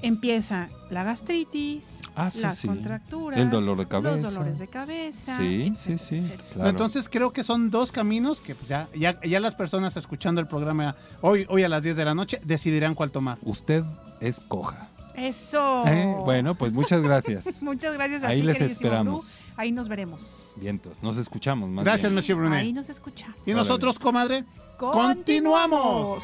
[0.02, 2.68] empieza la gastritis, Ah, sí, las sí.
[2.68, 4.16] contracturas, El dolor de cabeza.
[4.18, 5.38] los dolores de cabeza.
[5.38, 6.16] Sí, etcétera, sí, sí.
[6.18, 6.50] etcétera.
[6.54, 6.70] Claro.
[6.70, 10.48] Entonces creo que son dos caminos que pues, ya, ya, ya las personas escuchando el
[10.48, 13.38] programa hoy, hoy a las 10 de la noche decidirán cuál tomar.
[13.44, 13.84] Usted
[14.20, 14.90] es coja.
[15.16, 15.84] Eso.
[15.88, 17.62] Eh, Bueno, pues muchas gracias.
[17.64, 19.42] Muchas gracias a Ahí ti, les esperamos.
[19.46, 19.54] Bru.
[19.58, 20.54] Ahí nos veremos.
[20.58, 21.70] Vientos, nos escuchamos.
[21.70, 22.16] Más Gracias, bien.
[22.16, 22.60] Monsieur Brunet.
[22.60, 23.28] Ahí nos escucha.
[23.46, 24.46] Y nosotros, comadre,
[24.78, 26.24] Continuamos.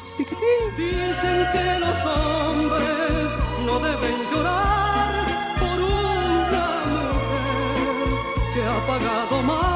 [0.78, 5.14] Dicen que los hombres no deben llorar
[5.58, 9.75] por una mujer que ha pagado mal,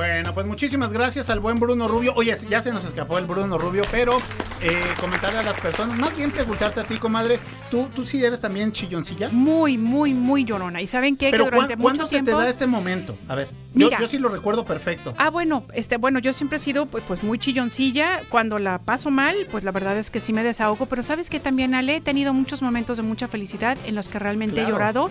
[0.00, 2.14] Bueno, pues muchísimas gracias al buen Bruno Rubio.
[2.16, 4.16] Oye, ya se nos escapó el Bruno Rubio, pero
[4.62, 7.38] eh, comentarle a las personas, más bien preguntarte a ti, comadre,
[7.70, 9.28] ¿tú, tú sí eres también chilloncilla?
[9.30, 10.80] Muy, muy, muy llorona.
[10.80, 11.30] ¿Y saben qué?
[11.30, 12.30] Pero que durante ¿cuán- ¿cuándo mucho se tiempo...
[12.38, 13.18] te da este momento?
[13.28, 14.00] A ver, yo, Mira.
[14.00, 15.12] yo sí lo recuerdo perfecto.
[15.18, 18.22] Ah, bueno, este, bueno, yo siempre he sido pues, pues muy chilloncilla.
[18.30, 20.86] Cuando la paso mal, pues la verdad es que sí me desahogo.
[20.86, 24.18] Pero sabes que también, Ale, he tenido muchos momentos de mucha felicidad en los que
[24.18, 24.68] realmente Claro.
[24.68, 25.10] he llorado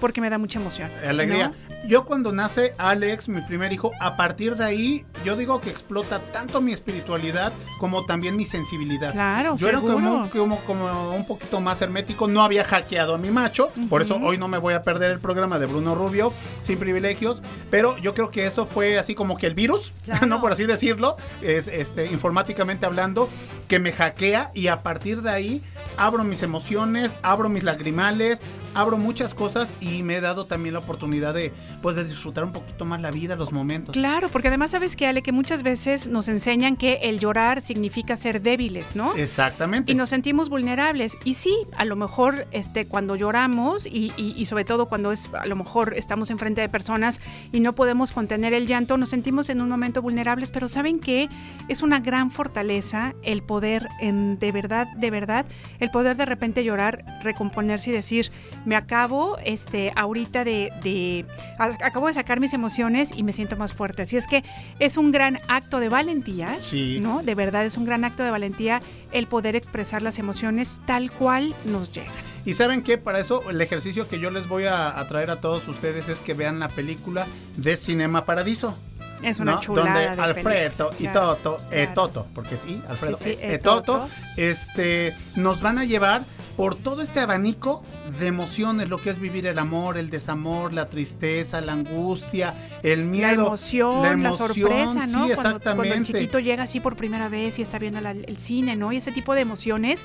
[0.00, 0.90] porque me da mucha emoción.
[1.08, 1.48] Alegría.
[1.48, 1.74] ¿no?
[1.86, 3.92] Yo cuando nace Alex, mi primer hijo,
[4.24, 9.12] partir de ahí, yo digo que explota tanto mi espiritualidad como también mi sensibilidad.
[9.12, 9.94] Claro, Yo era seguro.
[9.96, 14.18] como, como, como un poquito más hermético, no había hackeado a mi macho, por eso
[14.22, 16.32] hoy no me voy a perder el programa de Bruno Rubio,
[16.62, 20.26] sin privilegios, pero yo creo que eso fue así como que el virus, Claro.
[20.26, 23.28] no por así decirlo, es este informáticamente hablando,
[23.68, 25.62] que me hackea y a partir de ahí
[25.98, 28.40] abro mis emociones, abro mis lagrimales,
[28.74, 31.52] abro muchas cosas y me he dado también la oportunidad de
[31.82, 33.92] pues de disfrutar un poquito más la vida, los momentos.
[33.94, 38.16] Claro, porque además sabes que Ale, que muchas veces nos enseñan que el llorar significa
[38.16, 39.14] ser débiles, ¿no?
[39.16, 39.92] Exactamente.
[39.92, 41.16] Y nos sentimos vulnerables.
[41.24, 45.28] Y sí, a lo mejor este, cuando lloramos y, y- y sobre todo cuando es,
[45.34, 47.20] a lo mejor estamos enfrente de personas
[47.52, 51.28] y no podemos contener el llanto, nos sentimos en un momento vulnerables, pero ¿saben qué?
[51.68, 55.46] Es una gran fortaleza el poder, en, de verdad, de verdad,
[55.80, 58.30] el poder de repente llorar, recomponerse y decir,
[58.64, 61.26] me acabo este, ahorita de, de-
[61.58, 64.02] acabo de sacar mis emociones y me siento más fuerte.
[64.02, 64.42] Así es que
[64.78, 66.98] es un gran acto de valentía, Sí.
[67.00, 67.22] ¿no?
[67.22, 68.80] De verdad es un gran acto de valentía
[69.12, 72.12] el poder expresar las emociones tal cual nos llegan.
[72.46, 75.40] Y saben que para eso el ejercicio que yo les voy a, a traer a
[75.40, 77.26] todos ustedes es que vean la película
[77.56, 78.76] de Cinema Paradiso.
[79.22, 79.60] Es una ¿no?
[79.60, 81.06] chulada Donde de Alfredo y.
[81.08, 81.94] Toto, eh, Claro.
[81.94, 84.08] Toto, porque sí, Alfredo, Sí, sí, eh, eh, Toto, Toto.
[84.36, 86.22] este, nos van a llevar
[86.56, 87.82] por todo este abanico
[88.18, 93.04] de emociones, lo que es vivir el amor, el desamor, la tristeza, la angustia, el
[93.04, 95.06] miedo, la emoción, la, emoción, sorpresa, ¿no?
[95.06, 95.64] Sí, Cuando- exactamente.
[95.88, 98.92] Cuando, el chiquito llega así por primera vez y está viendo la- el cine, ¿no?
[98.92, 100.04] Y ese tipo de emociones,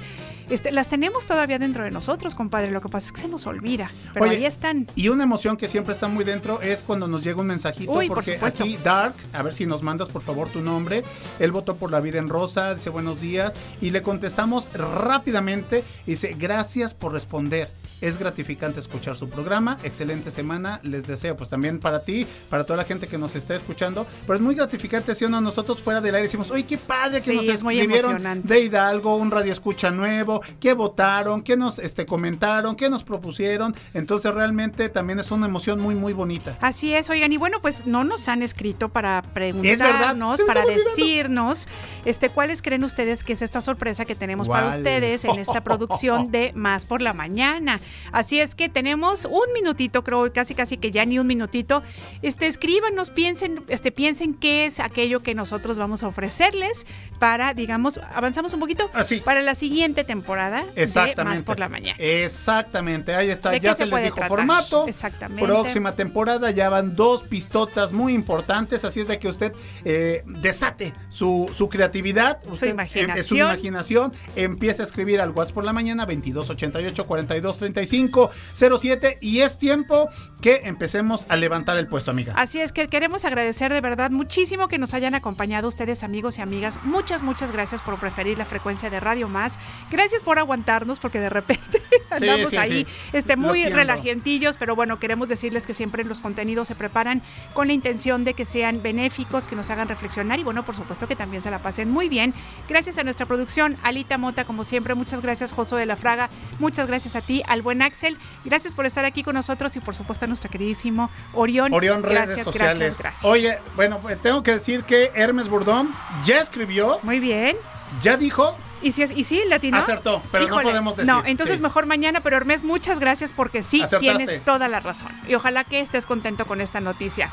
[0.50, 2.72] este, las tenemos todavía dentro de nosotros, compadre.
[2.72, 3.92] Lo que pasa es que se nos olvida.
[4.14, 4.88] Pero Oye, ahí están.
[4.96, 8.08] Y una emoción que siempre está muy dentro es cuando nos llega un mensajito, Uy,
[8.08, 11.04] porque aquí Dark, a ver si nos mandas por favor tu nombre.
[11.40, 15.84] Él votó por la vida en rosa, dice buenos días y le contestamos rápidamente.
[16.06, 17.70] Dice gracias por responder.
[18.02, 19.78] Es gratificante escuchar su programa.
[19.84, 20.80] Excelente semana.
[20.84, 24.08] Les deseo, pues también para ti, para toda la gente que nos está escuchando.
[24.22, 27.32] Pero es muy gratificante si uno nosotros fuera del aire decimos, oye, qué padre que
[27.32, 32.06] Sí, nos es escribieron de Hidalgo, un radio escucha nuevo, que votaron, que nos este,
[32.06, 33.76] comentaron, que nos propusieron.
[33.94, 36.58] Entonces realmente también es una emoción muy, muy bonita.
[36.62, 41.68] Así es, oigan, y bueno, pues no nos han escrito para preguntarnos, para decirnos,
[42.06, 46.29] este, cuáles creen ustedes que es esta sorpresa que tenemos para ustedes en esta producción
[46.30, 47.80] de Más por la Mañana.
[48.12, 51.84] Así es que tenemos un minutito, creo, casi casi que ya ni un minutito.
[52.22, 56.86] Este, escríbanos, piensen, este, piensen qué es aquello que nosotros vamos a ofrecerles
[57.20, 59.20] para, digamos, avanzamos un poquito Así.
[59.20, 61.40] para la siguiente temporada de Exactamente.
[61.40, 61.98] Más por la Mañana.
[62.00, 63.52] Exactamente, ahí está.
[63.52, 64.30] ¿De Ya se se les dijo tratar?
[64.30, 64.88] formato.
[64.88, 65.44] Exactamente.
[65.44, 69.54] Próxima temporada ya van dos pistotas muy importantes, así es de que usted
[69.86, 73.24] eh, desate su, su creatividad, usted, eh, imaginación.
[73.26, 79.58] su imaginación, empieza a escribir al WhatsApp por la mañana 2288 4235 07 y es
[79.58, 80.10] tiempo
[80.42, 82.34] que empecemos a levantar el puesto, amiga.
[82.36, 86.42] Así es que queremos agradecer de verdad muchísimo que nos hayan acompañado ustedes amigos y
[86.42, 86.80] amigas.
[86.84, 89.58] Muchas, muchas gracias por preferir la frecuencia de Radio Más.
[89.92, 92.88] Gracias por aguantarnos porque de repente andamos sí, ahí sí.
[93.14, 97.22] este, muy relajentillos, pero bueno, queremos decirles que siempre los contenidos se preparan
[97.54, 101.08] con la intención de que sean benéficos, que nos hagan reflexionar y bueno, por supuesto
[101.08, 102.34] que también se la pasen muy bien.
[102.68, 106.88] Gracias a nuestra producción, Alita Mota, como siempre, muchas gracias Joso de la Fraga, muchas
[106.88, 110.26] gracias a ti, al buen Axel, gracias por estar aquí con nosotros y por supuesto
[110.26, 111.72] a nuestro queridísimo Orión.
[111.72, 112.80] Orión redes sociales.
[112.80, 113.26] Gracias, gracias.
[113.26, 115.94] Oye, bueno, pues, tengo que decir que Hermes Burdón
[116.26, 117.56] ya escribió, Muy bien.
[118.02, 119.78] ya dijo ¿Y si, es, y sí, latino?
[119.78, 121.62] Acertó, pero no podemos decir, No, entonces sí.
[121.62, 124.00] mejor mañana, pero Hermes, muchas gracias porque sí, Acertaste.
[124.26, 125.12] tienes toda la razón.
[125.28, 127.30] Y ojalá que estés contento con esta noticia.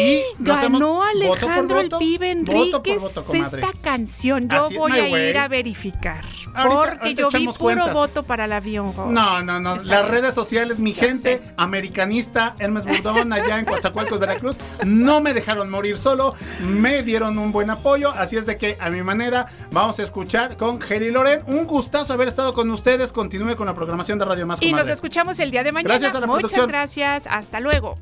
[0.00, 3.60] Y Ganó voto Alejandro el voto, pibe voto por Enríquez voto, comadre.
[3.60, 4.48] esta canción.
[4.48, 6.24] Yo Así voy a ir a verificar.
[6.52, 7.92] Ahorita- porque ahorita yo vi puro cuentas.
[7.94, 8.92] voto para el avión.
[8.96, 9.74] No, no, no.
[9.76, 10.12] Está Las bien.
[10.14, 11.54] redes sociales, mi gente sé.
[11.56, 17.52] americanista, Hermes Burdón, allá en Coatzacoalcos, Veracruz, no me dejaron morir solo, me dieron un
[17.52, 21.42] buen apoyo, así es de que a mi manera vamos a escuchar con Jerry Loren.
[21.46, 23.12] Un gustazo haber estado con ustedes.
[23.12, 24.92] Continúe con la programación de Radio Más Y nos comadre.
[24.94, 25.88] escuchamos el día de mañana.
[25.94, 26.66] Gracias a la Muchas producción.
[26.68, 27.26] gracias.
[27.28, 27.96] Hasta luego.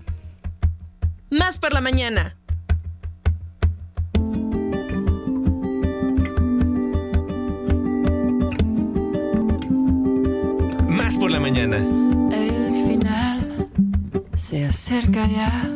[1.30, 2.34] Más por la mañana.
[10.88, 11.76] Más por la mañana.
[12.32, 13.68] El final
[14.36, 15.68] se acerca ya,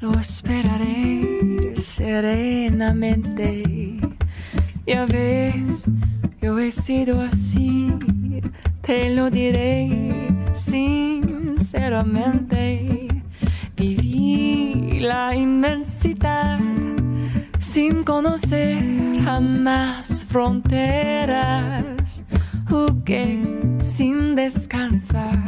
[0.00, 4.00] lo esperaré serenamente.
[4.86, 5.84] Ya ves,
[6.40, 7.92] yo he sido así,
[8.80, 10.08] te lo diré
[10.54, 13.07] sinceramente.
[13.78, 16.58] Viví la inmensidad
[17.60, 18.82] sin conocer
[19.22, 21.84] jamás fronteras.
[22.68, 23.40] Jugué
[23.80, 25.38] sin descansar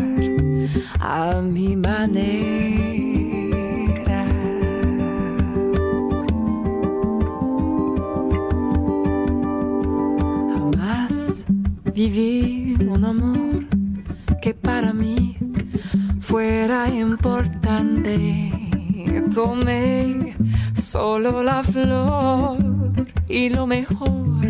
[1.00, 2.20] a mi manera.
[10.54, 11.44] Jamás
[11.92, 13.66] viví un amor
[14.40, 15.29] que para mí
[16.30, 18.52] fuera importante.
[19.34, 20.36] Tomé
[20.80, 22.58] solo la flor
[23.28, 24.46] y lo mejor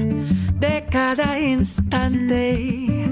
[0.59, 3.09] de cada instante.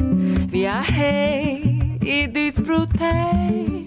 [0.50, 3.84] Viajé y disfruté,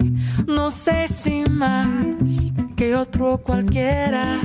[0.47, 4.41] no sé si más que otro cualquiera.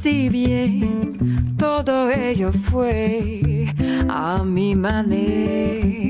[0.00, 3.66] Si bien todo ello fue
[4.08, 6.05] a mi manera.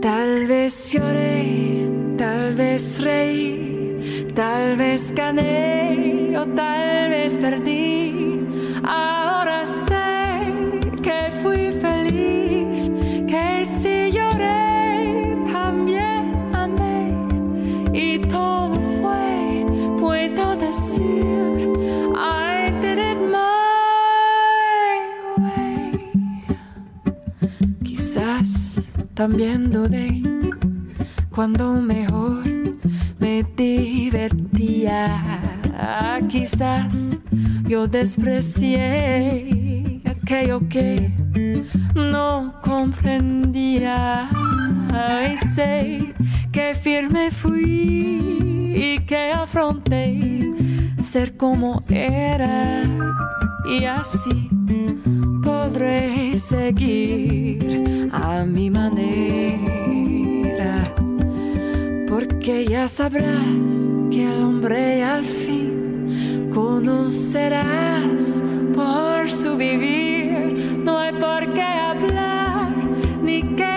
[0.00, 1.86] Tal vez lloré,
[2.16, 8.40] tal vez reí, tal vez gané o tal vez perdí.
[8.82, 9.66] Ahora
[29.20, 30.22] también dudé
[31.28, 32.42] cuando mejor
[33.18, 35.22] me divertía.
[36.26, 37.18] Quizás
[37.68, 38.80] yo desprecié
[40.06, 41.12] aquello que
[41.94, 44.30] no comprendía.
[45.30, 46.14] Y sé
[46.50, 50.50] que firme fui y que afronté
[51.02, 52.84] ser como era.
[53.70, 54.48] Y así
[55.70, 59.62] podré seguir a mi manera.
[62.08, 63.68] Porque ya sabrás
[64.10, 68.42] que el hombre al fin conocerás
[68.74, 70.80] por su vivir.
[70.84, 72.74] No hay por qué hablar,
[73.22, 73.69] ni qué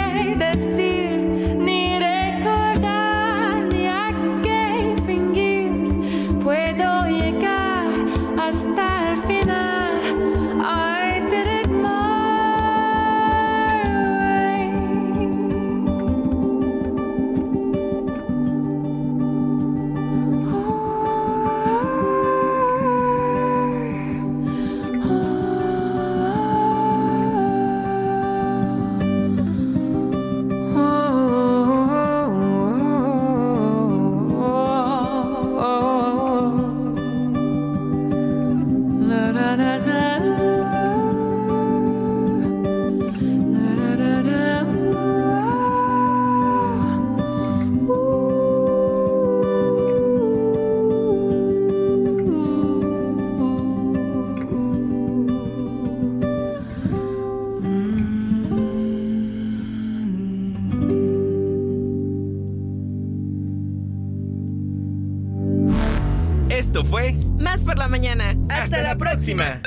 [67.73, 68.35] por la mañana.
[68.49, 69.62] Hasta, Hasta la próxima.